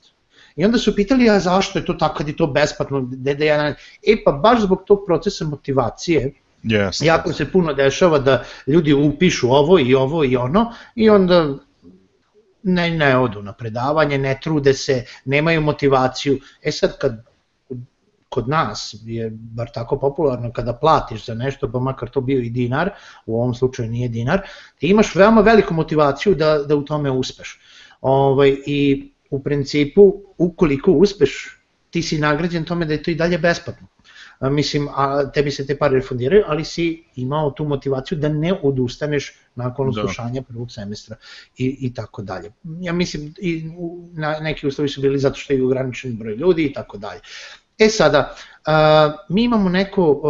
I 0.59 0.65
onda 0.65 0.77
su 0.77 0.95
pitali, 0.95 1.29
a 1.29 1.39
zašto 1.39 1.79
je 1.79 1.85
to 1.85 1.93
tako 1.93 2.17
kad 2.17 2.27
je 2.27 2.37
to 2.37 2.47
besplatno, 2.47 3.01
da 3.01 3.45
ja... 3.45 3.75
E 4.07 4.15
pa 4.25 4.31
baš 4.31 4.61
zbog 4.61 4.83
tog 4.87 5.03
procesa 5.07 5.45
motivacije, 5.45 6.33
Yes. 6.63 7.05
Jako 7.05 7.33
se 7.33 7.51
puno 7.51 7.73
dešava 7.73 8.19
da 8.19 8.43
ljudi 8.67 8.93
upišu 8.93 9.51
ovo 9.51 9.79
i 9.79 9.95
ovo 9.95 10.23
i 10.23 10.35
ono 10.35 10.73
i 10.95 11.09
onda 11.09 11.55
ne, 12.63 12.89
ne 12.91 13.17
odu 13.17 13.41
na 13.41 13.53
predavanje, 13.53 14.17
ne 14.17 14.39
trude 14.43 14.73
se, 14.73 15.05
nemaju 15.25 15.61
motivaciju. 15.61 16.39
E 16.63 16.71
sad 16.71 16.97
kad 16.97 17.23
kod 18.29 18.49
nas 18.49 18.95
je 19.05 19.29
bar 19.31 19.71
tako 19.73 19.99
popularno 19.99 20.51
kada 20.51 20.73
platiš 20.73 21.25
za 21.25 21.33
nešto, 21.33 21.71
pa 21.71 21.79
makar 21.79 22.09
to 22.09 22.21
bio 22.21 22.39
i 22.39 22.49
dinar, 22.49 22.89
u 23.25 23.41
ovom 23.41 23.53
slučaju 23.53 23.89
nije 23.89 24.09
dinar, 24.09 24.41
ti 24.77 24.87
imaš 24.87 25.15
veoma 25.15 25.41
veliku 25.41 25.73
motivaciju 25.73 26.35
da, 26.35 26.57
da 26.57 26.75
u 26.75 26.85
tome 26.85 27.11
uspeš. 27.11 27.59
Ovaj, 28.01 28.55
I 28.65 29.11
u 29.29 29.43
principu, 29.43 30.13
ukoliko 30.37 30.91
uspeš, 30.91 31.59
ti 31.89 32.01
si 32.01 32.17
nagrađen 32.17 32.65
tome 32.65 32.85
da 32.85 32.93
je 32.93 33.03
to 33.03 33.11
i 33.11 33.15
dalje 33.15 33.37
besplatno 33.37 33.87
mislim, 34.41 34.87
a 34.95 35.31
tebi 35.31 35.51
se 35.51 35.65
te 35.67 35.77
pare 35.77 35.95
refundiraju, 35.95 36.43
ali 36.47 36.65
si 36.65 37.03
imao 37.15 37.51
tu 37.51 37.65
motivaciju 37.65 38.17
da 38.17 38.29
ne 38.29 38.53
odustaneš 38.63 39.33
nakon 39.55 39.91
da. 39.91 40.01
slušanja 40.01 40.41
prvog 40.41 40.71
semestra 40.71 41.15
i, 41.57 41.77
i 41.79 41.93
tako 41.93 42.21
dalje. 42.21 42.51
Ja 42.79 42.93
mislim, 42.93 43.33
i 43.37 43.71
na, 44.13 44.39
neki 44.39 44.67
uslovi 44.67 44.89
su 44.89 45.01
bili 45.01 45.19
zato 45.19 45.35
što 45.35 45.53
je 45.53 45.65
ograničen 45.65 46.17
broj 46.17 46.35
ljudi 46.35 46.65
i 46.65 46.73
tako 46.73 46.97
dalje. 46.97 47.19
E 47.77 47.89
sada, 47.89 48.35
a, 48.65 49.13
mi 49.29 49.43
imamo 49.43 49.69
neko, 49.69 50.21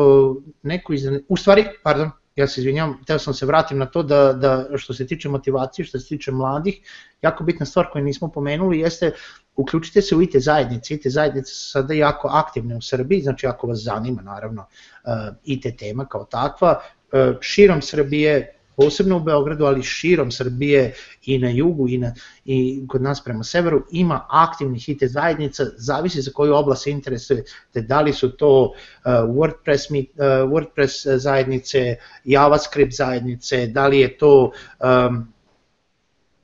neko 0.64 0.94
izdan... 0.94 1.20
u 1.28 1.38
stvari, 1.38 1.66
pardon, 1.84 2.12
ja 2.40 2.48
se 2.48 2.62
izvinjam, 2.62 2.98
teo 3.08 3.20
sam 3.20 3.34
se 3.34 3.46
vratim 3.46 3.78
na 3.78 3.86
to 3.86 4.04
da, 4.04 4.34
da 4.34 4.78
što 4.78 4.94
se 4.94 5.08
tiče 5.08 5.30
motivacije, 5.30 5.86
što 5.86 6.00
se 6.00 6.08
tiče 6.08 6.32
mladih, 6.32 6.80
jako 7.22 7.44
bitna 7.44 7.66
stvar 7.66 7.90
koju 7.92 8.04
nismo 8.04 8.32
pomenuli 8.32 8.80
jeste 8.80 9.12
uključite 9.56 10.02
se 10.02 10.16
u 10.16 10.22
IT 10.22 10.36
zajednice, 10.36 10.94
IT 10.94 11.08
zajednice 11.08 11.54
su 11.54 11.72
sada 11.72 11.94
jako 11.94 12.28
aktivne 12.28 12.78
u 12.78 12.82
Srbiji, 12.82 13.22
znači 13.22 13.48
ako 13.48 13.68
vas 13.68 13.80
zanima 13.80 14.22
naravno 14.22 14.62
uh, 14.62 15.36
IT 15.44 15.78
tema 15.80 16.06
kao 16.06 16.24
takva, 16.26 16.80
uh, 17.12 17.36
širom 17.42 17.82
Srbije, 17.82 18.59
posebno 18.80 19.18
u 19.18 19.20
Beogradu, 19.20 19.66
ali 19.66 19.84
širom 19.84 20.32
Srbije 20.32 20.94
i 21.26 21.38
na 21.38 21.50
jugu 21.50 21.90
i, 21.90 21.98
na, 21.98 22.14
i 22.46 22.88
kod 22.88 23.02
nas 23.02 23.24
prema 23.24 23.44
severu, 23.44 23.86
ima 23.92 24.26
aktivnih 24.30 24.90
IT 24.90 25.04
zajednica, 25.04 25.66
zavisi 25.78 26.22
za 26.22 26.32
koju 26.32 26.56
oblast 26.56 26.84
se 26.84 26.92
interesujete, 26.92 27.82
da 27.82 28.02
li 28.02 28.14
su 28.14 28.30
to 28.32 28.62
uh, 28.64 28.74
WordPress, 29.06 29.92
uh, 29.92 30.52
WordPress 30.52 31.18
zajednice, 31.18 31.96
JavaScript 32.24 32.96
zajednice, 32.96 33.68
da 33.68 33.88
li 33.88 34.00
je 34.00 34.18
to 34.18 34.52
um, 34.80 35.34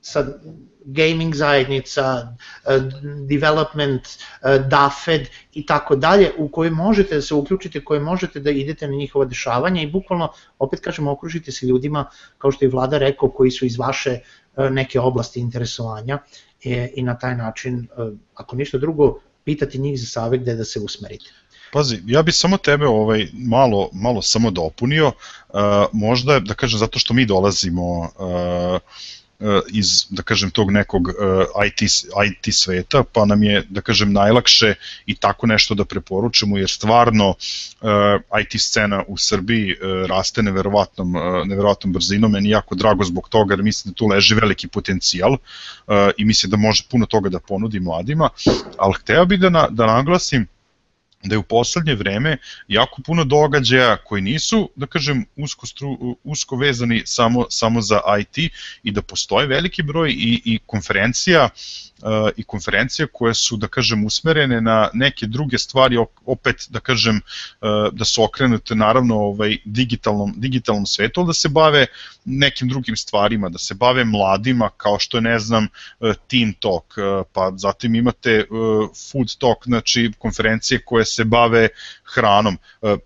sad 0.02 0.42
gaming 0.86 1.36
zajednica, 1.36 2.36
e, 2.66 2.80
development, 3.28 4.02
e, 4.08 4.60
DAFED 4.60 5.28
i 5.54 5.66
tako 5.66 5.96
dalje, 5.96 6.32
u 6.38 6.48
koje 6.48 6.70
možete 6.70 7.16
da 7.16 7.22
se 7.22 7.34
uključite, 7.34 7.84
koje 7.84 8.00
možete 8.00 8.40
da 8.40 8.52
idete 8.52 8.88
na 8.88 8.94
njihova 8.94 9.26
dešavanja 9.26 9.82
i 9.82 9.92
bukvalno, 9.92 10.30
opet 10.60 10.80
kažemo, 10.80 11.12
okružite 11.12 11.52
se 11.52 11.66
ljudima, 11.66 12.06
kao 12.38 12.52
što 12.52 12.66
je 12.66 12.70
vlada 12.70 12.98
rekao, 12.98 13.30
koji 13.30 13.52
su 13.52 13.66
iz 13.66 13.78
vaše 13.78 14.12
e, 14.12 14.70
neke 14.70 15.00
oblasti 15.00 15.40
interesovanja 15.40 16.20
i 16.96 17.04
na 17.04 17.18
taj 17.18 17.36
način, 17.36 17.88
ako 18.36 18.56
ništa 18.56 18.78
drugo, 18.78 19.20
pitati 19.44 19.80
njih 19.80 20.00
za 20.00 20.06
savjet 20.06 20.42
gde 20.42 20.56
da 20.56 20.66
se 20.66 20.80
usmerite. 20.80 21.32
Pazi, 21.74 22.02
ja 22.06 22.22
bih 22.24 22.36
samo 22.36 22.58
tebe 22.58 22.88
ovaj 22.88 23.28
malo 23.34 23.90
malo 23.94 24.22
samo 24.22 24.52
dopunio, 24.52 25.08
uh, 25.08 25.60
možda 25.94 26.40
da 26.40 26.54
kažem 26.54 26.80
zato 26.80 27.00
što 27.00 27.14
mi 27.14 27.26
dolazimo 27.26 28.00
uh, 28.00 28.80
iz, 29.70 30.06
da 30.10 30.24
kažem, 30.24 30.52
tog 30.52 30.72
nekog 30.72 31.10
e, 31.10 31.14
IT, 31.68 31.82
IT 32.28 32.56
sveta, 32.56 33.04
pa 33.04 33.26
nam 33.26 33.44
je, 33.44 33.64
da 33.70 33.82
kažem, 33.82 34.14
najlakše 34.14 34.74
i 35.06 35.16
tako 35.16 35.48
nešto 35.48 35.76
da 35.76 35.86
preporučimo, 35.86 36.58
jer 36.58 36.70
stvarno 36.70 37.34
e, 37.82 37.88
IT 38.42 38.62
scena 38.62 39.04
u 39.08 39.18
Srbiji 39.18 39.76
raste 40.08 40.44
neverovatnom, 40.44 41.14
neverovatnom 41.46 41.94
brzinom, 41.94 42.32
meni 42.32 42.50
jako 42.50 42.76
drago 42.76 43.04
zbog 43.04 43.30
toga, 43.30 43.54
jer 43.54 43.64
mislim 43.64 43.92
da 43.92 43.96
tu 43.96 44.08
leži 44.08 44.36
veliki 44.36 44.68
potencijal 44.68 45.38
i 46.18 46.26
mislim 46.26 46.50
da 46.50 46.58
može 46.58 46.84
puno 46.92 47.06
toga 47.06 47.30
da 47.30 47.40
ponudi 47.40 47.80
mladima, 47.80 48.30
ali 48.78 48.94
hteo 48.94 49.26
bih 49.26 49.40
da, 49.40 49.50
na, 49.50 49.68
da 49.70 49.86
naglasim 49.86 50.48
da 51.26 51.36
je 51.36 51.40
u 51.40 51.44
poslednje 51.44 51.96
vreme 51.96 52.38
jako 52.68 53.02
puno 53.02 53.24
događaja 53.24 53.98
koji 53.98 54.22
nisu, 54.22 54.70
da 54.76 54.86
kažem, 54.88 55.26
usko, 55.36 55.66
stru, 55.66 56.18
usko 56.24 56.56
vezani 56.56 57.02
samo, 57.06 57.46
samo 57.50 57.82
za 57.82 58.02
IT 58.20 58.52
i 58.84 58.92
da 58.92 59.02
postoje 59.02 59.48
veliki 59.48 59.84
broj 59.84 60.12
i, 60.12 60.42
i 60.46 60.60
konferencija 60.66 61.50
i 62.38 62.44
konferencije 62.44 63.08
koje 63.14 63.34
su, 63.34 63.58
da 63.58 63.68
kažem, 63.68 64.06
usmerene 64.06 64.62
na 64.62 64.90
neke 64.94 65.26
druge 65.26 65.58
stvari, 65.58 65.98
opet, 66.26 66.68
da 66.70 66.80
kažem, 66.80 67.22
da 67.92 68.06
su 68.06 68.24
okrenute 68.24 68.76
naravno 68.76 69.16
ovaj, 69.16 69.58
digitalnom, 69.66 70.34
digitalnom 70.38 70.86
svetu, 70.86 71.20
ali 71.20 71.28
da 71.28 71.34
se 71.34 71.50
bave 71.50 71.86
nekim 72.26 72.70
drugim 72.70 72.96
stvarima, 72.96 73.50
da 73.50 73.58
se 73.58 73.74
bave 73.74 74.06
mladima, 74.06 74.70
kao 74.78 75.00
što 75.00 75.18
je, 75.18 75.22
ne 75.22 75.40
znam, 75.40 75.68
Teen 76.28 76.54
Talk, 76.60 76.96
pa 77.34 77.52
zatim 77.56 77.96
imate 77.96 78.46
Food 79.12 79.38
Talk, 79.38 79.66
znači 79.66 80.12
konferencije 80.18 80.82
koje 80.86 81.06
se 81.06 81.24
bave 81.24 81.68
hranom. 82.04 82.58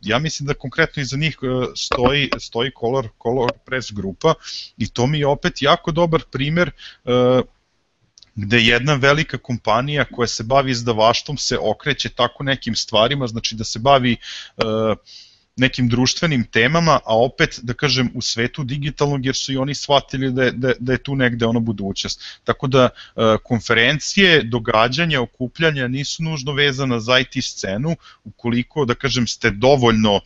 Ja 0.01 0.19
mislim 0.19 0.47
da 0.47 0.53
konkretno 0.53 1.01
iza 1.01 1.17
njih 1.17 1.37
stoji, 1.75 2.29
stoji 2.39 2.71
Color, 2.79 3.07
Color 3.23 3.51
Press 3.65 3.91
grupa 3.91 4.33
i 4.77 4.89
to 4.89 5.07
mi 5.07 5.19
je 5.19 5.27
opet 5.27 5.61
jako 5.61 5.91
dobar 5.91 6.21
primer 6.31 6.71
gde 8.39 8.61
jedna 8.61 8.93
velika 8.93 9.37
kompanija 9.37 10.05
koja 10.05 10.27
se 10.27 10.43
bavi 10.43 10.71
izdavaštvom 10.71 11.37
se 11.37 11.57
okreće 11.57 12.09
tako 12.09 12.43
nekim 12.43 12.75
stvarima, 12.75 13.27
znači 13.27 13.55
da 13.55 13.63
se 13.63 13.79
bavi 13.79 14.17
uh, 14.57 14.65
nekim 15.59 15.89
društvenim 15.89 16.43
temama, 16.43 16.99
a 17.05 17.17
opet, 17.17 17.59
da 17.63 17.73
kažem, 17.73 18.11
u 18.15 18.21
svetu 18.21 18.63
digitalnog, 18.63 19.25
jer 19.25 19.35
su 19.35 19.53
i 19.53 19.57
oni 19.57 19.75
shvatili 19.75 20.31
da 20.31 20.43
je, 20.43 20.51
da, 20.51 20.73
da 20.79 20.91
je 20.91 21.03
tu 21.03 21.15
negde 21.15 21.45
ono 21.45 21.59
budućnost. 21.59 22.23
Tako 22.43 22.67
da 22.67 22.89
uh, 22.89 23.23
konferencije, 23.43 24.43
događanja, 24.43 25.21
okupljanja 25.21 25.87
nisu 25.87 26.23
nužno 26.23 26.53
vezana 26.53 26.99
za 26.99 27.19
IT 27.19 27.43
scenu, 27.43 27.95
ukoliko, 28.23 28.85
da 28.85 28.95
kažem, 28.95 29.27
ste 29.27 29.51
dovoljno 29.51 30.21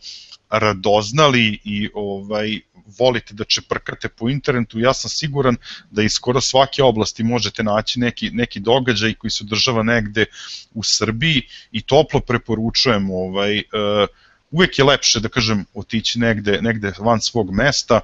radoznali 0.58 1.58
i 1.64 1.88
ovaj 1.94 2.60
volite 2.98 3.34
da 3.34 3.44
čeprkate 3.44 4.08
po 4.08 4.28
internetu, 4.28 4.78
ja 4.78 4.94
sam 4.94 5.10
siguran 5.10 5.56
da 5.90 6.02
iz 6.02 6.12
skoro 6.12 6.40
svake 6.40 6.82
oblasti 6.82 7.24
možete 7.24 7.62
naći 7.62 8.00
neki, 8.00 8.30
neki 8.30 8.60
događaj 8.60 9.14
koji 9.14 9.30
se 9.30 9.44
održava 9.44 9.82
negde 9.82 10.26
u 10.74 10.82
Srbiji 10.82 11.42
i 11.72 11.82
toplo 11.82 12.20
preporučujem 12.20 13.10
ovaj, 13.10 13.58
uh, 13.58 14.08
uvek 14.50 14.78
je 14.78 14.84
lepše 14.84 15.20
da 15.20 15.28
kažem 15.28 15.64
otići 15.74 16.18
negde, 16.18 16.58
negde 16.62 16.92
van 16.98 17.20
svog 17.20 17.50
mesta 17.50 18.00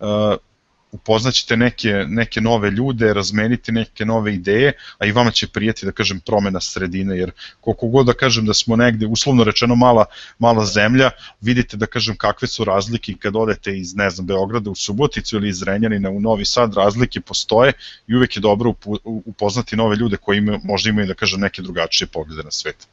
uh, 0.00 0.08
upoznaćete 0.92 1.56
neke, 1.56 1.88
neke 2.08 2.40
nove 2.40 2.70
ljude, 2.70 3.14
razmeniti 3.14 3.72
neke 3.72 4.04
nove 4.04 4.34
ideje, 4.34 4.72
a 4.98 5.06
i 5.06 5.12
vama 5.12 5.30
će 5.30 5.48
prijeti, 5.48 5.86
da 5.86 5.92
kažem, 5.92 6.20
promena 6.20 6.60
sredine, 6.60 7.18
jer 7.18 7.30
koliko 7.60 7.86
god 7.86 8.06
da 8.06 8.12
kažem 8.12 8.46
da 8.46 8.54
smo 8.54 8.76
negde, 8.76 9.06
uslovno 9.06 9.44
rečeno, 9.44 9.74
mala, 9.74 10.04
mala 10.38 10.66
zemlja, 10.66 11.10
vidite 11.40 11.76
da 11.76 11.86
kažem 11.86 12.16
kakve 12.16 12.48
su 12.48 12.64
razlike 12.64 13.14
kad 13.18 13.36
odete 13.36 13.78
iz, 13.78 13.94
ne 13.94 14.10
znam, 14.10 14.26
Beograda 14.26 14.70
u 14.70 14.74
Suboticu 14.74 15.36
ili 15.36 15.48
iz 15.48 15.62
Renjanina 15.62 16.10
u 16.10 16.20
Novi 16.20 16.44
Sad, 16.44 16.74
razlike 16.74 17.20
postoje 17.20 17.72
i 18.06 18.16
uvek 18.16 18.36
je 18.36 18.40
dobro 18.40 18.74
upoznati 19.04 19.76
nove 19.76 19.96
ljude 19.96 20.16
koji 20.16 20.38
imaju, 20.38 20.60
možda 20.64 20.90
imaju, 20.90 21.06
da 21.06 21.14
kažem, 21.14 21.40
neke 21.40 21.62
drugačije 21.62 22.08
poglede 22.08 22.42
na 22.42 22.50
svet. 22.50 22.88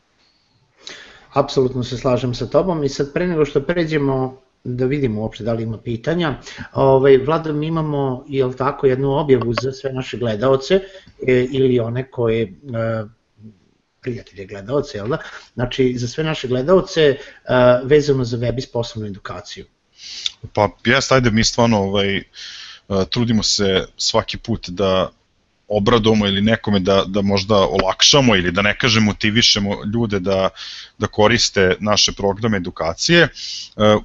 Apsolutno 1.33 1.83
se 1.83 1.97
slažem 1.97 2.33
sa 2.33 2.45
tobom 2.45 2.83
i 2.83 2.89
sad 2.89 3.13
pre 3.13 3.27
nego 3.27 3.45
što 3.45 3.61
pređemo 3.61 4.41
da 4.63 4.85
vidimo 4.85 5.21
uopšte 5.21 5.43
da 5.43 5.53
li 5.53 5.63
ima 5.63 5.77
pitanja. 5.77 6.37
Ovaj, 6.73 7.17
Vlado, 7.17 7.53
mi 7.53 7.67
imamo, 7.67 8.25
jel 8.27 8.53
tako, 8.53 8.87
jednu 8.87 9.11
objavu 9.11 9.53
za 9.61 9.71
sve 9.71 9.93
naše 9.93 10.17
gledaoce 10.17 10.79
e, 11.27 11.47
ili 11.51 11.79
one 11.79 12.11
koje 12.11 12.41
e, 12.41 12.49
prijatelje 14.01 14.45
gledaoce, 14.45 14.97
jel 14.97 15.07
da? 15.07 15.17
Znači, 15.53 15.97
za 15.97 16.07
sve 16.07 16.23
naše 16.23 16.47
gledaoce 16.47 17.01
e, 17.01 17.17
vezano 17.83 18.23
za 18.23 18.37
web 18.37 18.59
i 18.59 18.67
poslovnu 18.73 19.09
edukaciju. 19.09 19.65
Pa, 20.53 20.69
jes, 20.85 21.11
ajde, 21.11 21.31
mi 21.31 21.43
stvarno 21.43 21.77
ovaj, 21.77 22.17
e, 22.17 22.23
trudimo 23.09 23.43
se 23.43 23.85
svaki 23.97 24.37
put 24.37 24.69
da 24.69 25.09
obradujemo 25.69 26.27
ili 26.27 26.41
nekome 26.41 26.79
da, 26.79 27.03
da 27.07 27.21
možda 27.21 27.55
olakšamo 27.55 28.35
ili 28.35 28.51
da 28.51 28.61
ne 28.61 28.77
kažem 28.77 29.03
motivišemo 29.03 29.77
ljude 29.93 30.19
da, 30.19 30.49
da 30.97 31.07
koriste 31.07 31.75
naše 31.79 32.11
programe 32.11 32.57
edukacije. 32.57 33.23
E, 33.23 33.29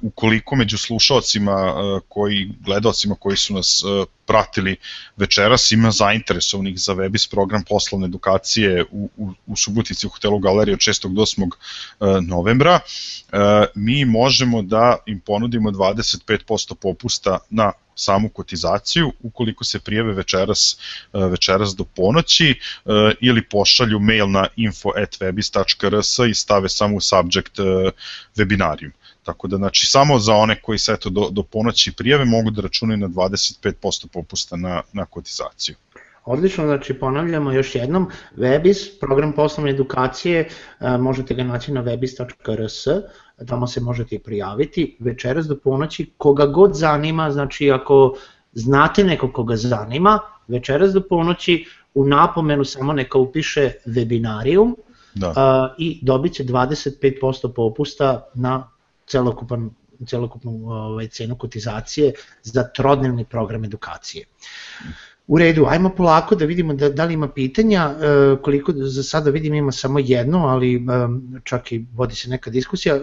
ukoliko 0.01 0.55
među 0.55 0.77
slušalcima 0.77 1.51
e, 1.51 1.99
koji, 2.09 2.51
gledalcima 2.59 3.15
koji 3.15 3.37
su 3.37 3.53
nas 3.53 3.83
e, 3.83 4.05
pratili 4.25 4.75
večeras 5.17 5.71
ima 5.71 5.91
zainteresovanih 5.91 6.79
za 6.79 6.93
Webis 6.93 7.31
program 7.31 7.63
poslovne 7.69 8.05
edukacije 8.05 8.85
u, 8.91 9.09
u, 9.17 9.31
u 9.45 9.55
Subotici 9.55 10.07
u 10.07 10.09
hotelu 10.09 10.39
Galerije 10.39 10.73
od 10.73 10.79
6. 10.79 11.13
do 11.13 11.21
8. 11.21 12.21
novembra, 12.21 12.79
mi 13.75 14.05
možemo 14.05 14.61
da 14.61 14.97
im 15.05 15.19
ponudimo 15.19 15.71
25% 15.71 16.75
popusta 16.75 17.37
na 17.49 17.71
samu 17.95 18.29
kotizaciju 18.29 19.11
ukoliko 19.21 19.63
se 19.63 19.79
prijave 19.79 20.13
večeras, 20.13 20.77
e, 21.13 21.19
večeras 21.19 21.75
do 21.75 21.83
ponoći 21.83 22.49
e, 22.49 22.55
ili 23.21 23.49
pošalju 23.49 23.99
mail 23.99 24.31
na 24.31 24.47
info.webis.rs 24.55 26.19
i 26.29 26.33
stave 26.33 26.69
samo 26.69 26.95
u 26.95 27.01
subject 27.01 27.59
e, 27.59 27.63
webinarium. 28.35 28.91
Tako 29.23 29.47
da, 29.47 29.57
znači, 29.57 29.85
samo 29.85 30.19
za 30.19 30.33
one 30.33 30.61
koji 30.61 30.79
se 30.79 30.93
eto 30.93 31.09
do, 31.09 31.29
do 31.31 31.43
ponoći 31.43 31.91
prijave 31.91 32.25
mogu 32.25 32.51
da 32.51 32.61
računaju 32.61 32.97
na 32.97 33.07
25% 33.07 34.07
popusta 34.07 34.55
na, 34.55 34.81
na 34.93 35.05
kotizaciju. 35.05 35.75
Odlično, 36.25 36.65
znači 36.65 36.93
ponavljamo 36.93 37.51
još 37.51 37.75
jednom, 37.75 38.11
Webis, 38.37 38.99
program 38.99 39.33
poslovne 39.33 39.71
edukacije, 39.71 40.49
možete 40.99 41.33
ga 41.33 41.43
naći 41.43 41.71
na 41.71 41.83
webis.rs, 41.83 42.87
tamo 43.47 43.67
se 43.67 43.81
možete 43.81 44.15
i 44.15 44.19
prijaviti, 44.19 44.97
večeras 44.99 45.47
do 45.47 45.57
ponoći, 45.57 46.11
koga 46.17 46.45
god 46.45 46.75
zanima, 46.75 47.31
znači 47.31 47.71
ako 47.71 48.15
znate 48.53 49.03
nekog 49.03 49.33
koga 49.33 49.55
zanima, 49.55 50.19
večeras 50.47 50.93
do 50.93 51.01
ponoći 51.01 51.65
u 51.93 52.05
napomenu 52.07 52.65
samo 52.65 52.93
neka 52.93 53.17
upiše 53.17 53.71
webinarium 53.85 54.75
da. 55.13 55.33
a, 55.35 55.75
i 55.77 55.99
dobit 56.01 56.33
će 56.33 56.43
25% 56.43 57.53
popusta 57.53 58.29
na 58.33 58.69
celokupan 59.07 59.69
celokupnu 60.07 60.71
ovaj, 60.71 61.07
cenu 61.07 61.37
kotizacije 61.37 62.13
za 62.43 62.63
trodnevni 62.63 63.25
program 63.25 63.63
edukacije. 63.63 64.25
U 65.27 65.37
redu, 65.37 65.65
ajmo 65.69 65.89
polako 65.89 66.35
da 66.35 66.45
vidimo 66.45 66.73
da, 66.73 66.89
da 66.89 67.05
li 67.05 67.13
ima 67.13 67.27
pitanja, 67.27 67.81
e, 67.81 68.35
koliko 68.41 68.73
za 68.75 69.03
sada 69.03 69.29
vidim 69.29 69.53
ima 69.53 69.71
samo 69.71 69.99
jedno, 69.99 70.47
ali 70.47 70.75
e, 70.75 70.79
čak 71.43 71.71
i 71.71 71.85
vodi 71.93 72.15
se 72.15 72.29
neka 72.29 72.49
diskusija, 72.49 72.95
e, 72.95 72.99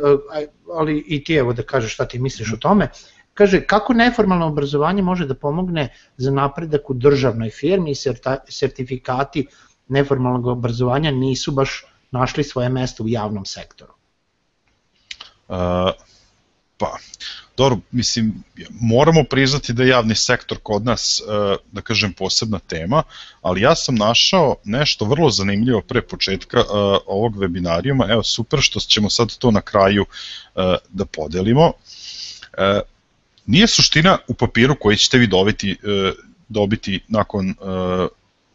ali 0.75 1.05
i 1.07 1.25
ti 1.25 1.35
evo 1.35 1.53
da 1.53 1.63
kažeš 1.63 1.95
šta 1.95 2.05
ti 2.09 2.19
misliš 2.19 2.53
o 2.53 2.57
tome. 2.57 2.89
Kaže, 3.35 3.61
kako 3.61 3.93
neformalno 3.93 4.47
obrazovanje 4.47 5.03
može 5.03 5.27
da 5.27 5.35
pomogne 5.35 5.89
za 6.17 6.31
napredak 6.31 6.91
u 6.91 6.95
državnoj 6.95 7.51
firmi 7.51 7.91
i 7.91 7.95
sertifikati 8.49 9.47
neformalnog 9.89 10.47
obrazovanja 10.47 11.11
nisu 11.11 11.53
baš 11.53 11.85
našli 12.11 12.45
svoje 12.45 12.69
mesto 12.69 13.05
u 13.05 13.09
javnom 13.09 13.45
sektoru? 13.45 13.93
Uh, 15.49 15.57
pa, 16.83 16.99
dobro, 17.57 17.79
mislim, 17.91 18.43
moramo 18.71 19.25
priznati 19.25 19.73
da 19.73 19.83
je 19.83 19.89
javni 19.89 20.15
sektor 20.15 20.59
kod 20.63 20.85
nas, 20.85 21.21
e, 21.21 21.57
da 21.73 21.81
kažem, 21.81 22.13
posebna 22.13 22.59
tema, 22.59 23.03
ali 23.43 23.61
ja 23.61 23.75
sam 23.75 23.95
našao 23.95 24.57
nešto 24.65 25.05
vrlo 25.05 25.31
zanimljivo 25.31 25.81
pre 25.81 26.03
početka 26.03 26.59
e, 26.59 26.65
ovog 27.07 27.37
webinarijuma, 27.37 28.11
evo 28.13 28.23
super 28.23 28.61
što 28.61 28.81
ćemo 28.81 29.11
sad 29.11 29.37
to 29.39 29.51
na 29.51 29.61
kraju 29.61 30.05
e, 30.05 30.77
da 30.89 31.05
podelimo. 31.05 31.73
Nije 33.47 33.67
suština 33.67 34.19
u 34.29 34.35
papiru 34.35 34.75
koji 34.81 34.97
ćete 34.97 35.19
vi 35.19 35.27
dobiti, 35.27 35.77
dobiti 36.49 37.01
nakon 37.09 37.55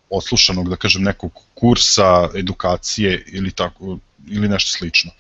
oslušanog, 0.10 0.70
da 0.70 0.76
kažem, 0.76 1.04
nekog 1.04 1.32
kursa, 1.54 2.30
edukacije 2.36 3.24
ili, 3.28 3.52
tako, 3.52 3.98
ili 4.28 4.50
nešto 4.50 4.78
slično. 4.78 5.12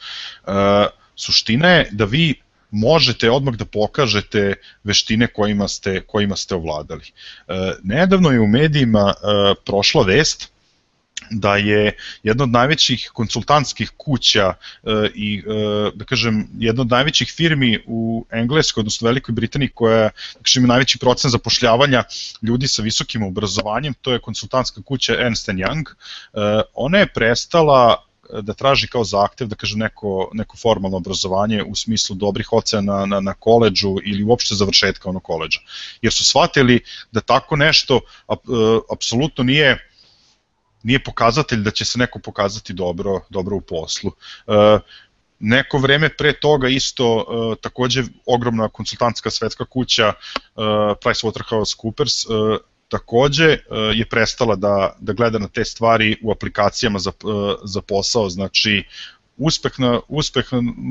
Suština 1.15 1.69
je 1.69 1.89
da 1.91 2.05
vi 2.05 2.35
možete 2.71 3.31
odmah 3.31 3.55
da 3.55 3.65
pokažete 3.65 4.53
veštine 4.83 5.27
kojima 5.27 5.67
ste, 5.67 6.01
kojima 6.01 6.35
ste 6.35 6.55
ovladali. 6.55 7.11
E, 7.47 7.73
nedavno 7.83 8.31
je 8.31 8.39
u 8.39 8.47
medijima 8.47 9.13
e, 9.13 9.53
prošla 9.65 10.03
vest 10.03 10.51
da 11.31 11.55
je 11.55 11.97
jedna 12.23 12.43
od 12.43 12.49
najvećih 12.49 13.09
konsultantskih 13.13 13.91
kuća 13.97 14.53
e, 14.53 14.89
i 15.15 15.43
da 15.95 16.05
kažem 16.05 16.47
jedna 16.59 16.81
od 16.81 16.91
najvećih 16.91 17.33
firmi 17.35 17.79
u 17.85 18.25
Engleskoj 18.31 18.81
odnosno 18.81 19.05
Velikoj 19.05 19.33
Britaniji 19.33 19.69
koja 19.69 20.09
da 20.35 20.41
kažem, 20.43 20.63
ima 20.63 20.73
najveći 20.73 20.99
procent 20.99 21.31
zapošljavanja 21.31 22.03
ljudi 22.41 22.67
sa 22.67 22.81
visokim 22.81 23.23
obrazovanjem, 23.23 23.93
to 24.01 24.13
je 24.13 24.19
konsultantska 24.19 24.81
kuća 24.81 25.13
Ernst 25.13 25.49
Young. 25.49 25.85
Ona 26.73 26.97
je 26.97 27.07
prestala 27.07 28.06
da 28.41 28.53
traži 28.53 28.87
kao 28.87 29.03
zahtev, 29.03 29.47
da 29.47 29.55
kažem, 29.55 29.79
neko, 29.79 30.29
neko 30.33 30.57
formalno 30.57 30.97
obrazovanje 30.97 31.63
u 31.63 31.75
smislu 31.75 32.15
dobrih 32.15 32.53
ocena 32.53 33.05
na, 33.05 33.19
na 33.19 33.33
koleđu 33.33 33.95
ili 34.05 34.23
uopšte 34.23 34.55
završetka 34.55 35.09
ono 35.09 35.19
koleđa. 35.19 35.59
Jer 36.01 36.13
su 36.13 36.25
shvatili 36.25 36.79
da 37.11 37.21
tako 37.21 37.55
nešto 37.55 37.99
e, 37.99 38.33
apsolutno 38.93 39.43
nije 39.43 39.83
nije 40.83 41.03
pokazatelj 41.03 41.61
da 41.61 41.71
će 41.71 41.85
se 41.85 41.99
neko 41.99 42.19
pokazati 42.19 42.73
dobro, 42.73 43.19
dobro 43.29 43.55
u 43.55 43.61
poslu. 43.61 44.11
E, 44.47 44.79
neko 45.39 45.77
vreme 45.77 46.09
pre 46.09 46.33
toga 46.33 46.67
isto 46.67 47.05
e, 47.19 47.61
takođe 47.61 48.03
ogromna 48.25 48.69
konsultantska 48.69 49.29
svetska 49.29 49.65
kuća 49.65 50.07
e, 50.07 50.13
PricewaterhouseCoopers 51.03 52.25
e, 52.25 52.57
takođe 52.87 53.45
e, 53.45 53.59
je 53.93 54.05
prestala 54.05 54.55
da, 54.55 54.95
da 54.99 55.13
gleda 55.13 55.39
na 55.39 55.47
te 55.47 55.65
stvari 55.65 56.17
u 56.23 56.31
aplikacijama 56.31 56.99
za, 56.99 57.09
e, 57.11 57.55
za 57.63 57.81
posao, 57.81 58.29
znači 58.29 58.83
uspeh, 59.37 59.79
na, 59.79 59.99
uspeh 60.07 60.45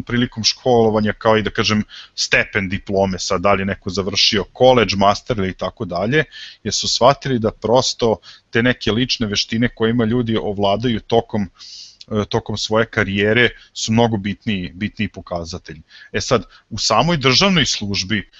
prilikom 0.06 0.44
školovanja 0.44 1.12
kao 1.12 1.36
i 1.36 1.42
da 1.42 1.50
kažem 1.50 1.82
stepen 2.14 2.68
diplome, 2.68 3.18
sad 3.18 3.40
da 3.40 3.52
li 3.52 3.62
je 3.62 3.66
neko 3.66 3.90
završio 3.90 4.44
college, 4.58 4.96
master 4.96 5.38
ili 5.38 5.54
tako 5.54 5.84
dalje, 5.84 6.24
jer 6.64 6.74
su 6.74 6.88
shvatili 6.88 7.38
da 7.38 7.50
prosto 7.50 8.16
te 8.50 8.62
neke 8.62 8.92
lične 8.92 9.26
veštine 9.26 9.68
koje 9.68 9.90
ima 9.90 10.04
ljudi 10.04 10.36
ovladaju 10.36 11.00
tokom 11.00 11.42
e, 11.42 12.24
tokom 12.28 12.56
svoje 12.56 12.86
karijere 12.86 13.48
su 13.72 13.92
mnogo 13.92 14.16
bitniji, 14.16 14.72
bitniji 14.74 15.08
pokazatelji. 15.08 15.82
E 16.12 16.20
sad, 16.20 16.44
u 16.70 16.78
samoj 16.78 17.16
državnoj 17.16 17.66
službi 17.66 18.30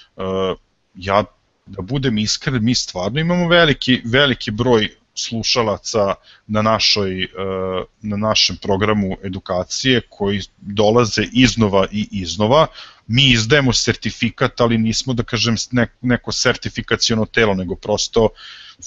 ja 0.95 1.23
da 1.67 1.81
budem 1.81 2.17
iskren, 2.17 2.63
mi 2.63 2.75
stvarno 2.75 3.19
imamo 3.19 3.47
veliki, 3.47 4.01
veliki 4.05 4.51
broj 4.51 4.89
slušalaca 5.19 6.13
na, 6.47 6.61
našoj, 6.61 7.23
e, 7.23 7.27
na 8.01 8.17
našem 8.17 8.57
programu 8.57 9.17
edukacije 9.23 10.01
koji 10.09 10.41
dolaze 10.57 11.27
iznova 11.33 11.87
i 11.91 12.07
iznova. 12.11 12.67
Mi 13.07 13.31
izdajemo 13.31 13.73
sertifikat, 13.73 14.61
ali 14.61 14.77
nismo 14.77 15.13
da 15.13 15.23
kažem 15.23 15.55
neko 16.01 16.31
sertifikacijono 16.31 17.25
telo, 17.25 17.53
nego 17.53 17.75
prosto 17.75 18.29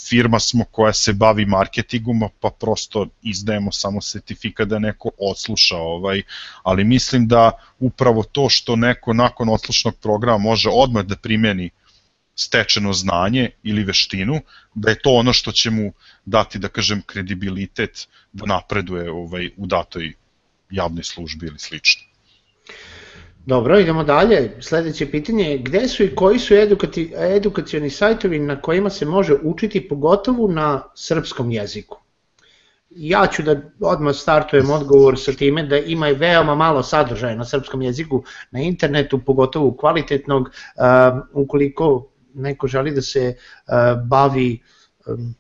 firma 0.09 0.39
smo 0.39 0.65
koja 0.65 0.93
se 0.93 1.13
bavi 1.13 1.47
marketingom, 1.47 2.21
pa 2.41 2.51
prosto 2.51 3.07
izdajemo 3.23 3.73
samo 3.73 4.01
sertifikat 4.01 4.69
da 4.69 4.79
neko 4.79 5.11
odsluša 5.19 5.77
ovaj, 5.77 6.23
ali 6.63 6.85
mislim 6.85 7.29
da 7.29 7.51
upravo 7.79 8.23
to 8.23 8.49
što 8.49 8.77
neko 8.77 9.13
nakon 9.13 9.49
odslušnog 9.49 9.95
programa 10.03 10.39
može 10.39 10.69
odmah 10.73 11.05
da 11.05 11.17
primeni 11.17 11.71
stečeno 12.41 12.93
znanje 12.93 13.51
ili 13.63 13.85
veštinu, 13.85 14.41
da 14.75 14.91
je 14.91 14.99
to 14.99 15.11
ono 15.11 15.33
što 15.33 15.53
će 15.53 15.71
mu 15.71 15.93
dati, 16.25 16.59
da 16.59 16.69
kažem, 16.69 17.03
kredibilitet 17.07 18.07
da 18.33 18.47
napreduje 18.47 19.11
ovaj, 19.11 19.51
u 19.57 19.67
datoj 19.67 20.13
javnoj 20.71 21.05
službi 21.05 21.47
ili 21.47 21.59
slično. 21.59 22.03
Dobro, 23.47 23.79
idemo 23.81 24.05
dalje. 24.05 24.57
Sledeće 24.61 25.11
pitanje 25.11 25.45
je 25.45 25.59
gde 25.59 25.89
su 25.89 26.05
i 26.05 26.15
koji 26.15 26.39
su 26.39 26.55
edukati, 26.55 27.13
edukacioni 27.17 27.91
sajtovi 27.91 28.39
na 28.39 28.61
kojima 28.61 28.91
se 28.91 29.07
može 29.07 29.35
učiti 29.43 29.89
pogotovo 29.89 30.49
na 30.53 30.83
srpskom 30.95 31.51
jeziku? 31.51 31.99
Ja 32.91 33.27
ću 33.33 33.43
da 33.43 33.57
odmah 33.81 34.15
startujem 34.15 34.71
odgovor 34.71 35.19
sa 35.19 35.33
time 35.33 35.63
da 35.63 35.79
ima 35.79 36.09
veoma 36.09 36.55
malo 36.55 36.83
sadržaja 36.83 37.37
na 37.37 37.45
srpskom 37.45 37.83
jeziku 37.83 38.25
na 38.51 38.61
internetu, 38.61 39.21
pogotovo 39.27 39.77
kvalitetnog, 39.77 40.51
ukoliko 41.33 42.11
neko 42.35 42.67
želi 42.67 42.91
da 42.91 43.03
se 43.03 43.35
uh, 43.35 44.09
bavi 44.09 44.59
um, 45.07 45.35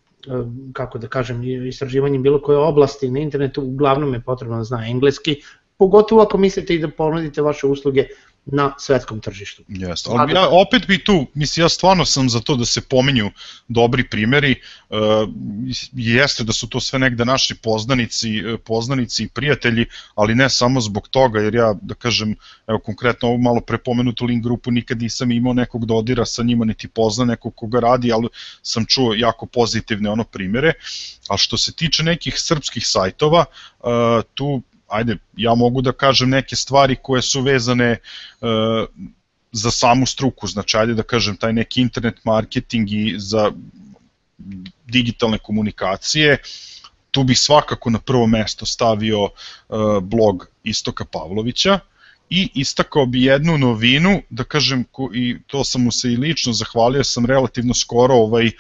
kako 0.73 0.99
da 0.99 1.09
kažem, 1.09 1.43
istraživanjem 1.69 2.23
bilo 2.23 2.43
koje 2.43 2.59
oblasti 2.59 3.11
na 3.11 3.21
internetu, 3.21 3.63
uglavnom 3.63 4.15
je 4.15 4.21
potrebno 4.21 4.57
da 4.57 4.65
zna 4.65 4.87
engleski, 4.89 5.37
pogotovo 5.79 6.23
ako 6.23 6.39
mislite 6.39 6.75
i 6.75 6.79
da 6.79 6.91
ponudite 6.91 7.43
vaše 7.43 7.67
usluge 7.67 8.07
na 8.47 8.75
svetskom 8.79 9.21
tržištu. 9.21 9.63
Jeste, 9.69 10.11
ali 10.13 10.33
ja 10.35 10.49
opet 10.49 10.87
bi 10.87 11.05
tu, 11.05 11.27
mislim 11.35 11.65
ja 11.65 11.69
stvarno 11.69 12.05
sam 12.05 12.29
za 12.29 12.41
to 12.41 12.57
da 12.57 12.65
se 12.65 12.81
pominju 12.81 13.31
dobri 13.69 14.09
primeri, 14.09 14.55
uh, 14.89 14.99
jeste 15.93 16.45
da 16.45 16.53
su 16.53 16.69
to 16.69 16.81
sve 16.81 16.99
negde 16.99 17.25
naši 17.25 17.55
poznanici, 17.55 18.39
e, 18.39 18.57
poznanici 18.59 19.25
i 19.25 19.29
prijatelji, 19.29 19.87
ali 20.15 20.35
ne 20.35 20.51
samo 20.51 20.81
zbog 20.81 21.09
toga, 21.09 21.41
jer 21.41 21.55
ja 21.55 21.75
da 21.83 21.95
kažem, 21.95 22.35
evo 22.67 22.79
konkretno 22.79 23.29
ovo 23.29 23.39
malo 23.39 23.61
prepomenutu 23.61 24.25
link 24.25 24.45
grupu 24.45 24.71
nikad 24.71 25.03
nisam 25.03 25.31
imao 25.31 25.53
nekog 25.53 25.87
dodira 25.87 26.27
sa 26.27 26.43
njima, 26.43 26.65
niti 26.65 26.89
pozna 26.89 27.25
nekog 27.25 27.55
koga 27.55 27.81
radi, 27.81 28.13
ali 28.13 28.29
sam 28.63 28.87
čuo 28.87 29.15
jako 29.15 29.47
pozitivne 29.47 30.11
ono 30.11 30.25
primere, 30.25 30.73
a 31.29 31.37
što 31.37 31.59
se 31.59 31.73
tiče 31.73 32.03
nekih 32.03 32.35
srpskih 32.39 32.87
sajtova, 32.87 33.45
uh, 33.81 33.91
tu 34.35 34.63
ajde, 34.91 35.17
ja 35.37 35.55
mogu 35.55 35.83
da 35.83 35.93
kažem 35.93 36.31
neke 36.31 36.57
stvari 36.57 36.97
koje 37.03 37.23
su 37.23 37.43
vezane 37.43 37.97
uh, 38.41 38.49
za 39.53 39.71
samu 39.71 40.07
struku, 40.07 40.47
znači 40.47 40.77
ajde 40.77 40.95
da 40.95 41.03
kažem 41.03 41.37
taj 41.37 41.53
neki 41.53 41.81
internet 41.81 42.25
marketing 42.25 42.93
i 42.93 43.15
za 43.19 43.51
digitalne 44.87 45.39
komunikacije, 45.39 46.39
tu 47.11 47.23
bih 47.23 47.39
svakako 47.39 47.91
na 47.91 47.99
prvo 47.99 48.27
mesto 48.27 48.67
stavio 48.67 49.25
uh, 49.25 49.31
blog 50.03 50.47
Istoka 50.65 51.05
Pavlovića, 51.05 51.79
i 52.31 52.49
istakao 52.55 53.07
bi 53.07 53.23
jednu 53.23 53.59
novinu, 53.59 54.23
da 54.31 54.45
kažem, 54.45 54.85
i 55.15 55.37
to 55.47 55.65
sam 55.65 55.83
mu 55.83 55.93
se 55.93 56.13
i 56.13 56.17
lično 56.17 56.53
zahvalio, 56.53 57.05
sam 57.05 57.27
relativno 57.27 57.75
skoro 57.75 58.15
ovaj 58.15 58.51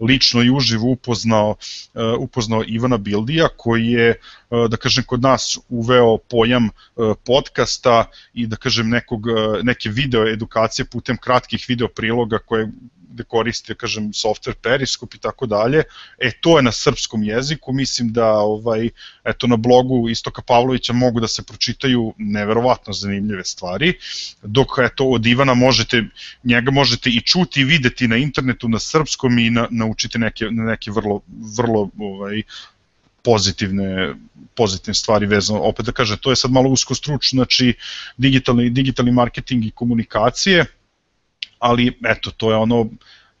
lično 0.00 0.42
i 0.42 0.50
uživo 0.50 0.90
upoznao, 0.90 1.50
uh, 1.50 2.02
upoznao 2.18 2.64
Ivana 2.66 2.98
Bildija, 2.98 3.48
koji 3.56 3.86
je, 3.86 4.14
uh, 4.50 4.70
da 4.70 4.76
kažem, 4.76 5.04
kod 5.04 5.22
nas 5.22 5.58
uveo 5.68 6.18
pojam 6.18 6.64
uh, 6.66 7.16
podcasta 7.26 8.04
i 8.34 8.46
da 8.46 8.56
kažem 8.56 8.88
nekog, 8.88 9.26
neke 9.62 9.88
video 9.88 10.28
edukacije 10.28 10.84
putem 10.84 11.16
kratkih 11.16 11.64
video 11.68 11.88
priloga 11.88 12.38
koje 12.38 12.68
gde 13.14 13.24
koriste, 13.24 13.74
kažem, 13.74 14.10
software 14.12 14.58
Periscope 14.62 15.16
i 15.16 15.20
tako 15.20 15.46
dalje, 15.46 15.84
e 16.18 16.30
to 16.40 16.56
je 16.58 16.62
na 16.62 16.72
srpskom 16.72 17.22
jeziku, 17.22 17.72
mislim 17.72 18.12
da 18.12 18.26
ovaj, 18.30 18.88
eto 19.24 19.46
na 19.46 19.56
blogu 19.56 20.08
Istoka 20.08 20.42
Pavlovića 20.42 20.92
mogu 20.92 21.20
da 21.20 21.28
se 21.28 21.42
pročitaju 21.42 22.12
neverovatno 22.18 22.92
zanimljive 22.92 23.44
stvari, 23.44 23.94
dok 24.42 24.78
eto 24.84 25.06
od 25.06 25.26
Ivana 25.26 25.54
možete, 25.54 26.02
njega 26.44 26.70
možete 26.70 27.10
i 27.10 27.20
čuti 27.20 27.60
i 27.60 27.64
videti 27.64 28.08
na 28.08 28.16
internetu 28.16 28.68
na 28.68 28.78
srpskom 28.78 29.38
i 29.38 29.50
na, 29.50 29.68
naučiti 29.70 30.18
neke, 30.18 30.50
neke 30.50 30.90
vrlo, 30.90 31.20
vrlo 31.56 31.88
ovaj, 31.98 32.42
pozitivne 33.22 34.14
pozitivne 34.54 34.94
stvari 34.94 35.26
vezano. 35.26 35.60
Opet 35.60 35.86
da 35.86 35.92
kažem 35.92 36.18
to 36.20 36.30
je 36.30 36.36
sad 36.36 36.50
malo 36.50 36.70
usko 36.70 36.94
stručno 36.94 37.36
znači 37.36 37.74
digitalni 38.16 38.70
digitalni 38.70 39.12
marketing 39.12 39.64
i 39.64 39.70
komunikacije 39.70 40.66
ali 41.64 41.92
eto, 42.04 42.30
to 42.30 42.50
je 42.50 42.56
ono 42.56 42.90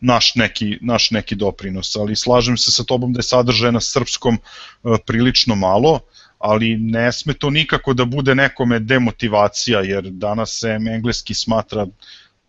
naš 0.00 0.34
neki, 0.34 0.78
naš 0.80 1.10
neki 1.10 1.34
doprinos, 1.34 1.96
ali 1.96 2.16
slažem 2.16 2.56
se 2.56 2.72
sa 2.72 2.84
tobom 2.84 3.12
da 3.12 3.18
je 3.18 3.28
sadržaj 3.28 3.72
na 3.72 3.80
srpskom 3.80 4.34
e, 4.36 4.96
prilično 5.06 5.54
malo, 5.54 6.00
ali 6.38 6.76
ne 6.76 7.12
sme 7.12 7.34
to 7.34 7.50
nikako 7.50 7.94
da 7.94 8.04
bude 8.04 8.34
nekome 8.34 8.78
demotivacija, 8.78 9.80
jer 9.80 10.08
danas 10.10 10.56
se 10.60 10.78
engleski 10.94 11.34
smatra 11.34 11.86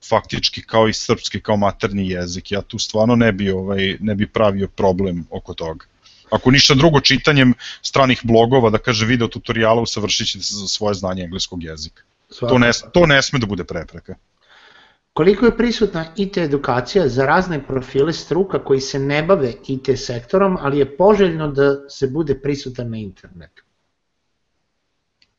faktički 0.09 0.63
kao 0.63 0.87
i 0.87 0.93
srpski 0.93 1.41
kao 1.41 1.57
materni 1.57 2.09
jezik. 2.09 2.51
Ja 2.51 2.61
tu 2.61 2.79
stvarno 2.79 3.15
ne 3.15 3.31
bi 3.31 3.51
ovaj 3.51 3.97
ne 3.99 4.15
bi 4.15 4.27
pravio 4.27 4.67
problem 4.67 5.25
oko 5.29 5.53
toga. 5.53 5.85
Ako 6.31 6.51
ništa 6.51 6.73
drugo 6.73 7.01
čitanjem 7.01 7.53
stranih 7.81 8.21
blogova, 8.23 8.69
da 8.69 8.77
kaže 8.77 9.05
video 9.05 9.27
tutoriala 9.27 9.85
ćete 9.85 10.43
svoje 10.67 10.93
znanje 10.93 11.23
engleskog 11.23 11.63
jezika. 11.63 12.03
To 12.39 12.57
ne, 12.57 12.71
to 12.93 13.05
ne 13.05 13.21
sme 13.21 13.39
da 13.39 13.45
bude 13.45 13.63
prepreka. 13.63 14.15
Koliko 15.15 15.45
je 15.45 15.57
prisutna 15.57 16.05
IT 16.15 16.37
edukacija 16.37 17.07
za 17.07 17.25
razne 17.25 17.61
profile 17.67 18.13
struka 18.13 18.63
koji 18.63 18.81
se 18.81 18.99
ne 18.99 19.23
bave 19.23 19.53
IT 19.67 19.89
sektorom, 19.95 20.57
ali 20.61 20.79
je 20.79 20.97
poželjno 20.97 21.47
da 21.51 21.89
se 21.89 22.07
bude 22.07 22.35
prisutan 22.41 22.89
na 22.89 22.97
internetu? 22.97 23.63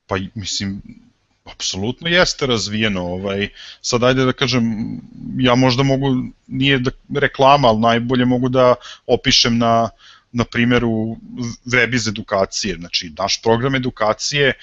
Pa 0.07 0.17
mislim, 0.35 0.81
apsolutno 1.45 2.09
jeste 2.09 2.47
razvijeno. 2.47 3.03
Ovaj, 3.03 3.49
sad 3.81 4.05
ajde 4.05 4.25
da 4.25 4.33
kažem, 4.33 4.65
ja 5.39 5.55
možda 5.55 5.83
mogu, 5.83 6.07
nije 6.47 6.79
da 6.79 6.91
reklama, 7.15 7.69
ali 7.69 7.81
najbolje 7.81 8.25
mogu 8.25 8.49
da 8.49 8.75
opišem 9.07 9.59
na 9.59 9.91
na 10.33 10.45
primjeru 10.45 11.17
web 11.65 11.95
iz 11.95 12.09
edukacije. 12.09 12.77
Znači, 12.77 13.13
naš 13.19 13.43
program 13.43 13.75
edukacije 13.75 14.49
e, 14.49 14.55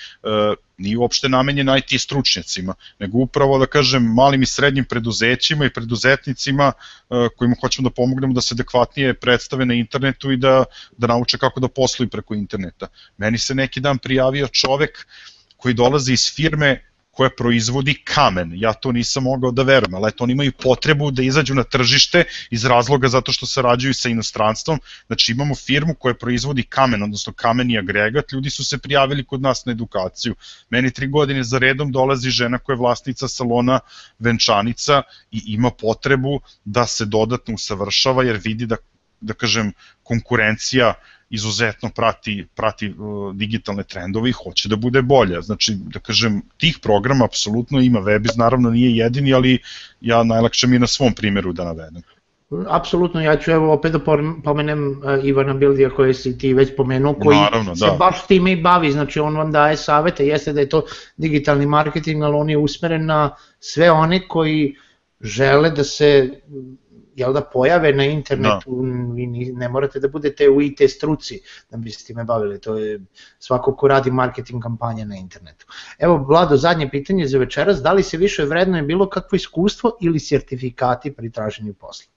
nije 0.77 0.97
uopšte 0.97 1.29
namenjen 1.29 1.69
IT 1.77 2.01
stručnjacima, 2.01 2.73
nego 2.99 3.17
upravo, 3.17 3.57
da 3.59 3.65
kažem, 3.65 4.03
malim 4.03 4.41
i 4.41 4.45
srednjim 4.45 4.85
preduzećima 4.85 5.65
i 5.65 5.73
preduzetnicima 5.73 6.71
e, 6.73 7.27
kojima 7.37 7.55
hoćemo 7.61 7.89
da 7.89 7.93
pomognemo 7.93 8.33
da 8.33 8.41
se 8.41 8.53
adekvatnije 8.53 9.13
predstave 9.13 9.65
na 9.65 9.73
internetu 9.73 10.31
i 10.31 10.37
da, 10.37 10.65
da 10.97 11.07
nauče 11.07 11.37
kako 11.37 11.59
da 11.59 11.67
posluju 11.67 12.09
preko 12.09 12.35
interneta. 12.35 12.87
Meni 13.17 13.37
se 13.37 13.55
neki 13.55 13.79
dan 13.79 13.97
prijavio 13.97 14.47
čovek 14.47 15.07
koji 15.57 15.73
dolazi 15.73 16.13
iz 16.13 16.35
firme 16.35 16.92
koja 17.13 17.29
proizvodi 17.37 17.93
kamen. 17.93 18.51
Ja 18.55 18.73
to 18.73 18.91
nisam 18.91 19.23
mogao 19.23 19.51
da 19.51 19.63
verujem, 19.63 19.93
ali 19.95 20.09
eto, 20.09 20.23
oni 20.23 20.33
imaju 20.33 20.51
potrebu 20.51 21.11
da 21.11 21.23
izađu 21.23 21.55
na 21.55 21.63
tržište 21.63 22.23
iz 22.49 22.65
razloga 22.65 23.07
zato 23.07 23.31
što 23.31 23.45
sarađuju 23.45 23.93
sa 23.93 24.09
inostranstvom. 24.09 24.79
Znači 25.07 25.31
imamo 25.31 25.55
firmu 25.55 25.93
koja 25.93 26.13
proizvodi 26.13 26.63
kamen, 26.63 27.03
odnosno 27.03 27.33
kameni 27.33 27.77
agregat, 27.77 28.31
ljudi 28.31 28.49
su 28.49 28.65
se 28.65 28.77
prijavili 28.77 29.25
kod 29.25 29.41
nas 29.41 29.65
na 29.65 29.71
edukaciju. 29.71 30.35
Meni 30.69 30.91
tri 30.91 31.07
godine 31.07 31.43
za 31.43 31.57
redom 31.57 31.91
dolazi 31.91 32.29
žena 32.29 32.57
koja 32.57 32.73
je 32.73 32.79
vlasnica 32.79 33.27
salona 33.27 33.79
Venčanica 34.19 35.01
i 35.31 35.43
ima 35.47 35.69
potrebu 35.69 36.39
da 36.65 36.87
se 36.87 37.05
dodatno 37.05 37.53
usavršava 37.53 38.23
jer 38.23 38.39
vidi 38.43 38.65
da 38.65 38.75
da 39.23 39.33
kažem 39.33 39.71
konkurencija 40.03 40.93
izuzetno 41.33 41.89
prati, 41.89 42.45
prati 42.55 42.89
uh, 42.89 43.35
digitalne 43.35 43.83
trendove 43.83 44.29
i 44.29 44.33
hoće 44.43 44.69
da 44.69 44.75
bude 44.75 45.01
bolja. 45.01 45.41
Znači, 45.41 45.75
da 45.75 45.99
kažem, 45.99 46.41
tih 46.57 46.77
programa 46.81 47.25
apsolutno 47.25 47.79
ima, 47.81 47.99
Webiz 47.99 48.37
naravno 48.37 48.69
nije 48.69 48.97
jedini, 48.97 49.33
ali 49.33 49.59
ja 50.01 50.23
najlakše 50.23 50.67
mi 50.67 50.79
na 50.79 50.87
svom 50.87 51.13
primjeru 51.13 51.53
da 51.53 51.65
navedem. 51.65 52.01
Apsolutno, 52.69 53.21
ja 53.21 53.37
ću 53.37 53.51
evo 53.51 53.73
opet 53.73 53.91
da 53.91 53.99
pomenem 54.43 54.87
uh, 54.89 55.25
Ivana 55.25 55.53
Bildija 55.53 55.89
koje 55.89 56.13
si 56.13 56.37
ti 56.37 56.53
već 56.53 56.75
pomenuo, 56.77 57.13
koji 57.13 57.37
Naravno, 57.37 57.75
se 57.75 57.85
da. 57.85 57.95
baš 57.99 58.27
time 58.27 58.51
i 58.51 58.61
bavi, 58.61 58.91
znači 58.91 59.19
on 59.19 59.37
vam 59.37 59.51
daje 59.51 59.77
savete, 59.77 60.27
jeste 60.27 60.53
da 60.53 60.59
je 60.59 60.69
to 60.69 60.85
digitalni 61.17 61.65
marketing, 61.65 62.23
ali 62.23 62.35
on 62.35 62.49
je 62.49 62.57
usmeren 62.57 63.05
na 63.05 63.35
sve 63.59 63.91
one 63.91 64.27
koji 64.27 64.75
žele 65.21 65.69
da 65.69 65.83
se 65.83 66.29
jel 67.15 67.33
da 67.33 67.41
pojave 67.41 67.93
na 67.93 68.05
internetu, 68.05 68.75
da. 68.81 69.13
vi 69.13 69.27
ne 69.53 69.69
morate 69.69 69.99
da 69.99 70.07
budete 70.07 70.49
u 70.49 70.61
IT 70.61 70.81
struci 70.89 71.39
da 71.69 71.77
bi 71.77 71.91
se 71.91 72.05
time 72.05 72.23
bavili, 72.23 72.61
to 72.61 72.77
je 72.77 72.99
svako 73.39 73.75
ko 73.75 73.87
radi 73.87 74.11
marketing 74.11 74.63
kampanje 74.63 75.05
na 75.05 75.15
internetu. 75.15 75.65
Evo, 75.99 76.17
Vlado, 76.27 76.57
zadnje 76.57 76.89
pitanje 76.89 77.27
za 77.27 77.37
večeras, 77.37 77.81
da 77.81 77.93
li 77.93 78.03
se 78.03 78.17
više 78.17 78.45
vredno 78.45 78.77
je 78.77 78.83
bilo 78.83 79.09
kakvo 79.09 79.35
iskustvo 79.35 79.97
ili 80.01 80.19
sertifikati 80.19 81.13
pri 81.13 81.31
traženju 81.31 81.73
posla? 81.73 82.11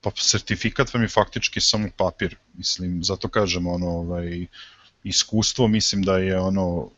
Pa 0.00 0.10
sertifikat 0.16 0.94
vam 0.94 1.02
je 1.02 1.08
faktički 1.08 1.60
samo 1.60 1.88
papir, 1.96 2.36
mislim, 2.54 3.04
zato 3.04 3.28
kažem, 3.28 3.66
ono, 3.66 3.86
ovaj, 3.86 4.46
iskustvo 5.04 5.68
mislim 5.68 6.02
da 6.02 6.18
je 6.18 6.38
ono 6.40 6.90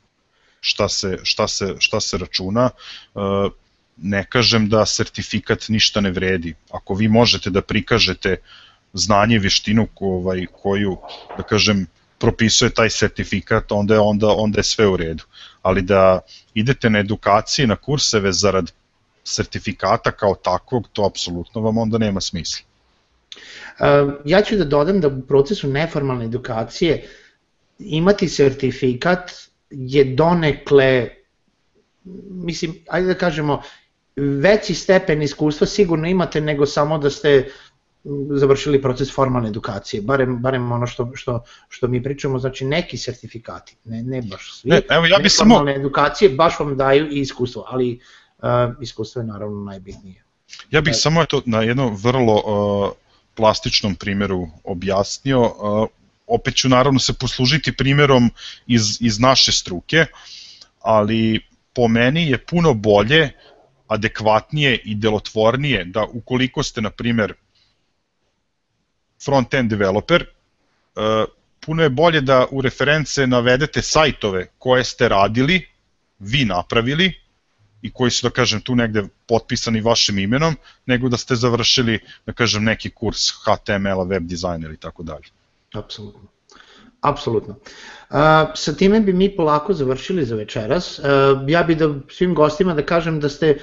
šta 0.60 0.88
se, 0.88 1.18
šta 1.22 1.48
se, 1.48 1.74
šta 1.78 2.00
se 2.00 2.18
računa. 2.18 2.70
Ne 4.02 4.24
kažem 4.24 4.68
da 4.68 4.86
sertifikat 4.86 5.68
ništa 5.68 6.00
ne 6.00 6.10
vredi. 6.10 6.54
Ako 6.70 6.94
vi 6.94 7.08
možete 7.08 7.50
da 7.50 7.60
prikažete 7.62 8.36
znanje 8.92 9.36
i 9.36 9.38
vještinu 9.38 9.88
ovaj, 10.00 10.46
koju, 10.62 10.96
da 11.36 11.42
kažem, 11.42 11.86
propisuje 12.18 12.70
taj 12.70 12.90
sertifikat, 12.90 13.72
onda 13.72 13.94
je, 13.94 14.00
onda, 14.00 14.28
onda 14.28 14.58
je 14.58 14.64
sve 14.64 14.86
u 14.86 14.96
redu. 14.96 15.24
Ali 15.62 15.82
da 15.82 16.20
idete 16.54 16.90
na 16.90 16.98
edukacije, 16.98 17.66
na 17.66 17.76
kurseve 17.76 18.32
zarad 18.32 18.72
sertifikata 19.24 20.12
kao 20.12 20.34
takvog, 20.34 20.88
to 20.92 21.06
apsolutno 21.06 21.60
vam 21.60 21.78
onda 21.78 21.98
nema 21.98 22.20
smisla. 22.20 22.66
Ja 24.24 24.42
ću 24.42 24.56
da 24.56 24.64
dodam 24.64 25.00
da 25.00 25.08
u 25.08 25.22
procesu 25.26 25.68
neformalne 25.68 26.24
edukacije 26.24 27.08
imati 27.78 28.28
sertifikat 28.28 29.30
je 29.70 30.04
donekle 30.04 31.08
mislim, 32.30 32.74
ajde 32.88 33.06
da 33.06 33.14
kažemo, 33.14 33.62
veći 34.20 34.74
stepen 34.74 35.22
iskustva 35.22 35.66
sigurno 35.66 36.08
imate 36.08 36.40
nego 36.40 36.66
samo 36.66 36.98
da 36.98 37.10
ste 37.10 37.50
završili 38.30 38.82
proces 38.82 39.14
formalne 39.14 39.48
edukacije, 39.48 40.02
barem, 40.02 40.38
barem 40.42 40.72
ono 40.72 40.86
što, 40.86 41.10
što, 41.14 41.44
što 41.68 41.88
mi 41.88 42.02
pričamo, 42.02 42.38
znači 42.38 42.64
neki 42.64 42.96
sertifikati, 42.96 43.76
ne, 43.84 44.02
ne 44.02 44.22
baš 44.22 44.60
svi, 44.60 44.70
ne, 44.70 44.80
evo 44.90 45.06
ja 45.06 45.18
bi 45.18 45.28
samo... 45.28 45.54
formalne 45.54 45.76
edukacije 45.76 46.30
baš 46.30 46.58
vam 46.58 46.76
daju 46.76 47.10
i 47.12 47.20
iskustvo, 47.20 47.64
ali 47.68 48.00
uh, 48.38 48.48
iskustvo 48.80 49.20
je 49.20 49.26
naravno 49.26 49.64
najbitnije. 49.64 50.24
Ja 50.70 50.80
bih 50.80 50.94
samo 50.96 51.24
to 51.24 51.42
na 51.46 51.62
jednom 51.62 51.96
vrlo 51.96 52.34
uh, 52.34 52.92
plastičnom 53.34 53.94
primjeru 53.94 54.48
objasnio, 54.64 55.40
uh, 55.40 55.88
opet 56.26 56.56
ću 56.56 56.68
naravno 56.68 56.98
se 56.98 57.12
poslužiti 57.12 57.76
primjerom 57.76 58.30
iz, 58.66 58.98
iz 59.00 59.18
naše 59.18 59.52
struke, 59.52 60.06
ali 60.80 61.40
po 61.74 61.88
meni 61.88 62.30
je 62.30 62.38
puno 62.38 62.74
bolje, 62.74 63.30
adekvatnije 63.90 64.76
i 64.84 64.94
delotvornije 64.94 65.84
da 65.84 66.04
ukoliko 66.04 66.62
ste, 66.62 66.80
na 66.80 66.90
primjer, 66.90 67.34
front-end 69.24 69.68
developer, 69.68 70.24
uh, 70.24 71.24
puno 71.60 71.82
je 71.82 71.90
bolje 71.90 72.20
da 72.20 72.46
u 72.50 72.62
reference 72.62 73.26
navedete 73.26 73.82
sajtove 73.82 74.46
koje 74.58 74.84
ste 74.84 75.08
radili, 75.08 75.66
vi 76.18 76.44
napravili, 76.44 77.12
i 77.82 77.90
koji 77.92 78.10
su, 78.10 78.28
da 78.28 78.30
kažem, 78.30 78.60
tu 78.60 78.74
negde 78.76 79.02
potpisani 79.26 79.80
vašim 79.80 80.18
imenom, 80.18 80.56
nego 80.86 81.08
da 81.08 81.16
ste 81.16 81.36
završili, 81.36 81.98
da 82.26 82.32
kažem, 82.32 82.64
neki 82.64 82.90
kurs 82.90 83.30
HTML-a, 83.44 84.04
web 84.04 84.22
dizajna 84.22 84.66
ili 84.66 84.76
tako 84.76 85.02
dalje. 85.02 85.32
Apsolutno. 85.74 86.28
Apsolutno. 87.00 87.54
Sa 88.54 88.72
time 88.78 89.00
bi 89.00 89.12
mi 89.12 89.36
polako 89.36 89.72
završili 89.72 90.24
za 90.24 90.36
večeras. 90.36 91.00
Ja 91.48 91.62
bi 91.62 91.74
da 91.74 91.94
svim 92.08 92.34
gostima 92.34 92.74
da 92.74 92.82
kažem 92.86 93.20
da 93.20 93.28
ste 93.28 93.58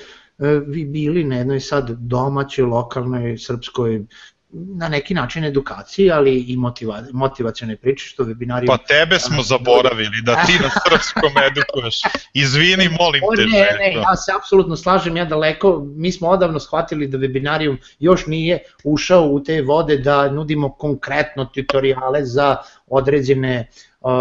vi 0.68 0.86
bili 0.86 1.24
na 1.24 1.38
jednoj 1.38 1.60
sad 1.60 1.90
domaćoj, 1.90 2.66
lokalnoj, 2.66 3.38
srpskoj 3.38 4.06
na 4.50 4.90
neki 4.90 5.14
način 5.14 5.44
edukaciji, 5.44 6.12
ali 6.12 6.40
i 6.40 6.58
motiva, 6.58 7.04
motivacione 7.14 7.76
priče, 7.76 8.06
što 8.06 8.24
webinari... 8.24 8.68
Pa 8.68 8.78
tebe 8.78 9.20
smo 9.20 9.44
zaboravili, 9.44 10.22
da 10.24 10.44
ti 10.46 10.54
na 10.62 10.70
srpskom 10.84 11.32
edukuješ. 11.52 12.02
Izvini, 12.34 12.90
molim 13.00 13.22
te. 13.36 13.46
Ne, 13.46 13.78
ne, 13.80 13.94
ja 13.94 14.16
se 14.16 14.32
apsolutno 14.40 14.76
slažem, 14.76 15.18
ja 15.18 15.26
daleko, 15.26 15.82
mi 15.96 16.12
smo 16.12 16.30
odavno 16.30 16.60
shvatili 16.60 17.08
da 17.08 17.18
webinarijum 17.18 17.78
još 18.00 18.26
nije 18.26 18.60
ušao 18.84 19.24
u 19.24 19.44
te 19.44 19.62
vode 19.62 19.98
da 19.98 20.32
nudimo 20.32 20.74
konkretno 20.74 21.46
tutoriale 21.46 22.26
za 22.26 22.56
određene 22.88 23.70
uh, 24.02 24.12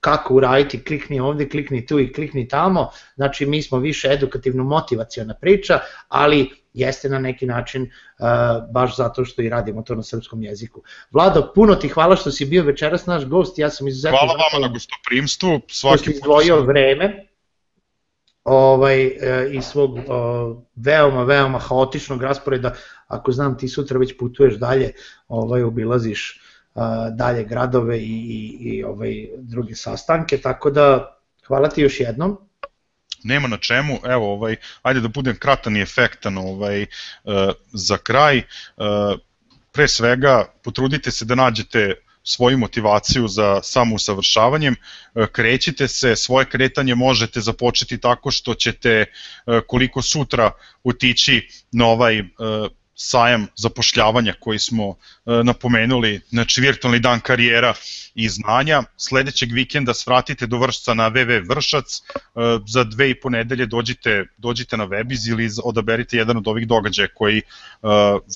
kako 0.00 0.34
uraditi, 0.34 0.84
klikni 0.84 1.20
ovde, 1.20 1.48
klikni 1.48 1.86
tu 1.86 2.00
i 2.00 2.12
klikni 2.12 2.48
tamo, 2.48 2.90
znači 3.14 3.46
mi 3.46 3.62
smo 3.62 3.78
više 3.78 4.08
edukativno 4.12 4.64
motivacijona 4.64 5.34
priča, 5.34 5.78
ali 6.08 6.63
jeste 6.74 7.08
na 7.08 7.18
neki 7.18 7.46
način 7.46 7.82
uh, 7.82 8.26
baš 8.72 8.96
zato 8.96 9.24
što 9.24 9.42
i 9.42 9.48
radimo 9.48 9.82
to 9.82 9.94
na 9.94 10.02
srpskom 10.02 10.42
jeziku. 10.42 10.82
Vlado, 11.10 11.52
puno 11.54 11.74
ti 11.74 11.88
hvala 11.88 12.16
što 12.16 12.30
si 12.30 12.44
bio 12.44 12.64
večeras 12.64 13.06
naš 13.06 13.24
gost, 13.24 13.58
ja 13.58 13.70
sam 13.70 13.88
izuzetno... 13.88 14.18
Hvala 14.18 14.34
vama 14.52 14.66
na 14.66 14.72
gostoprimstvu, 14.72 15.60
svaki 15.68 16.10
put... 16.10 16.44
Što 16.44 16.60
vreme 16.60 17.26
ovaj, 18.44 19.06
e, 19.06 19.50
iz 19.52 19.64
svog 19.64 19.98
o, 20.08 20.62
veoma, 20.76 21.24
veoma 21.24 21.58
haotičnog 21.58 22.22
rasporeda, 22.22 22.74
ako 23.06 23.32
znam 23.32 23.58
ti 23.58 23.68
sutra 23.68 23.98
već 23.98 24.18
putuješ 24.18 24.54
dalje, 24.54 24.92
ovaj, 25.28 25.62
obilaziš 25.62 26.40
a, 26.74 27.10
dalje 27.10 27.44
gradove 27.44 27.98
i, 27.98 28.02
i, 28.02 28.58
i 28.60 28.84
ovaj, 28.84 29.28
druge 29.36 29.74
sastanke, 29.74 30.38
tako 30.38 30.70
da 30.70 31.16
hvala 31.46 31.68
ti 31.68 31.82
još 31.82 32.00
jednom 32.00 32.38
nema 33.24 33.48
na 33.48 33.56
čemu, 33.56 33.98
evo, 34.04 34.32
ovaj, 34.32 34.56
ajde 34.82 35.00
da 35.00 35.08
budem 35.08 35.36
kratan 35.36 35.76
i 35.76 35.82
efektan 35.82 36.38
ovaj, 36.38 36.82
uh, 36.82 37.32
za 37.72 37.96
kraj, 37.96 38.38
uh, 38.38 39.18
pre 39.72 39.88
svega 39.88 40.44
potrudite 40.62 41.10
se 41.10 41.24
da 41.24 41.34
nađete 41.34 41.94
svoju 42.24 42.58
motivaciju 42.58 43.28
za 43.28 43.62
samousavršavanjem, 43.62 44.74
e, 44.74 45.26
krećite 45.32 45.88
se, 45.88 46.16
svoje 46.16 46.46
kretanje 46.46 46.94
možete 46.94 47.40
započeti 47.40 47.98
tako 47.98 48.30
što 48.30 48.54
ćete 48.54 49.04
koliko 49.66 50.02
sutra 50.02 50.50
otići 50.84 51.48
na 51.72 51.86
ovaj 51.86 52.22
sajam 52.94 53.46
zapošljavanja 53.56 54.34
koji 54.40 54.58
smo 54.58 54.88
e, 54.90 54.94
napomenuli, 55.44 56.20
znači 56.28 56.60
virtualni 56.60 56.98
dan 56.98 57.20
karijera 57.20 57.74
i 58.14 58.28
znanja. 58.28 58.82
Sledećeg 58.96 59.52
vikenda 59.52 59.94
svratite 59.94 60.46
do 60.46 60.58
vršca 60.58 60.94
na 60.94 61.10
www 61.10 61.48
vršac, 61.48 61.84
e, 61.84 62.20
za 62.66 62.84
dve 62.84 63.10
i 63.10 63.20
po 63.20 63.30
nedelje 63.30 63.66
dođite, 63.66 64.24
dođite 64.38 64.76
na 64.76 64.86
webiz 64.86 65.30
ili 65.30 65.50
odaberite 65.64 66.16
jedan 66.16 66.36
od 66.36 66.48
ovih 66.48 66.68
događaja 66.68 67.08
koji 67.14 67.38
e, 67.38 67.42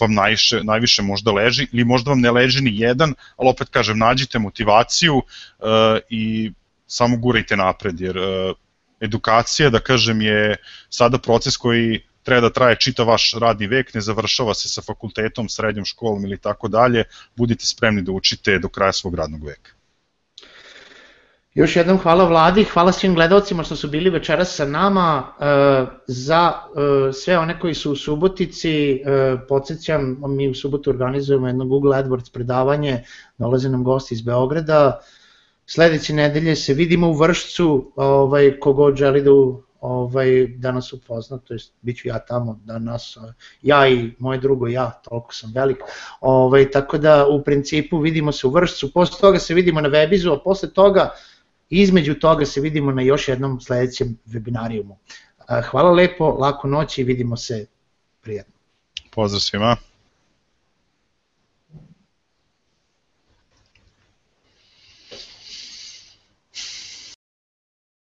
vam 0.01 0.15
najviše, 0.15 0.65
najviše 0.65 1.03
možda 1.03 1.33
leži 1.33 1.67
ili 1.73 1.85
možda 1.85 2.11
vam 2.11 2.21
ne 2.21 2.31
leži 2.31 2.63
ni 2.63 2.79
jedan, 2.79 3.15
ali 3.37 3.49
opet 3.49 3.69
kažem, 3.69 3.99
nađite 3.99 4.39
motivaciju 4.39 5.23
i 6.11 6.53
samo 6.87 7.17
gurajte 7.17 7.57
napred, 7.57 8.01
jer 8.01 8.17
edukacija, 9.01 9.71
da 9.71 9.81
kažem, 9.81 10.23
je 10.23 10.57
sada 10.91 11.19
proces 11.19 11.57
koji 11.57 12.01
treba 12.29 12.49
da 12.49 12.53
traje 12.53 12.76
čita 12.76 13.05
vaš 13.09 13.33
radni 13.41 13.66
vek, 13.66 13.95
ne 13.95 14.01
završava 14.05 14.55
se 14.55 14.68
sa 14.68 14.83
fakultetom, 14.85 15.49
srednjom 15.49 15.85
školom 15.89 16.24
ili 16.29 16.39
tako 16.39 16.68
dalje, 16.68 17.05
budite 17.37 17.66
spremni 17.66 18.03
da 18.03 18.12
učite 18.12 18.59
do 18.59 18.68
kraja 18.68 18.93
svog 18.93 19.14
radnog 19.14 19.45
veka. 19.45 19.72
Još 21.55 21.76
jednom 21.76 21.99
hvala 21.99 22.24
vladi, 22.29 22.64
hvala 22.64 22.93
svim 22.93 23.14
gledalcima 23.14 23.64
što 23.64 23.76
su 23.76 23.89
bili 23.89 24.11
večeras 24.11 24.53
sa 24.57 24.66
nama. 24.66 25.07
E, 25.41 25.87
za 26.07 26.53
e, 26.53 27.12
sve 27.12 27.39
one 27.39 27.61
koji 27.61 27.74
su 27.74 27.93
u 27.93 27.97
Subotici, 27.97 28.72
e, 28.93 29.01
podsjećam, 29.49 30.16
mi 30.29 30.49
u 30.49 30.55
subotu 30.55 30.91
organizujemo 30.91 31.47
jedno 31.47 31.66
Google 31.66 31.97
AdWords 31.97 32.33
predavanje, 32.33 33.05
dolaze 33.39 33.68
nam 33.68 33.85
gosti 33.85 34.14
iz 34.14 34.22
Beograda. 34.22 35.01
Sledeće 35.66 36.14
nedelje 36.14 36.57
se 36.57 36.74
vidimo 36.74 37.09
u 37.09 37.18
Vršcu, 37.18 37.93
ovaj, 37.97 38.61
kogod 38.61 38.97
želi 38.97 39.22
da 39.22 39.31
ovaj, 39.81 40.47
da 40.47 40.72
nas 40.72 40.93
upozna, 40.93 41.39
to 41.39 41.55
jest 41.55 41.72
bit 41.83 41.97
ću 41.99 42.09
ja 42.09 42.18
tamo 42.18 42.61
danas, 42.64 43.18
ja 43.62 43.89
i 43.89 44.11
moje 44.18 44.39
drugo 44.39 44.66
ja, 44.68 44.91
toliko 44.91 45.35
sam 45.35 45.53
velik, 45.55 45.79
ovaj, 46.20 46.70
tako 46.70 46.99
da 46.99 47.26
u 47.26 47.45
principu 47.45 47.99
vidimo 47.99 48.33
se 48.33 48.47
u 48.47 48.51
vršcu, 48.51 48.93
posle 48.93 49.20
toga 49.20 49.39
se 49.39 49.55
vidimo 49.55 49.81
na 49.81 49.89
webizu, 49.89 50.35
a 50.35 50.41
posle 50.45 50.70
toga 50.70 51.11
između 51.70 52.14
toga 52.14 52.47
se 52.47 52.61
vidimo 52.61 52.93
na 52.93 53.03
još 53.03 53.29
jednom 53.29 53.61
sledećem 53.61 54.18
webinarijumu. 54.26 54.97
Hvala 55.70 55.91
lepo, 55.91 56.29
lako 56.29 56.68
noć 56.68 56.99
i 56.99 57.05
vidimo 57.05 57.37
se 57.37 57.66
prijatno. 58.20 58.55
Pozdrav 59.11 59.41
svima. 59.41 59.76